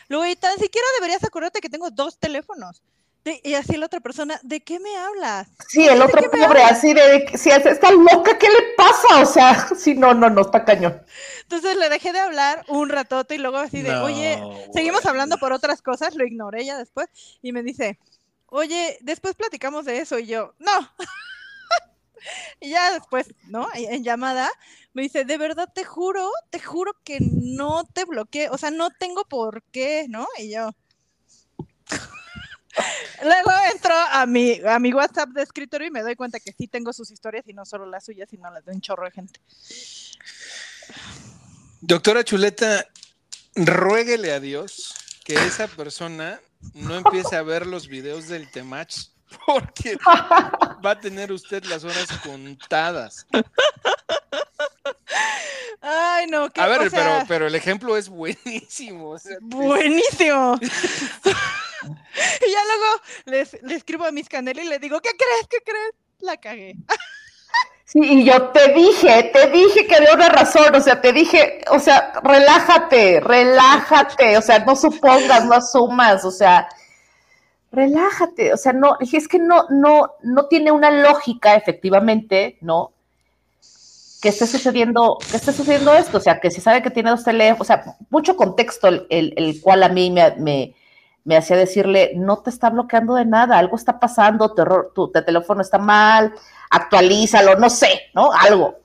Luego, 0.09 0.27
y 0.27 0.37
tan 0.37 0.57
siquiera 0.59 0.87
deberías 1.01 1.25
acordarte 1.25 1.61
que 1.61 1.69
tengo 1.71 1.91
dos 1.91 2.19
teléfonos. 2.19 2.83
De- 3.29 3.41
y 3.45 3.55
así 3.55 3.77
la 3.77 3.87
otra 3.87 4.01
persona, 4.01 4.41
¿de 4.43 4.61
qué 4.61 4.81
me 4.81 4.97
hablas? 4.97 5.49
Sí, 5.69 5.87
el 5.87 6.01
otro 6.01 6.23
pobre, 6.31 6.63
así 6.63 6.95
de, 6.95 7.31
si 7.37 7.51
es- 7.51 7.67
está 7.67 7.91
loca, 7.93 8.39
¿qué 8.39 8.49
le 8.49 8.75
pasa? 8.77 9.21
O 9.21 9.27
sea, 9.27 9.69
sí, 9.77 9.95
no, 9.95 10.15
no, 10.15 10.31
no, 10.31 10.41
está 10.43 10.65
cañón. 10.65 11.03
Entonces 11.43 11.77
le 11.77 11.89
dejé 11.89 12.13
de 12.13 12.21
hablar 12.21 12.65
un 12.69 12.89
ratote 12.89 13.35
y 13.35 13.39
luego 13.39 13.59
así 13.59 13.83
de, 13.83 13.91
No, 13.91 14.05
oye, 14.05 14.39
seguimos 14.73 15.05
hablando 15.07 15.37
por 15.39 15.53
otras 15.53 15.83
cosas, 15.83 16.15
lo 16.15 16.25
ignoré 16.27 16.65
ya 16.65 16.79
después 16.79 17.09
y 17.43 17.53
me 17.53 17.63
dice, 17.63 17.99
oye, 18.47 18.99
después 19.03 19.35
platicamos 19.35 19.85
de 19.85 19.99
eso 19.99 20.19
y 20.19 20.27
yo, 20.27 20.55
no. 20.59 20.71
y 22.61 22.71
ya 22.71 22.93
después, 22.93 23.29
¿no? 23.49 23.69
En 23.75 24.05
llamada 24.05 24.49
me 24.93 25.03
dice, 25.03 25.25
de 25.25 25.39
verdad 25.39 25.69
te 25.73 25.85
juro, 25.85 26.29
te 26.51 26.61
juro 26.61 26.93
que 27.05 27.19
no 27.21 27.85
te 27.93 28.05
bloqueé, 28.05 28.49
o 28.51 28.59
sea, 28.59 28.71
no 28.71 28.91
tengo 28.91 29.25
por 29.25 29.63
qué, 29.65 30.07
¿no? 30.09 30.27
Y 30.39 30.53
yo... 30.53 30.71
Luego 33.23 33.51
entro 33.73 33.95
a 34.13 34.27
mi, 34.27 34.61
a 34.67 34.79
mi 34.79 34.93
WhatsApp 34.93 35.31
de 35.31 35.43
escritorio 35.43 35.89
y 35.89 35.91
me 35.91 36.03
doy 36.03 36.15
cuenta 36.17 36.39
que 36.41 36.53
sí 36.53 36.69
tengo 36.69 36.93
sus 36.93 37.11
historias 37.11 37.47
y 37.49 37.53
no 37.53 37.65
solo 37.65 37.87
las 37.87 38.05
suyas, 38.05 38.29
sino 38.31 38.51
las 38.51 38.65
de 38.65 38.73
un 38.73 38.81
chorro 38.81 39.05
de 39.07 39.11
gente. 39.11 39.41
Doctora 41.81 42.25
Chuleta, 42.25 42.87
ruéguele 43.55 44.33
a 44.33 44.41
Dios 44.41 44.95
que 45.25 45.35
esa 45.35 45.67
persona 45.69 46.41
no 46.75 46.97
empiece 46.97 47.37
a 47.37 47.43
ver 47.43 47.67
los 47.67 47.89
videos 47.89 48.29
del 48.29 48.51
Temach 48.51 48.95
porque 49.47 49.97
va 50.85 50.91
a 50.93 51.01
tener 51.01 51.31
usted 51.33 51.65
las 51.65 51.85
horas 51.85 52.09
contadas. 52.25 53.27
Ay, 55.81 56.27
no, 56.27 56.51
qué 56.51 56.61
A 56.61 56.67
ver, 56.67 56.91
pero, 56.91 57.23
pero 57.29 57.47
el 57.47 57.55
ejemplo 57.55 57.97
es 57.97 58.09
buenísimo. 58.09 59.11
o 59.11 59.19
sea, 59.19 59.35
es- 59.35 59.39
Buenísimo. 59.43 60.59
y 62.47 62.51
ya 62.53 62.61
luego 62.65 63.03
les, 63.27 63.63
le 63.63 63.75
escribo 63.75 64.05
a 64.05 64.13
mis 64.13 64.29
canel 64.29 64.59
y 64.59 64.65
le 64.65 64.79
digo, 64.79 65.01
¿qué 65.01 65.11
crees? 65.11 65.49
¿Qué 65.49 65.59
crees? 65.65 65.93
La 66.21 66.37
cagué. 66.37 66.79
Sí, 67.85 68.01
y 68.03 68.25
yo 68.25 68.49
te 68.51 68.73
dije, 68.75 69.31
te 69.33 69.49
dije 69.51 69.87
que 69.87 69.97
había 69.97 70.13
una 70.15 70.29
razón, 70.29 70.75
o 70.75 70.81
sea, 70.81 71.01
te 71.01 71.13
dije, 71.13 71.63
o 71.71 71.79
sea, 71.79 72.13
relájate, 72.23 73.21
relájate, 73.21 74.37
o 74.37 74.43
sea, 74.43 74.59
no 74.59 74.77
supongas, 74.77 75.47
no 75.47 75.55
asumas, 75.55 76.23
o 76.27 76.31
sea, 76.31 76.69
relájate, 77.73 78.53
o 78.53 78.57
sea, 78.57 78.73
no, 78.73 78.97
es 79.01 79.29
que 79.29 79.39
no, 79.39 79.65
no, 79.71 80.13
no 80.23 80.47
tiene 80.47 80.71
una 80.73 80.91
lógica, 80.91 81.55
efectivamente, 81.55 82.59
¿no? 82.61 82.93
Que 84.21 84.31
esté 84.31 84.49
sucediendo, 84.49 85.19
que 85.31 85.37
esté 85.37 85.53
sucediendo 85.53 85.95
esto, 85.95 86.19
o 86.19 86.21
sea, 86.21 86.41
que 86.41 86.51
si 86.51 86.61
sabe 86.61 86.83
que 86.83 86.91
tiene 86.91 87.11
dos 87.11 87.23
teléfonos, 87.23 87.61
o 87.61 87.65
sea, 87.65 87.85
mucho 88.11 88.35
contexto 88.37 88.89
el, 88.89 89.07
el- 89.11 89.61
cual 89.61 89.85
a 89.85 89.89
mí 89.89 90.11
me, 90.11 90.75
me 91.29 91.37
hacía 91.37 91.59
decirle, 91.59 92.13
no 92.17 92.39
te 92.39 92.49
está 92.49 92.71
bloqueando 92.71 93.15
de 93.15 93.27
nada, 93.27 93.59
algo 93.59 93.77
está 93.77 94.01
pasando, 94.01 94.55
tu, 94.55 94.63
error- 94.63 94.93
tu, 94.95 95.09
tu 95.09 95.23
teléfono 95.23 95.61
está 95.61 95.77
mal, 95.77 96.33
actualízalo, 96.71 97.55
no 97.57 97.69
sé, 97.69 98.05
¿no? 98.15 98.33
Algo. 98.33 98.77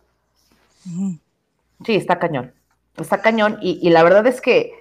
Sí, 1.86 1.96
está 1.96 2.20
cañón. 2.20 2.54
Está 2.98 3.22
cañón. 3.22 3.60
Y, 3.62 3.80
y 3.82 3.89
la 3.91 4.04
verdad 4.04 4.28
es 4.28 4.41
que, 4.41 4.74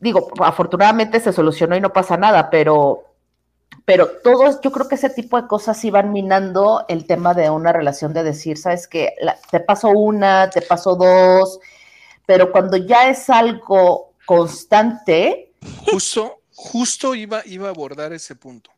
digo, 0.00 0.28
afortunadamente 0.42 1.20
se 1.20 1.34
solucionó 1.34 1.76
y 1.76 1.80
no 1.82 1.92
pasa 1.92 2.16
nada, 2.16 2.48
pero, 2.48 3.04
pero 3.84 4.08
todos, 4.24 4.62
yo 4.62 4.72
creo 4.72 4.88
que 4.88 4.94
ese 4.94 5.10
tipo 5.10 5.38
de 5.38 5.46
cosas 5.46 5.84
iban 5.84 6.10
minando 6.10 6.86
el 6.88 7.06
tema 7.06 7.34
de 7.34 7.50
una 7.50 7.70
relación 7.70 8.14
de 8.14 8.22
decir, 8.22 8.56
sabes 8.56 8.88
que 8.88 9.14
te 9.50 9.60
paso 9.60 9.90
una, 9.90 10.48
te 10.48 10.62
paso 10.62 10.96
dos, 10.96 11.60
pero 12.24 12.50
cuando 12.50 12.78
ya 12.78 13.10
es 13.10 13.28
algo 13.28 14.14
constante, 14.24 15.52
Justo, 15.90 16.37
justo 16.60 17.14
iba, 17.14 17.46
iba 17.46 17.68
a 17.68 17.70
abordar 17.70 18.12
ese 18.12 18.34
punto. 18.34 18.72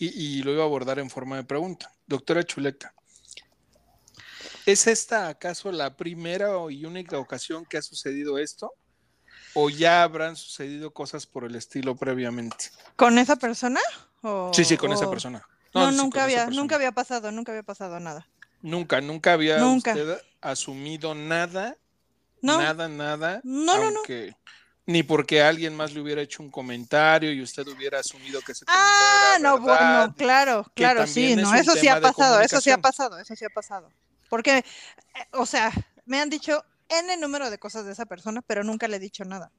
Y, 0.00 0.08
y 0.08 0.42
lo 0.42 0.52
iba 0.52 0.62
a 0.62 0.66
abordar 0.66 0.98
en 0.98 1.08
forma 1.10 1.36
de 1.36 1.44
pregunta. 1.44 1.92
Doctora 2.06 2.42
Chuleta, 2.42 2.92
¿es 4.66 4.86
esta 4.88 5.28
acaso 5.28 5.70
la 5.70 5.96
primera 5.96 6.50
y 6.70 6.84
única 6.84 7.18
ocasión 7.18 7.64
que 7.66 7.78
ha 7.78 7.82
sucedido 7.82 8.38
esto? 8.38 8.72
¿O 9.54 9.70
ya 9.70 10.02
habrán 10.02 10.34
sucedido 10.34 10.92
cosas 10.92 11.26
por 11.26 11.44
el 11.44 11.54
estilo 11.54 11.94
previamente? 11.96 12.70
¿Con 12.96 13.18
esa 13.18 13.36
persona? 13.36 13.80
O- 14.22 14.50
Sí, 14.52 14.64
sí, 14.64 14.76
con 14.76 14.92
esa 14.92 15.08
persona. 15.08 15.46
No, 15.74 15.90
sí, 15.92 15.96
nunca 15.98 16.24
había, 16.24 16.46
nunca 16.46 16.74
había 16.74 16.92
pasado, 16.92 17.30
nunca 17.30 17.52
había 17.52 17.62
pasado 17.62 18.00
nada. 18.00 18.28
Nunca, 18.60 19.00
nunca 19.00 19.34
había 19.34 19.58
Nunca. 19.58 19.92
usted 19.92 20.20
asumido 20.40 21.14
nada, 21.14 21.76
No, 22.42 22.58
nada, 22.58 22.88
nada. 22.88 23.40
No, 23.44 23.76
no, 23.78 23.90
no. 23.92 24.00
Ni 24.88 25.02
porque 25.02 25.42
alguien 25.42 25.76
más 25.76 25.92
le 25.92 26.00
hubiera 26.00 26.22
hecho 26.22 26.42
un 26.42 26.50
comentario 26.50 27.30
y 27.30 27.42
usted 27.42 27.66
hubiera 27.68 28.00
asumido 28.00 28.40
que 28.40 28.52
ese 28.52 28.64
Ah, 28.68 29.36
no, 29.38 29.60
verdad. 29.60 30.00
bueno, 30.06 30.14
claro, 30.16 30.64
que 30.64 30.82
claro, 30.82 31.06
sí, 31.06 31.14
también 31.36 31.38
es 31.40 31.44
no, 31.44 31.50
un 31.50 31.56
eso 31.56 31.72
sí 31.74 31.80
tema 31.82 31.92
ha 31.92 31.96
de 31.96 32.00
pasado, 32.00 32.40
eso 32.40 32.60
sí 32.62 32.70
ha 32.70 32.74
comunicación. 32.76 32.80
pasado, 32.80 33.18
eso 33.18 33.36
sí 33.36 33.44
ha 33.44 33.50
pasado. 33.50 33.92
Porque, 34.30 34.58
eh, 34.58 34.64
o 35.32 35.44
sea, 35.44 35.70
me 36.06 36.18
han 36.18 36.30
dicho 36.30 36.64
N 36.88 37.14
número 37.18 37.50
de 37.50 37.58
cosas 37.58 37.84
de 37.84 37.92
esa 37.92 38.06
persona, 38.06 38.40
pero 38.40 38.64
nunca 38.64 38.88
le 38.88 38.96
he 38.96 39.00
dicho 39.00 39.26
nada. 39.26 39.52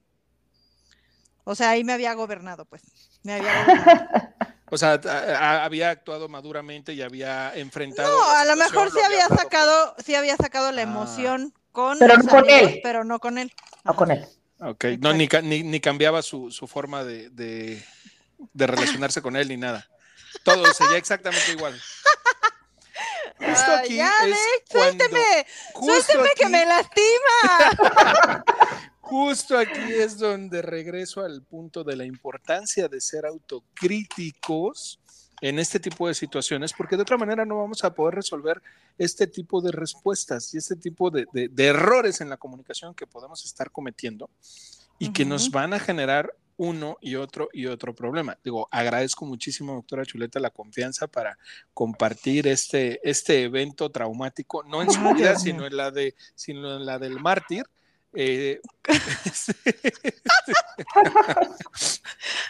O 1.44 1.54
sea, 1.54 1.70
ahí 1.70 1.84
me 1.84 1.92
había 1.92 2.12
gobernado, 2.14 2.64
pues. 2.64 2.82
Me 3.22 3.34
había 3.34 3.64
gobernado. 3.64 4.10
O 4.72 4.78
sea, 4.78 5.00
a- 5.04 5.08
a- 5.36 5.64
había 5.64 5.90
actuado 5.90 6.28
maduramente 6.28 6.92
y 6.92 7.02
había 7.02 7.52
enfrentado. 7.56 8.08
No, 8.08 8.30
a 8.30 8.44
lo 8.44 8.54
mejor 8.54 8.88
sí 8.92 8.98
lo 9.00 9.04
había 9.04 9.26
sacado, 9.26 9.96
sí 10.04 10.14
había 10.14 10.36
sacado 10.36 10.70
la 10.70 10.80
Ah. 10.82 10.84
emoción 10.84 11.52
con 11.72 11.98
Pero 11.98 12.18
no 12.18 12.24
con 12.28 12.38
amigos, 12.40 12.70
él. 12.74 12.80
pero 12.82 13.02
no 13.04 13.18
con 13.18 13.38
él. 13.38 13.52
no 13.82 13.96
con 13.96 14.12
él. 14.12 14.28
Ok, 14.60 14.84
no, 15.00 15.12
ni, 15.14 15.26
ca- 15.26 15.40
ni, 15.42 15.62
ni 15.62 15.80
cambiaba 15.80 16.22
su, 16.22 16.50
su 16.50 16.66
forma 16.66 17.02
de, 17.04 17.30
de, 17.30 17.82
de 18.52 18.66
relacionarse 18.66 19.22
con 19.22 19.36
él 19.36 19.48
ni 19.48 19.56
nada. 19.56 19.88
Todo 20.44 20.72
seguía 20.74 20.98
exactamente 20.98 21.52
igual. 21.52 21.72
justo 23.38 23.70
Ay, 23.70 23.78
aquí 23.84 23.96
ya, 23.96 24.12
es 24.24 24.30
ve, 24.30 24.36
cuando- 24.68 25.04
suélteme, 25.04 25.46
suélteme 25.74 26.28
que 26.36 26.48
me 26.48 26.66
lastima. 26.66 28.44
Justo 29.00 29.58
aquí 29.58 29.92
es 29.92 30.18
donde 30.18 30.62
regreso 30.62 31.22
al 31.24 31.42
punto 31.42 31.82
de 31.82 31.96
la 31.96 32.04
importancia 32.04 32.86
de 32.86 33.00
ser 33.00 33.26
autocríticos 33.26 35.00
en 35.40 35.58
este 35.58 35.80
tipo 35.80 36.06
de 36.08 36.14
situaciones, 36.14 36.72
porque 36.72 36.96
de 36.96 37.02
otra 37.02 37.16
manera 37.16 37.44
no 37.44 37.58
vamos 37.58 37.82
a 37.84 37.94
poder 37.94 38.14
resolver 38.14 38.60
este 38.98 39.26
tipo 39.26 39.60
de 39.60 39.72
respuestas 39.72 40.52
y 40.54 40.58
este 40.58 40.76
tipo 40.76 41.10
de, 41.10 41.26
de- 41.32 41.48
de 41.48 41.66
errores 41.66 42.20
en 42.20 42.28
la 42.28 42.36
comunicación 42.36 42.94
que 42.94 43.06
podemos 43.06 43.44
estar 43.44 43.70
cometiendo 43.70 44.28
y 44.98 45.12
que 45.12 45.24
nos 45.24 45.50
van 45.50 45.72
a 45.72 45.78
generar 45.80 46.34
uno 46.58 46.98
y 47.00 47.14
otro 47.14 47.48
y 47.54 47.64
otro 47.66 47.94
problema. 47.94 48.36
Digo, 48.44 48.68
agradezco 48.70 49.24
muchísimo, 49.24 49.72
doctora 49.72 50.04
Chuleta, 50.04 50.38
la 50.40 50.50
confianza 50.50 51.06
para 51.06 51.38
compartir 51.72 52.46
este, 52.46 53.00
este 53.08 53.44
evento 53.44 53.88
traumático, 53.90 54.62
no 54.64 54.82
en 54.82 54.90
su 54.90 55.00
vida, 55.14 55.36
sino 55.38 55.64
en 55.66 55.74
la 55.74 55.90
de, 55.90 56.14
sino 56.34 56.76
en 56.76 56.84
la 56.84 56.98
del 56.98 57.18
mártir. 57.18 57.64
Eh, 58.14 58.60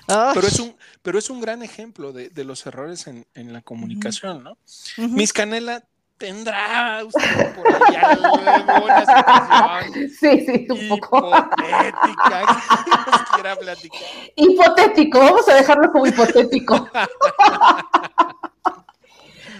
pero, 0.06 0.46
es 0.46 0.58
un, 0.58 0.76
pero 1.02 1.18
es 1.18 1.30
un 1.30 1.40
gran 1.40 1.62
ejemplo 1.62 2.12
de, 2.12 2.30
de 2.30 2.44
los 2.44 2.66
errores 2.66 3.06
en, 3.06 3.26
en 3.34 3.52
la 3.52 3.62
comunicación, 3.62 4.42
¿no? 4.42 4.52
ujú. 4.98 5.08
Miss 5.08 5.32
Canela 5.32 5.84
tendrá 6.16 7.02
usted 7.04 7.54
por 7.54 7.66
alguna 7.66 9.00
situación 9.00 10.10
Sí, 10.18 10.44
sí, 10.46 10.66
un 10.70 10.88
poco. 10.88 11.28
hipotética 11.28 12.46
que 12.84 13.10
nos 13.10 13.22
quiera 13.34 13.56
platicar. 13.56 14.00
Hipotético, 14.36 15.18
vamos 15.18 15.48
a 15.48 15.54
dejarlo 15.54 15.90
como 15.92 16.06
hipotético. 16.06 16.88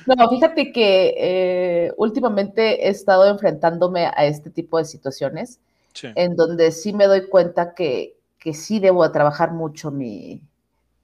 No, 0.06 0.28
fíjate 0.28 0.72
que 0.72 1.14
eh, 1.16 1.92
últimamente 1.96 2.86
he 2.86 2.90
estado 2.90 3.26
enfrentándome 3.28 4.06
a 4.06 4.24
este 4.24 4.50
tipo 4.50 4.78
de 4.78 4.84
situaciones 4.84 5.60
Sí. 5.94 6.08
en 6.14 6.36
donde 6.36 6.72
sí 6.72 6.92
me 6.92 7.06
doy 7.06 7.28
cuenta 7.28 7.74
que, 7.74 8.18
que 8.38 8.54
sí 8.54 8.78
debo 8.80 9.02
de 9.04 9.10
trabajar 9.10 9.52
mucho 9.52 9.90
mi, 9.90 10.42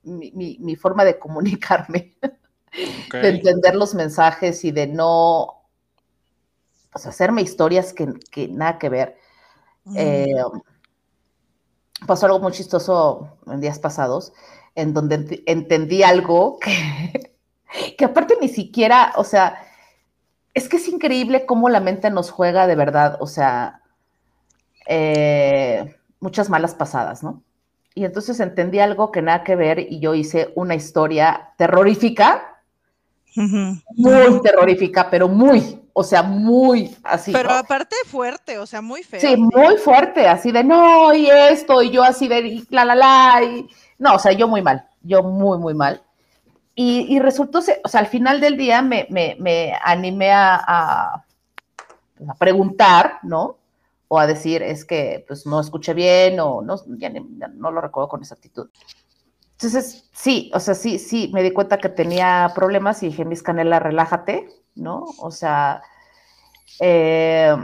mi, 0.05 0.31
mi- 0.33 0.59
mi 0.61 0.77
forma 0.77 1.05
de 1.05 1.19
comunicarme, 1.19 2.15
de 3.23 3.29
entender 3.29 3.75
los 3.75 3.95
mensajes 3.95 4.65
y 4.65 4.71
de 4.71 4.87
no 4.87 5.63
pues, 6.93 7.07
hacerme 7.07 7.43
historias 7.43 7.93
que, 7.93 8.13
que 8.31 8.49
nada 8.49 8.79
que 8.79 8.89
ver. 8.89 9.19
Eh, 9.95 10.27
pasó 12.07 12.27
algo 12.27 12.41
muy 12.41 12.53
chistoso 12.53 13.39
en 13.47 13.61
días 13.61 13.79
pasados, 13.79 14.33
en 14.75 14.93
donde 14.95 15.19
ent- 15.19 15.43
entendí 15.47 16.03
algo 16.03 16.59
que, 16.61 17.37
que 17.97 18.05
aparte 18.05 18.37
ni 18.41 18.49
siquiera, 18.49 19.13
o 19.17 19.25
sea, 19.25 19.63
es 20.55 20.69
que 20.69 20.77
es 20.77 20.89
increíble 20.89 21.47
cómo 21.47 21.69
la 21.69 21.81
mente 21.81 22.11
nos 22.11 22.31
juega 22.31 22.67
de 22.67 22.77
verdad, 22.77 23.19
o 23.21 23.27
sea, 23.27 23.83
eh, 24.87 25.97
muchas 26.21 26.49
malas 26.49 26.75
pasadas, 26.75 27.23
¿no? 27.23 27.43
Y 27.95 28.05
entonces 28.05 28.39
entendí 28.41 28.79
algo 28.79 29.11
que 29.11 29.23
nada 29.23 29.43
que 29.43 29.57
ver 29.57 29.79
y 29.79 30.01
yo 30.01 30.15
hice 30.15 30.53
una 30.55 30.75
historia 30.75 31.53
terrorífica, 31.57 32.61
muy 33.35 34.41
terrorífica, 34.43 35.09
pero 35.11 35.29
muy, 35.29 35.83
o 35.93 36.03
sea, 36.03 36.23
muy 36.23 36.97
así. 37.03 37.33
Pero 37.33 37.51
¿no? 37.51 37.55
aparte 37.57 37.97
fuerte, 38.07 38.59
o 38.59 38.67
sea, 38.67 38.83
muy 38.83 39.03
feo. 39.03 39.21
Sí, 39.21 39.37
muy 39.37 39.77
fuerte, 39.79 40.29
así 40.29 40.53
de 40.53 40.63
no, 40.65 41.15
y 41.15 41.29
esto, 41.31 41.83
y 41.83 41.91
yo 41.91 42.03
así 42.03 42.29
de 42.29 42.41
y 42.41 42.67
la 42.71 42.85
la 42.85 42.95
la, 42.95 43.43
y 43.43 43.69
no, 43.99 44.15
o 44.15 44.19
sea, 44.19 44.33
yo 44.33 44.47
muy 44.47 44.63
mal, 44.63 44.87
yo 45.03 45.23
muy, 45.23 45.59
muy 45.59 45.75
mal. 45.75 46.03
Y, 46.75 47.15
y 47.15 47.19
resultó, 47.19 47.61
o 47.61 47.89
sea, 47.89 48.01
al 48.01 48.07
final 48.07 48.41
del 48.43 48.59
día 48.59 48.83
me, 48.83 49.07
me, 49.09 49.37
me 49.41 49.73
animé 49.83 50.31
a, 50.33 50.57
a, 50.57 51.25
a 52.29 52.35
preguntar, 52.39 53.21
¿no? 53.23 53.57
O 54.09 54.19
a 54.21 54.27
decir, 54.27 54.63
es 54.63 54.85
que 54.85 55.25
pues 55.27 55.47
no 55.47 55.61
escuché 55.61 55.95
bien, 55.95 56.39
o 56.41 56.63
no, 56.63 56.77
ya 56.99 57.09
ni- 57.11 57.27
ya 57.39 57.49
no 57.49 57.71
lo 57.71 57.81
recuerdo 57.81 58.09
con 58.09 58.21
exactitud. 58.21 58.69
Entonces, 59.53 60.09
sí, 60.13 60.51
o 60.55 60.61
sea, 60.61 60.75
sí, 60.75 60.99
sí, 60.99 61.31
me 61.35 61.43
di 61.43 61.53
cuenta 61.53 61.79
que 61.79 61.89
tenía 61.89 62.53
problemas 62.55 63.03
y 63.03 63.07
dije, 63.07 63.25
Miss 63.25 63.43
Canela, 63.43 63.79
relájate, 63.81 64.49
¿no? 64.75 65.05
O 65.19 65.31
sea, 65.31 65.83
eh, 66.81 67.57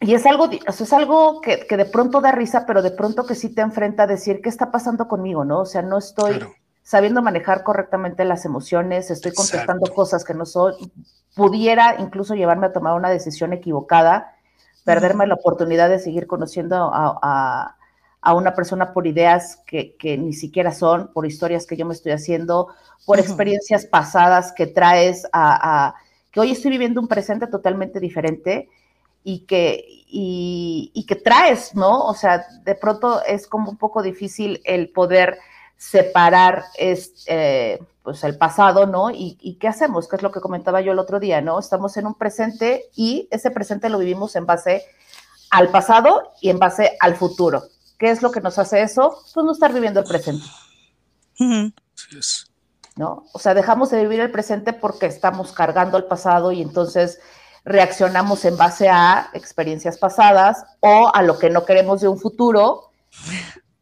y 0.00 0.14
es 0.14 0.26
algo, 0.26 0.44
o 0.44 0.72
sea, 0.72 0.84
es 0.84 0.92
algo 0.92 1.40
que, 1.40 1.66
que 1.66 1.76
de 1.76 1.84
pronto 1.84 2.20
da 2.20 2.30
risa, 2.30 2.66
pero 2.66 2.82
de 2.82 2.92
pronto 2.92 3.26
que 3.26 3.34
sí 3.34 3.52
te 3.52 3.62
enfrenta 3.62 4.04
a 4.04 4.06
decir, 4.06 4.40
¿qué 4.42 4.48
está 4.48 4.70
pasando 4.70 5.08
conmigo, 5.08 5.44
no? 5.44 5.60
O 5.60 5.66
sea, 5.66 5.82
no 5.82 5.98
estoy 5.98 6.34
Claro. 6.34 6.54
sabiendo 6.82 7.20
manejar 7.20 7.64
correctamente 7.64 8.24
las 8.24 8.44
emociones, 8.44 9.10
estoy 9.10 9.32
contestando 9.34 9.86
Exacto. 9.86 9.94
cosas 9.96 10.24
que 10.24 10.34
no 10.34 10.46
soy, 10.46 10.74
pudiera 11.34 11.96
incluso 12.00 12.34
llevarme 12.36 12.66
a 12.66 12.72
tomar 12.72 12.94
una 12.94 13.10
decisión 13.10 13.52
equivocada, 13.52 14.36
perderme 14.94 15.26
la 15.26 15.34
oportunidad 15.34 15.88
de 15.88 15.98
seguir 15.98 16.26
conociendo 16.26 16.76
a, 16.76 17.18
a- 17.22 17.74
a 18.20 18.34
una 18.34 18.52
persona 18.54 18.92
por 18.92 19.06
ideas 19.06 19.62
que, 19.64 19.94
que 19.96 20.18
ni 20.18 20.32
siquiera 20.32 20.72
son, 20.72 21.12
por 21.14 21.24
historias 21.24 21.66
que 21.66 21.76
yo 21.76 21.86
me 21.86 21.94
estoy 21.94 22.10
haciendo, 22.12 22.66
por 23.06 23.18
experiencias 23.20 23.86
pasadas 23.86 24.52
que 24.52 24.66
traes 24.66 25.24
a, 25.32 25.86
a- 25.88 25.94
que 26.32 26.40
hoy 26.40 26.50
estoy 26.50 26.72
viviendo 26.72 27.00
un 27.00 27.06
presente 27.08 27.46
totalmente 27.46 28.00
diferente 28.00 28.68
y 29.24 29.40
que, 29.46 29.84
y, 30.08 30.90
y 30.94 31.06
que 31.06 31.14
traes, 31.16 31.74
¿no? 31.74 32.06
O 32.06 32.14
sea, 32.14 32.44
de 32.64 32.74
pronto 32.74 33.22
es 33.24 33.46
como 33.46 33.70
un 33.70 33.76
poco 33.76 34.02
difícil 34.02 34.60
el 34.64 34.90
poder 34.90 35.38
separar 35.78 36.64
es, 36.76 37.24
eh, 37.26 37.78
pues 38.02 38.22
el 38.24 38.36
pasado, 38.36 38.86
¿no? 38.86 39.10
Y, 39.10 39.38
y 39.40 39.54
qué 39.54 39.68
hacemos, 39.68 40.08
que 40.08 40.16
es 40.16 40.22
lo 40.22 40.32
que 40.32 40.40
comentaba 40.40 40.80
yo 40.80 40.92
el 40.92 40.98
otro 40.98 41.20
día, 41.20 41.40
¿no? 41.40 41.58
Estamos 41.58 41.96
en 41.96 42.06
un 42.06 42.14
presente 42.14 42.90
y 42.94 43.28
ese 43.30 43.50
presente 43.50 43.88
lo 43.88 43.98
vivimos 43.98 44.36
en 44.36 44.44
base 44.44 44.84
al 45.50 45.70
pasado 45.70 46.32
y 46.40 46.50
en 46.50 46.58
base 46.58 46.96
al 47.00 47.16
futuro. 47.16 47.62
¿Qué 47.98 48.10
es 48.10 48.22
lo 48.22 48.30
que 48.30 48.40
nos 48.40 48.58
hace 48.58 48.82
eso? 48.82 49.22
Pues 49.32 49.44
no 49.44 49.52
estar 49.52 49.72
viviendo 49.72 50.00
el 50.00 50.06
presente, 50.06 50.44
es. 52.18 52.50
¿no? 52.96 53.26
O 53.32 53.38
sea, 53.38 53.54
dejamos 53.54 53.90
de 53.90 54.02
vivir 54.02 54.20
el 54.20 54.30
presente 54.30 54.72
porque 54.72 55.06
estamos 55.06 55.52
cargando 55.52 55.96
al 55.96 56.06
pasado 56.06 56.50
y 56.50 56.60
entonces 56.60 57.20
reaccionamos 57.64 58.44
en 58.44 58.56
base 58.56 58.88
a 58.88 59.30
experiencias 59.34 59.98
pasadas 59.98 60.64
o 60.80 61.10
a 61.14 61.22
lo 61.22 61.38
que 61.38 61.50
no 61.50 61.64
queremos 61.64 62.00
de 62.00 62.08
un 62.08 62.18
futuro 62.18 62.90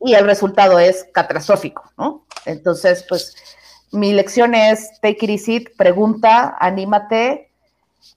y 0.01 0.15
el 0.15 0.25
resultado 0.25 0.79
es 0.79 1.07
catastrófico, 1.13 1.91
¿no? 1.97 2.27
Entonces, 2.45 3.05
pues 3.09 3.35
mi 3.93 4.13
lección 4.13 4.55
es 4.55 5.01
take 5.01 5.25
it 5.25 5.31
easy, 5.31 5.61
pregunta, 5.61 6.57
anímate, 6.61 7.51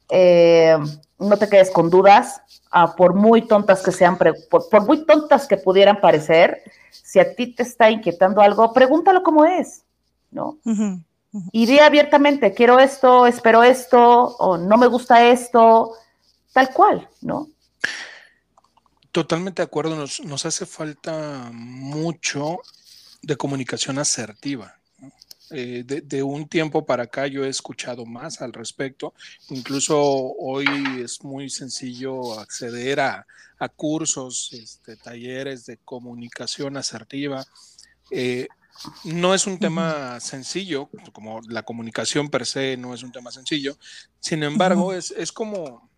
eh, 0.09 0.77
no 1.17 1.37
te 1.37 1.47
quedes 1.47 1.71
con 1.71 1.89
dudas, 1.89 2.41
ah, 2.71 2.95
por 2.95 3.13
muy 3.13 3.47
tontas 3.47 3.81
que 3.81 3.91
sean, 3.91 4.17
por, 4.17 4.35
por 4.69 4.85
muy 4.85 5.05
tontas 5.05 5.47
que 5.47 5.57
pudieran 5.57 5.99
parecer, 6.01 6.61
si 6.91 7.19
a 7.19 7.35
ti 7.35 7.53
te 7.53 7.63
está 7.63 7.89
inquietando 7.89 8.41
algo, 8.41 8.73
pregúntalo 8.73 9.23
cómo 9.23 9.45
es, 9.45 9.83
¿no? 10.31 10.57
Y 11.51 11.65
di 11.67 11.79
abiertamente, 11.79 12.53
quiero 12.53 12.79
esto, 12.79 13.27
espero 13.27 13.63
esto, 13.63 14.35
o 14.37 14.57
no 14.57 14.77
me 14.77 14.87
gusta 14.87 15.27
esto, 15.27 15.93
tal 16.53 16.73
cual, 16.73 17.07
¿no? 17.21 17.47
Totalmente 19.11 19.61
de 19.61 19.65
acuerdo, 19.65 19.95
nos, 19.95 20.19
nos 20.21 20.45
hace 20.45 20.65
falta 20.65 21.49
mucho 21.53 22.59
de 23.21 23.35
comunicación 23.37 23.97
asertiva. 23.97 24.75
Eh, 25.51 25.83
de, 25.83 26.01
de 26.01 26.21
un 26.21 26.47
tiempo 26.47 26.85
para 26.85 27.03
acá 27.03 27.25
yo 27.25 27.43
he 27.43 27.49
escuchado 27.49 28.05
más 28.05 28.41
al 28.41 28.53
respecto. 28.53 29.15
Incluso 29.49 29.99
hoy 29.99 30.67
es 31.03 31.23
muy 31.23 31.49
sencillo 31.49 32.39
acceder 32.39 32.99
a, 32.99 33.25
a 33.57 33.69
cursos, 33.69 34.49
este, 34.53 34.95
talleres 34.95 35.65
de 35.65 35.77
comunicación 35.77 36.77
asertiva. 36.77 37.45
Eh, 38.11 38.47
no 39.03 39.33
es 39.33 39.45
un 39.47 39.59
tema 39.59 40.19
sencillo, 40.19 40.89
como 41.11 41.41
la 41.49 41.63
comunicación 41.63 42.29
per 42.29 42.45
se 42.45 42.77
no 42.77 42.93
es 42.93 43.03
un 43.03 43.11
tema 43.11 43.31
sencillo. 43.31 43.77
Sin 44.19 44.43
embargo, 44.43 44.93
es, 44.93 45.11
es 45.11 45.31
como 45.31 45.89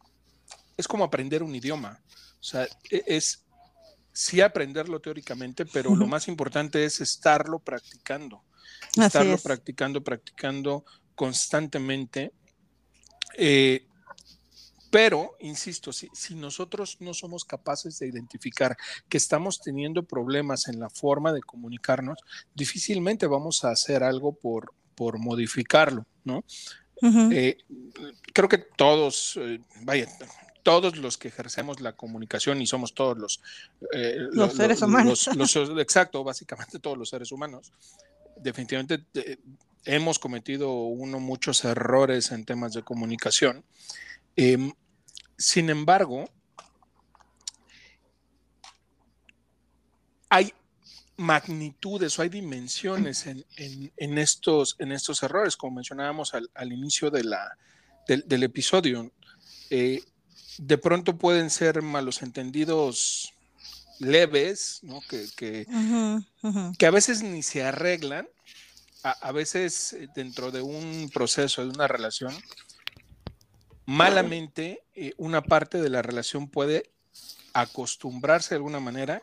es 0.78 0.88
como 0.88 1.04
aprender 1.04 1.44
un 1.44 1.54
idioma. 1.54 2.02
O 2.42 2.44
sea, 2.44 2.68
e- 2.90 3.04
es 3.06 3.46
sí 4.12 4.42
aprenderlo 4.42 5.00
teóricamente, 5.00 5.66
pero 5.66 5.96
lo 5.96 6.06
más 6.08 6.28
importante 6.28 6.84
es 6.84 7.00
estarlo 7.00 7.60
practicando. 7.60 8.44
Así 8.90 9.02
Estarlo 9.02 9.36
es. 9.36 9.42
practicando, 9.42 10.04
practicando 10.04 10.84
constantemente. 11.16 12.34
Eh, 13.38 13.88
pero, 14.90 15.38
insisto, 15.40 15.94
si, 15.94 16.10
si 16.14 16.36
nosotros 16.36 16.98
no 17.00 17.14
somos 17.14 17.46
capaces 17.46 17.98
de 18.00 18.08
identificar 18.08 18.76
que 19.08 19.18
estamos 19.18 19.62
teniendo 19.62 20.04
problemas 20.04 20.68
en 20.68 20.82
la 20.82 20.90
forma 20.90 21.32
de 21.32 21.42
comunicarnos, 21.42 22.20
difícilmente 22.54 23.28
vamos 23.28 23.64
a 23.64 23.70
hacer 23.70 24.04
algo 24.04 24.34
por, 24.34 24.74
por 24.96 25.18
modificarlo, 25.20 26.06
¿no? 26.26 26.44
Eh, 27.32 27.58
creo 28.34 28.50
que 28.50 28.60
todos, 28.60 29.40
eh, 29.42 29.60
vaya, 29.84 30.08
todos 30.64 30.98
los 30.98 31.18
que 31.18 31.28
ejercemos 31.30 31.82
la 31.82 31.94
comunicación 31.94 32.62
y 32.62 32.68
somos 32.68 32.94
todos 32.94 33.18
los, 33.18 33.42
eh, 33.94 34.18
Los 34.32 34.54
seres 34.54 34.82
humanos. 34.82 35.28
los- 35.36 35.56
los- 35.56 35.80
exacto, 35.80 36.24
básicamente 36.24 36.80
todos 36.80 36.98
los 36.98 37.10
seres 37.10 37.32
humanos, 37.32 37.72
definitivamente 38.38 39.06
eh, 39.14 39.38
hemos 39.86 40.20
cometido 40.20 40.72
uno 40.72 41.20
muchos 41.20 41.64
errores 41.66 42.32
en 42.32 42.46
temas 42.46 42.74
de 42.74 42.84
comunicación. 42.84 43.64
Em, 44.36 44.72
sin 45.38 45.70
embargo, 45.70 46.30
hay 50.30 50.54
magnitudes 51.18 52.18
o 52.18 52.22
hay 52.22 52.30
dimensiones 52.30 53.28
en, 53.28 54.18
estos, 54.18 54.76
en 54.80 54.92
estos 54.92 55.22
errores, 55.24 55.56
como 55.58 55.76
mencionábamos 55.76 56.34
al, 56.34 56.72
inicio 56.72 57.12
de 57.12 57.24
la, 57.24 57.58
del, 58.08 58.44
episodio. 58.44 59.12
Eh, 59.70 60.02
de 60.58 60.78
pronto 60.78 61.18
pueden 61.18 61.50
ser 61.50 61.82
malos 61.82 62.22
entendidos 62.22 63.34
leves, 64.00 64.82
que, 65.10 65.66
que, 66.78 66.86
a 66.86 66.92
veces 66.92 67.22
ni 67.22 67.44
se 67.44 67.64
arreglan, 67.64 68.28
a, 69.04 69.32
veces 69.32 69.94
eh, 69.94 70.08
dentro 70.16 70.52
de 70.52 70.62
un 70.62 71.10
proceso, 71.14 71.64
de 71.64 71.70
una 71.70 71.88
relación, 71.88 72.34
malamente 73.86 74.84
eh, 74.96 75.14
una 75.18 75.42
parte 75.42 75.82
de 75.82 75.90
la 75.90 76.02
relación 76.02 76.48
puede 76.48 76.92
acostumbrarse 77.54 78.50
de 78.50 78.58
alguna 78.58 78.80
manera. 78.80 79.22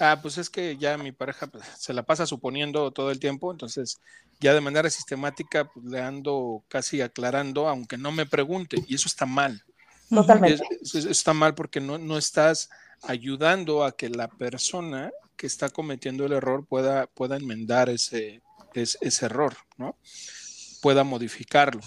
Ah, 0.00 0.20
pues 0.22 0.38
es 0.38 0.48
que 0.48 0.76
ya 0.76 0.96
mi 0.96 1.10
pareja 1.10 1.48
pues, 1.48 1.64
se 1.76 1.92
la 1.92 2.04
pasa 2.04 2.26
suponiendo 2.26 2.92
todo 2.92 3.10
el 3.10 3.18
tiempo, 3.18 3.50
entonces 3.50 4.00
ya 4.40 4.54
de 4.54 4.60
manera 4.60 4.88
sistemática 4.90 5.64
pues, 5.64 5.84
le 5.86 6.00
ando 6.00 6.62
casi 6.68 7.00
aclarando, 7.00 7.68
aunque 7.68 7.98
no 7.98 8.12
me 8.12 8.26
pregunte, 8.26 8.84
y 8.86 8.94
eso 8.94 9.08
está 9.08 9.26
mal. 9.26 9.64
Totalmente. 10.10 10.62
está 10.82 11.34
mal 11.34 11.54
porque 11.54 11.80
no, 11.80 11.98
no 11.98 12.16
estás 12.16 12.70
ayudando 13.02 13.84
a 13.84 13.96
que 13.96 14.08
la 14.08 14.28
persona 14.28 15.12
que 15.36 15.46
está 15.46 15.68
cometiendo 15.68 16.26
el 16.26 16.32
error 16.32 16.66
pueda, 16.66 17.06
pueda 17.06 17.36
enmendar 17.36 17.88
ese, 17.88 18.42
ese, 18.74 19.26
error, 19.26 19.56
¿no? 19.76 19.96
Pueda 20.82 21.04
modificarlo. 21.04 21.80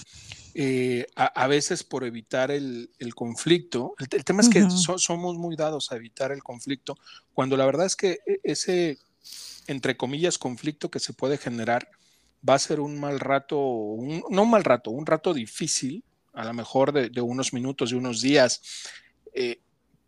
Eh, 0.53 1.05
a, 1.15 1.47
veces 1.47 1.84
por 1.84 2.03
evitar 2.03 2.51
el, 2.51 2.89
conflicto, 3.15 3.93
el, 3.97 4.26
tema 4.26 4.41
es 4.41 4.49
que 4.49 4.67
somos 4.69 5.38
muy 5.38 5.55
dados 5.55 5.91
a 5.91 5.95
evitar 5.95 6.32
el 6.32 6.43
conflicto, 6.43 6.97
cuando 7.34 7.55
la 7.55 7.65
verdad 7.65 7.86
es 7.86 7.95
que 7.95 8.19
e, 8.26 8.39
ese, 8.43 8.97
entre 9.67 9.95
comillas, 9.95 10.38
conflicto 10.38 10.91
que 10.91 10.99
se 10.99 11.13
puede 11.13 11.38
generar 11.38 11.89
va 12.47 12.55
a 12.55 12.59
ser 12.59 12.80
un 12.80 12.99
mal 12.99 13.19
rato, 13.19 13.55
no 14.30 14.43
un 14.43 14.49
mal 14.49 14.63
rato, 14.63 14.91
un 14.91 15.05
rato 15.05 15.34
difícil, 15.34 16.03
a 16.34 16.46
lo 16.46 16.54
mejor 16.54 16.92
de, 16.92 17.22
unos 17.22 17.54
minutos, 17.54 17.92
de 17.92 17.98
unos 17.98 18.22
días, 18.22 18.62
eh, 19.34 19.60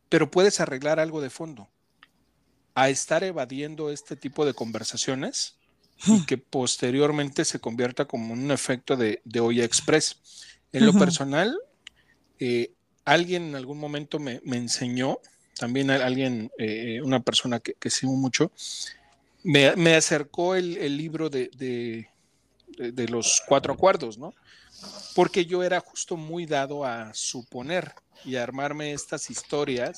pero 0.09 0.29
puedes 0.29 0.59
arreglar 0.59 0.99
algo 0.99 1.21
de 1.21 1.29
fondo. 1.29 1.69
A 2.75 2.89
estar 2.89 3.23
evadiendo 3.23 3.89
este 3.89 4.15
tipo 4.15 4.45
de 4.45 4.53
conversaciones 4.53 5.57
y 6.07 6.25
que 6.25 6.37
posteriormente 6.37 7.45
se 7.45 7.59
convierta 7.59 8.05
como 8.05 8.33
un 8.33 8.51
efecto 8.51 8.95
de, 8.95 9.21
de 9.23 9.39
olla 9.39 9.63
express. 9.63 10.17
En 10.71 10.85
lo 10.87 10.93
personal, 10.93 11.55
eh, 12.39 12.73
alguien 13.05 13.49
en 13.49 13.55
algún 13.55 13.77
momento 13.77 14.19
me, 14.19 14.41
enseñó, 14.43 15.19
también 15.57 15.91
alguien, 15.91 16.51
eh, 16.57 16.99
una 17.03 17.19
persona 17.19 17.59
que, 17.59 17.75
que 17.75 17.91
sigo 17.91 18.13
mucho, 18.13 18.51
me, 19.43 19.95
acercó 19.95 20.55
el, 20.55 20.97
libro 20.97 21.29
de, 21.29 21.49
de, 22.77 23.07
los 23.07 23.43
cuatro 23.47 23.73
acuerdos, 23.73 24.17
¿no? 24.17 24.33
Porque 25.15 25.45
yo 25.45 25.63
era 25.63 25.79
justo 25.79 26.17
muy 26.17 26.45
dado 26.45 26.85
a 26.85 27.13
suponer 27.13 27.93
y 28.25 28.35
armarme 28.35 28.93
estas 28.93 29.29
historias 29.29 29.97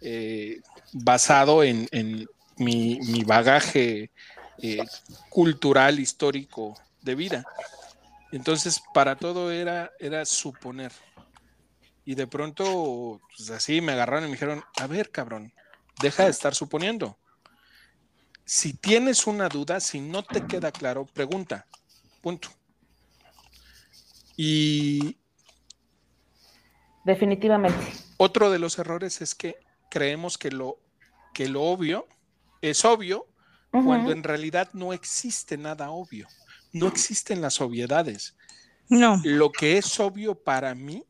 eh, 0.00 0.60
basado 0.92 1.62
en, 1.64 1.88
mi, 2.56 3.24
bagaje 3.24 4.10
eh, 4.58 4.84
cultural, 5.28 5.98
histórico 5.98 6.78
de 7.00 7.14
vida. 7.14 7.44
Entonces, 8.30 8.82
para 8.94 9.16
todo 9.16 9.50
era, 9.50 9.90
era 9.98 10.24
suponer. 10.24 10.92
Y 12.04 12.14
de 12.14 12.26
pronto, 12.26 13.20
pues 13.36 13.50
así 13.50 13.80
me 13.80 13.92
agarraron 13.92 14.24
y 14.24 14.26
me 14.28 14.32
dijeron, 14.32 14.64
a 14.76 14.86
ver, 14.86 15.10
cabrón, 15.10 15.52
deja 16.00 16.24
de 16.24 16.30
estar 16.30 16.54
suponiendo. 16.54 17.18
Si 18.44 18.74
tienes 18.74 19.26
una 19.26 19.48
duda, 19.48 19.80
si 19.80 20.00
no 20.00 20.22
te 20.24 20.46
queda 20.46 20.72
claro, 20.72 21.06
pregunta. 21.06 21.66
Punto. 22.20 22.48
Y, 24.44 25.16
Definitivamente. 27.04 27.78
Otro 28.16 28.50
de 28.50 28.58
los 28.58 28.76
errores 28.76 29.20
es 29.20 29.36
que 29.36 29.54
creemos 29.88 30.36
que 30.36 30.50
lo, 30.50 30.80
que 31.32 31.48
lo 31.48 31.62
obvio 31.62 32.08
es 32.60 32.84
obvio 32.84 33.28
cuando 33.70 34.10
en 34.10 34.24
realidad 34.24 34.68
no 34.72 34.92
existe 34.92 35.56
nada 35.56 35.90
obvio. 35.90 36.26
No 36.72 36.88
existen 36.88 37.40
las 37.40 37.60
obviedades. 37.60 38.36
No. 38.88 39.20
Lo 39.22 39.52
que 39.52 39.78
es 39.78 40.00
obvio 40.00 40.34
para 40.34 40.74
mí 40.74 41.04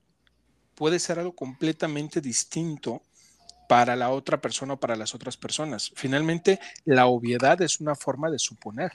puede 0.75 0.99
ser 0.99 1.19
algo 1.19 1.35
completamente 1.35 2.21
distinto 2.21 3.01
para 3.67 3.97
la 3.97 4.11
otra 4.11 4.43
persona 4.43 4.75
o 4.75 4.81
para 4.81 4.95
las 4.95 5.15
otras 5.15 5.39
personas. 5.39 5.91
Finalmente, 5.97 6.61
la 6.85 7.07
obviedad 7.07 7.63
es 7.63 7.81
una 7.81 7.95
forma 7.95 8.31
de 8.31 8.39
suponer. 8.39 8.93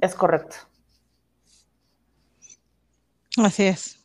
Es 0.00 0.14
correcto. 0.14 0.56
Así 3.36 3.64
es. 3.64 3.98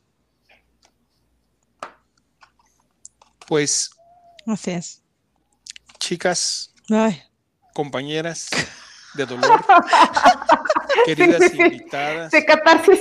Pues. 3.47 3.91
Así 4.47 4.71
es. 4.71 5.03
Chicas, 5.99 6.73
compañeras 7.73 8.49
de 9.13 9.25
dolor, 9.25 9.63
queridas 11.05 11.53
invitadas. 11.53 12.31
De 12.31 12.45
catarsis. 12.45 12.99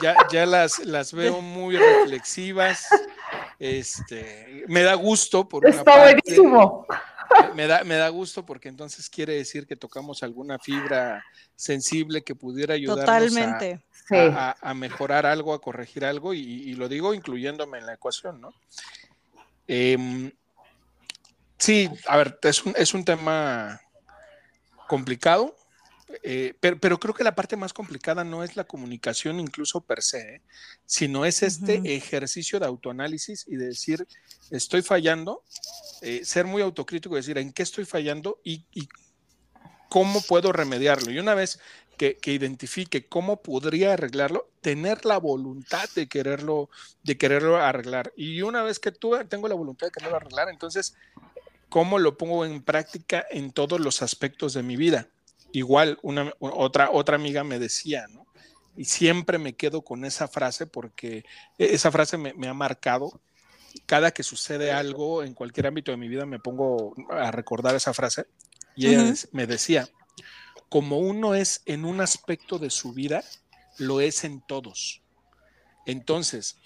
Ya, 0.00 0.16
ya 0.32 0.46
las, 0.46 0.78
las 0.80 1.12
veo 1.12 1.42
muy 1.42 1.76
reflexivas. 1.76 2.86
Este, 3.58 4.64
me 4.68 4.82
da 4.82 4.94
gusto 4.94 5.46
por 5.46 5.66
una 5.66 5.76
Está 5.76 6.00
buenísimo. 6.00 6.86
Me 7.54 7.66
da, 7.66 7.84
me 7.84 7.96
da 7.96 8.08
gusto 8.08 8.44
porque 8.44 8.68
entonces 8.68 9.08
quiere 9.08 9.34
decir 9.34 9.66
que 9.66 9.76
tocamos 9.76 10.22
alguna 10.22 10.58
fibra 10.58 11.24
sensible 11.56 12.22
que 12.22 12.34
pudiera 12.34 12.74
ayudarnos 12.74 13.06
A, 14.12 14.74
mejorar 14.74 15.26
algo, 15.26 15.54
a 15.54 15.60
corregir 15.60 16.04
algo, 16.04 16.34
y, 16.34 16.40
y, 16.40 16.74
lo 16.74 16.88
digo 16.88 17.14
incluyéndome 17.14 17.78
en 17.78 17.86
la 17.86 17.94
ecuación, 17.94 18.40
¿no? 18.40 18.52
Em, 19.68 20.32
sí, 21.58 21.88
a 22.08 22.16
ver, 22.16 22.38
es 22.42 22.64
un, 22.64 22.74
es 22.76 22.92
un 22.92 23.04
tema 23.04 23.80
complicado, 24.88 25.56
eh, 26.22 26.54
pero, 26.60 26.98
creo 26.98 27.14
que 27.14 27.24
la 27.24 27.34
parte 27.34 27.56
más 27.56 27.72
complicada 27.72 28.24
no 28.24 28.42
es 28.42 28.56
la 28.56 28.64
comunicación 28.64 29.40
incluso 29.40 29.80
per 29.80 30.02
se, 30.02 30.36
¿eh? 30.36 30.42
sino 30.86 31.24
es 31.24 31.42
este 31.42 31.80
ejercicio 31.94 32.60
de 32.60 32.66
autoanálisis 32.66 33.44
y 33.48 33.56
de 33.56 33.66
decir, 33.66 34.06
estoy 34.50 34.82
fallando, 34.82 35.44
eh, 36.02 36.24
ser 36.24 36.46
muy 36.46 36.62
autocrítico, 36.62 37.16
decir, 37.16 37.38
en 37.38 37.52
qué 37.52 37.62
estoy 37.62 37.84
fallando 37.84 38.40
y, 38.44 38.64
y, 38.72 38.88
cómo 39.88 40.20
puedo 40.22 40.52
remediarlo. 40.52 41.10
Y 41.10 41.18
una 41.18 41.34
vez 41.34 41.58
que, 41.96 42.32
identifique 42.32 43.06
cómo 43.06 43.42
podría 43.42 43.92
arreglarlo, 43.92 44.48
tener 44.62 45.04
la 45.04 45.18
voluntad 45.18 45.86
de 45.94 46.08
quererlo, 46.08 46.70
de 47.02 47.18
quererlo 47.18 47.58
arreglar. 47.58 48.12
Y 48.16 48.40
una 48.40 48.62
vez 48.62 48.78
que 48.78 48.90
tú 48.90 49.18
tengo 49.28 49.48
la 49.48 49.54
voluntad 49.54 49.88
de 49.88 49.90
quererlo 49.90 50.16
arreglar, 50.16 50.48
entonces, 50.48 50.94
¿cómo 51.68 51.98
lo 51.98 52.16
pongo 52.16 52.46
en 52.46 52.62
práctica 52.62 53.26
en 53.30 53.52
todos 53.52 53.80
los 53.80 54.00
aspectos 54.00 54.54
de 54.54 54.62
mi 54.62 54.76
vida? 54.76 55.08
Igual, 55.52 55.98
una, 56.02 56.32
otra, 56.38 56.90
otra 56.90 57.16
amiga 57.16 57.44
me 57.44 57.58
decía, 57.58 58.06
¿no? 58.08 58.26
Y 58.76 58.84
siempre 58.84 59.38
me 59.38 59.54
quedo 59.54 59.82
con 59.82 60.04
esa 60.04 60.28
frase 60.28 60.66
porque 60.66 61.24
e, 61.58 61.74
esa 61.74 61.90
frase 61.90 62.16
me, 62.16 62.48
ha 62.48 62.54
marcado. 62.54 63.20
Cada 63.86 64.10
que 64.10 64.22
sucede 64.22 64.72
algo 64.72 65.22
en 65.22 65.34
cualquier 65.34 65.66
ámbito 65.66 65.90
de 65.90 65.96
mi 65.96 66.08
vida 66.08 66.26
me 66.26 66.38
pongo 66.38 66.94
a 67.10 67.30
recordar 67.30 67.74
esa 67.74 67.94
frase. 67.94 68.26
Y 68.76 68.86
ella 68.86 69.12
me 69.32 69.46
decía, 69.46 69.88
como 70.68 70.98
uno 70.98 71.34
es 71.34 71.62
en 71.66 71.84
un 71.84 72.00
aspecto 72.00 72.58
de 72.58 72.70
su 72.70 72.92
vida, 72.92 73.22
lo 73.78 74.00
es 74.00 74.24
en 74.24 74.40
todos. 74.40 75.02
Entonces, 75.86 76.56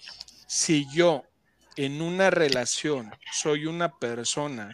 si 0.47 0.87
yo 0.93 1.23
en 1.75 2.01
una 2.01 2.29
relación 2.29 3.11
soy 3.31 3.65
una 3.65 3.97
persona 3.97 4.73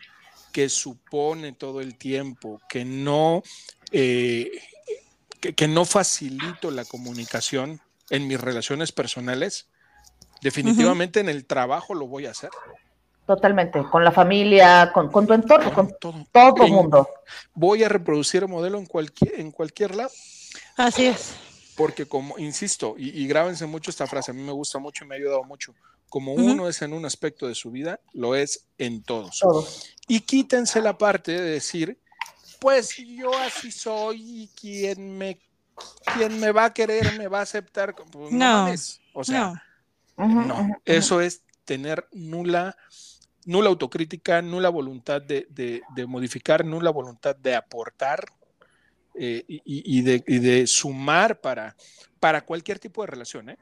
que 0.52 0.70
supone 0.70 1.54
todo 1.54 1.82
el 1.82 1.98
tiempo, 1.98 2.62
que 2.70 2.86
no, 2.86 3.44
eh, 3.92 4.52
que, 5.40 5.68
no 5.68 5.86
facilito 5.86 6.72
la 6.72 6.86
comunicación 6.86 7.82
en 8.10 8.28
mis 8.28 8.40
relaciones 8.40 8.92
personales, 8.92 9.68
definitivamente 10.42 11.20
en 11.20 11.30
el 11.30 11.46
trabajo 11.46 11.94
lo 11.94 12.08
voy 12.08 12.26
a 12.26 12.32
hacer. 12.32 12.50
Totalmente, 13.26 13.84
con 13.90 14.04
la 14.04 14.12
familia, 14.12 14.92
con, 14.94 15.10
tu 15.10 15.34
entorno, 15.34 15.74
con, 15.74 15.96
todo, 16.00 16.66
el 16.66 16.72
mundo. 16.72 17.08
Voy 17.54 17.84
a 17.84 17.90
reproducir 17.90 18.44
el 18.44 18.50
modelo 18.50 18.78
en 18.78 18.86
cualquier, 18.86 19.40
en 19.40 19.52
cualquier 19.52 19.96
lado. 19.96 20.12
Así 20.76 21.06
es. 21.06 21.36
Porque 21.78 22.06
como, 22.06 22.38
insisto, 22.38 22.96
y, 22.98 23.26
grábense 23.28 23.66
mucho 23.66 23.90
esta 23.90 24.08
frase, 24.08 24.32
a 24.32 24.34
mí 24.34 24.42
me 24.42 24.52
gusta 24.52 24.80
mucho 24.80 25.06
y 25.06 25.08
me 25.08 25.16
ha 25.16 25.18
ayudado 25.18 25.44
mucho, 25.44 25.74
como 26.12 26.34
uno 26.34 26.68
es 26.68 26.82
en 26.82 26.92
un 26.92 27.06
aspecto 27.06 27.48
de 27.48 27.56
su 27.56 27.72
vida, 27.72 28.02
lo 28.12 28.36
es 28.36 28.68
en 28.78 29.02
todos. 29.02 29.40
todos. 29.40 29.96
Y 30.10 30.20
quítense 30.20 30.82
la 30.82 30.98
parte 30.98 31.32
de 31.32 31.52
decir, 31.52 31.98
pues 32.60 32.98
yo 32.98 33.34
así 33.40 33.72
soy 33.72 34.44
y 34.44 34.48
quien 34.50 35.18
me 35.18 35.40
quien 36.14 36.38
me 36.38 36.52
va 36.52 36.66
a 36.66 36.74
querer 36.74 37.18
me 37.18 37.30
va 37.30 37.40
a 37.40 37.44
aceptar. 37.44 37.96
Pues, 37.96 38.30
no, 38.30 38.68
o 39.14 39.24
sea, 39.24 39.64
no, 40.18 40.82
eso 40.84 41.22
es 41.22 41.44
tener 41.64 42.06
nula, 42.12 42.76
nula 43.46 43.70
autocrítica, 43.70 44.42
nula 44.42 44.68
voluntad 44.68 45.22
de, 45.22 45.82
modificar, 46.10 46.66
nula 46.66 46.90
voluntad 46.90 47.38
de 47.38 47.56
aportar 47.56 48.26
eh, 49.16 49.46
y, 49.48 50.02
de, 50.02 50.68
sumar 50.68 51.40
para, 51.40 51.78
para 52.20 52.42
cualquier 52.42 52.80
tipo 52.80 53.00
de 53.02 53.08
relación, 53.08 53.50
¿eh? 53.52 53.58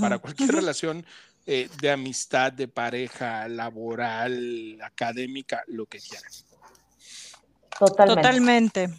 para 0.00 0.18
cualquier 0.18 0.52
relación 0.52 1.04
eh, 1.48 1.68
de 1.80 1.90
amistad, 1.90 2.52
de 2.52 2.66
pareja, 2.66 3.46
laboral, 3.46 4.78
académica, 4.82 5.62
lo 5.68 5.86
que 5.86 6.00
quieran. 6.00 6.30
Totalmente. 7.78 8.90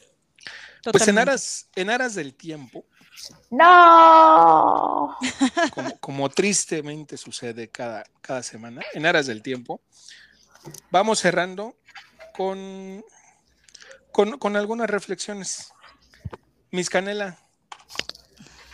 Pues 0.92 1.08
en 1.10 1.18
aras, 1.18 1.70
en 1.76 1.90
aras 1.90 2.16
del 2.16 2.36
tiempo. 2.36 2.86
No. 3.50 5.18
Como, 6.00 6.30
tristemente 6.30 7.18
sucede 7.18 7.70
cada, 7.70 8.06
cada 8.22 8.42
semana, 8.44 8.82
en 8.94 9.06
aras 9.06 9.26
del 9.26 9.42
tiempo, 9.42 9.82
vamos 10.90 11.20
cerrando 11.20 11.76
con, 12.34 13.04
con, 14.12 14.38
con 14.38 14.56
algunas 14.56 14.90
reflexiones. 14.90 15.74
Mis 16.72 16.90
Canela, 16.90 17.38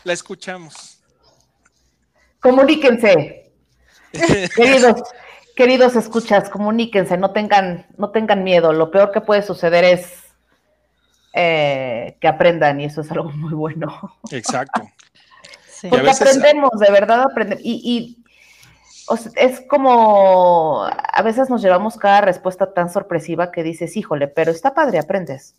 la 0.03 0.13
escuchamos. 0.13 0.99
Comuníquense. 2.39 3.52
queridos, 4.55 5.03
queridos 5.55 5.95
escuchas, 5.95 6.49
comuníquense, 6.49 7.17
no 7.17 7.31
tengan, 7.31 7.85
no 7.97 8.11
tengan 8.11 8.43
miedo. 8.43 8.73
Lo 8.73 8.91
peor 8.91 9.11
que 9.11 9.21
puede 9.21 9.41
suceder 9.41 9.83
es 9.83 10.23
eh, 11.33 12.17
que 12.21 12.27
aprendan 12.27 12.79
y 12.79 12.85
eso 12.85 13.01
es 13.01 13.11
algo 13.11 13.31
muy 13.31 13.53
bueno. 13.53 14.17
Exacto. 14.31 14.81
Porque 15.89 16.09
aprendemos, 16.09 16.71
de 16.79 16.91
verdad 16.91 17.23
aprendemos. 17.23 17.63
Y, 17.65 18.19
es 19.35 19.61
como, 19.67 20.85
a 20.85 21.21
veces 21.23 21.49
nos 21.49 21.61
llevamos 21.61 21.97
cada 21.97 22.21
respuesta 22.21 22.73
tan 22.73 22.89
sorpresiva 22.89 23.51
que 23.51 23.61
dices, 23.61 23.97
híjole, 23.97 24.29
pero 24.29 24.51
está 24.51 24.73
padre, 24.73 24.97
aprendes. 24.97 25.55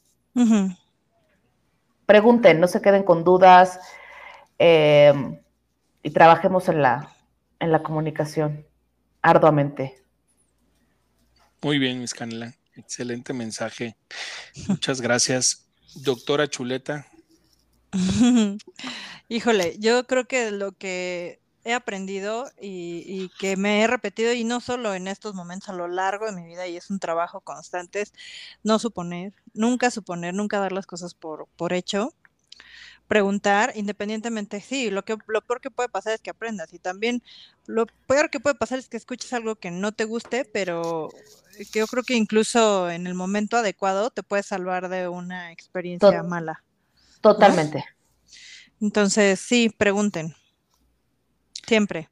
Pregunten, 2.07 2.59
no 2.59 2.69
se 2.69 2.81
queden 2.81 3.03
con 3.03 3.23
dudas 3.23 3.81
em, 4.59 5.39
y 6.03 6.11
trabajemos 6.11 6.71
en 6.71 6.81
la, 6.81 7.14
en 7.65 7.73
la 7.73 7.83
comunicación 7.83 8.67
arduamente. 9.23 9.95
Muy 11.63 11.79
bien, 11.79 12.01
Miss 12.01 12.15
Canela. 12.15 12.55
Excelente 12.75 13.33
mensaje. 13.33 13.97
Muchas 14.69 15.01
gracias. 15.01 15.67
Doctora 15.97 16.49
Chuleta. 16.49 17.07
Híjole, 19.29 19.77
yo 19.79 20.07
creo 20.07 20.27
que 20.27 20.51
lo 20.51 20.73
que 20.73 21.41
he 21.65 21.73
aprendido 21.73 22.51
y, 22.61 23.31
que 23.39 23.57
me 23.57 23.83
he 23.83 23.87
repetido, 23.87 24.35
y 24.35 24.45
no 24.45 24.61
solo 24.61 24.95
en 24.95 25.09
estos 25.09 25.35
momentos, 25.35 25.71
a 25.71 25.73
lo 25.73 25.89
largo 25.89 26.27
de 26.27 26.33
mi 26.33 26.45
vida, 26.45 26.67
y 26.67 26.77
es 26.77 26.91
un 26.91 26.99
trabajo 26.99 27.41
constante, 27.41 28.03
es 28.03 28.13
no 28.63 28.79
suponer, 28.79 29.33
nunca 29.55 29.91
suponer, 29.91 30.35
nunca 30.35 30.59
dar 30.59 30.73
las 30.73 30.87
cosas 30.87 31.15
por, 31.15 31.49
por 31.57 31.73
hecho, 31.73 32.13
preguntar, 33.09 33.73
independientemente, 33.75 34.61
sí, 34.61 34.91
lo, 34.91 35.05
que, 35.05 35.17
lo 35.27 35.43
peor 35.43 35.61
que 35.61 35.71
puede 35.71 35.89
pasar 35.89 36.15
es 36.15 36.21
que 36.21 36.31
aprendas, 36.31 36.73
y 36.73 36.79
también 36.79 37.23
lo 37.67 37.87
peor 38.07 38.31
que 38.31 38.41
puede 38.41 38.55
pasar 38.55 38.79
es 38.79 38.89
que 38.89 38.97
escuches 38.97 39.33
algo 39.33 39.57
que 39.57 39.71
no 39.71 39.93
te 39.93 40.05
guste, 40.05 40.45
pero 40.45 41.11
yo 41.73 41.87
creo 41.87 42.03
que 42.03 42.15
incluso 42.15 42.91
en 42.91 43.07
el 43.07 43.15
momento 43.15 43.57
adecuado 43.57 44.11
te 44.11 44.23
puede 44.23 44.43
salvar 44.43 44.89
de 44.89 45.09
una 45.09 45.53
experiencia 45.53 46.23
mala. 46.23 46.63
Totalmente. 47.21 47.85
Entonces, 48.81 49.41
sí, 49.41 49.71
pregunten. 49.71 50.35
Siempre. 51.67 52.11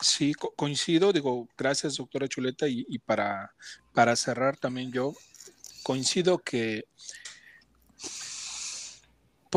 Sí, 0.00 0.34
coincido, 0.34 1.12
digo, 1.12 1.48
gracias 1.56 1.96
doctora 1.96 2.28
Chuleta 2.28 2.68
y, 2.68 2.84
y, 2.88 2.98
para, 2.98 3.54
para 3.92 4.14
cerrar 4.14 4.56
también 4.56 4.92
yo, 4.92 5.14
coincido 5.82 6.38
que 6.38 6.84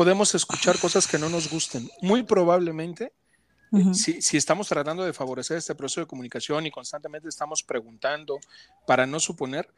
podemos 0.00 0.34
escuchar 0.34 0.78
cosas 0.78 1.06
que 1.06 1.18
no 1.18 1.28
nos 1.28 1.50
gusten. 1.50 1.86
Muy 2.00 2.22
probablemente 2.22 3.12
si, 3.92 4.16
estamos 4.34 4.66
tratando 4.66 5.04
de 5.04 5.12
favorecer 5.12 5.58
este 5.58 5.74
proceso 5.74 6.00
de 6.00 6.06
comunicación 6.06 6.64
y 6.64 6.70
constantemente 6.70 7.28
estamos 7.28 7.62
preguntando 7.62 8.40
para 8.86 9.04
no 9.04 9.20
suponer, 9.20 9.68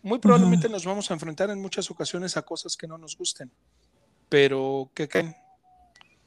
muy 0.00 0.20
probablemente 0.20 0.68
nos 0.68 0.84
vamos 0.84 1.10
a 1.10 1.14
enfrentar 1.14 1.50
en 1.50 1.60
muchas 1.60 1.90
ocasiones 1.90 2.36
a 2.36 2.42
cosas 2.42 2.76
que 2.76 2.86
no 2.86 2.96
nos 2.96 3.18
gusten. 3.18 3.50
Pero, 4.28 4.88
¿qué 4.94 5.08
creen? 5.08 5.34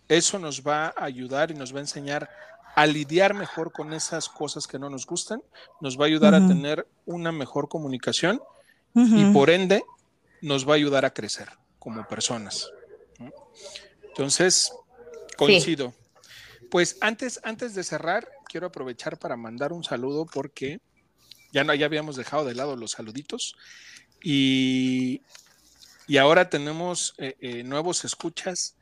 Eso 0.09 0.37
nos 0.37 0.61
va 0.61 0.87
a 0.87 1.05
ayudar 1.05 1.49
y 1.49 1.53
nos 1.53 1.73
va 1.73 1.77
a 1.77 1.83
enseñar 1.83 2.29
a 2.75 2.85
lidiar 2.85 3.33
mejor 3.33 3.71
con 3.71 3.93
esas 3.93 4.27
cosas 4.27 4.67
que 4.67 4.77
no 4.77 4.89
nos 4.89 5.05
gustan, 5.05 5.41
nos 5.79 5.97
va 5.97 6.03
a 6.03 6.07
ayudar 6.07 6.35
a 6.35 6.45
tener 6.45 6.85
una 7.05 7.31
mejor 7.31 7.69
comunicación 7.69 8.41
y 8.93 9.31
por 9.31 9.49
ende 9.49 9.85
nos 10.41 10.67
va 10.67 10.73
a 10.73 10.75
ayudar 10.75 11.05
a 11.05 11.13
crecer 11.13 11.47
como 11.79 12.05
personas. 12.05 12.69
Entonces, 14.07 14.71
coincido. 15.37 15.93
Pues 16.69 16.97
antes, 17.01 17.39
antes 17.43 17.75
de 17.75 17.83
cerrar, 17.83 18.27
quiero 18.49 18.67
aprovechar 18.67 19.17
para 19.17 19.37
mandar 19.37 19.73
un 19.73 19.83
saludo 19.83 20.25
porque 20.25 20.79
ya, 21.51 21.63
no, 21.63 21.73
ya 21.73 21.85
habíamos 21.85 22.15
dejado 22.15 22.45
de 22.45 22.55
lado 22.55 22.75
los 22.75 22.91
saluditos 22.91 23.55
y, 24.21 25.21
y 26.07 26.17
ahora 26.17 26.49
tenemos 26.49 27.13
eh, 27.17 27.35
eh, 27.39 27.63
nuevos 27.63 28.03
escuchas. 28.05 28.75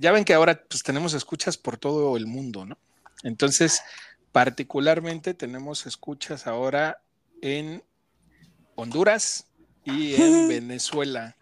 Ya 0.00 0.12
ven 0.12 0.24
que 0.24 0.34
ahora 0.34 0.62
pues, 0.68 0.82
tenemos 0.82 1.14
escuchas 1.14 1.56
por 1.56 1.76
todo 1.76 2.16
el 2.16 2.26
mundo, 2.26 2.64
¿no? 2.64 2.78
Entonces, 3.22 3.82
particularmente 4.32 5.34
tenemos 5.34 5.86
escuchas 5.86 6.46
ahora 6.46 7.02
en 7.42 7.82
Honduras 8.74 9.46
y 9.84 10.14
en 10.14 10.48
Venezuela. 10.48 11.35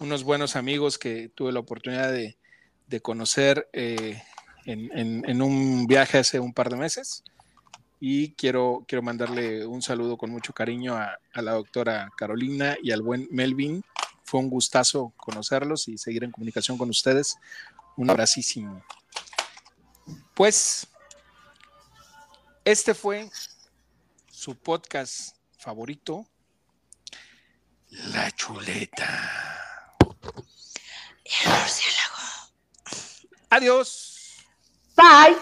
Unos 0.00 0.24
buenos 0.24 0.56
amigos 0.56 0.96
que 0.96 1.28
tuve 1.28 1.52
la 1.52 1.60
oportunidad 1.60 2.10
de, 2.10 2.34
conocer 3.02 3.68
eh, 3.74 4.22
en, 4.64 5.42
un 5.42 5.86
viaje 5.86 6.16
hace 6.16 6.40
un 6.40 6.54
par 6.54 6.70
de 6.70 6.76
meses 6.76 7.22
y 8.00 8.32
quiero, 8.32 8.82
quiero 8.88 9.02
mandarle 9.02 9.66
un 9.66 9.82
saludo 9.82 10.16
con 10.16 10.30
mucho 10.30 10.54
cariño 10.54 10.96
a, 10.96 11.18
la 11.34 11.52
doctora 11.52 12.10
Carolina 12.16 12.78
y 12.82 12.92
al 12.92 13.02
buen 13.02 13.28
Melvin. 13.30 13.84
Fue 14.24 14.40
un 14.40 14.48
gustazo 14.48 15.12
conocerlos 15.18 15.86
y 15.86 15.98
seguir 15.98 16.24
en 16.24 16.30
comunicación 16.30 16.78
con 16.78 16.88
ustedes. 16.88 17.36
Un 17.98 18.08
abracísimo. 18.08 18.82
Pues, 20.32 20.86
este 22.64 22.94
fue 22.94 23.28
su 24.30 24.56
podcast 24.56 25.36
favorito, 25.58 26.26
La 28.14 28.30
Chuleta. 28.30 29.49
Y 31.30 31.44
el 31.44 31.50
murciélago. 31.50 32.18
Adiós. 33.50 34.06
Bye. 34.96 35.36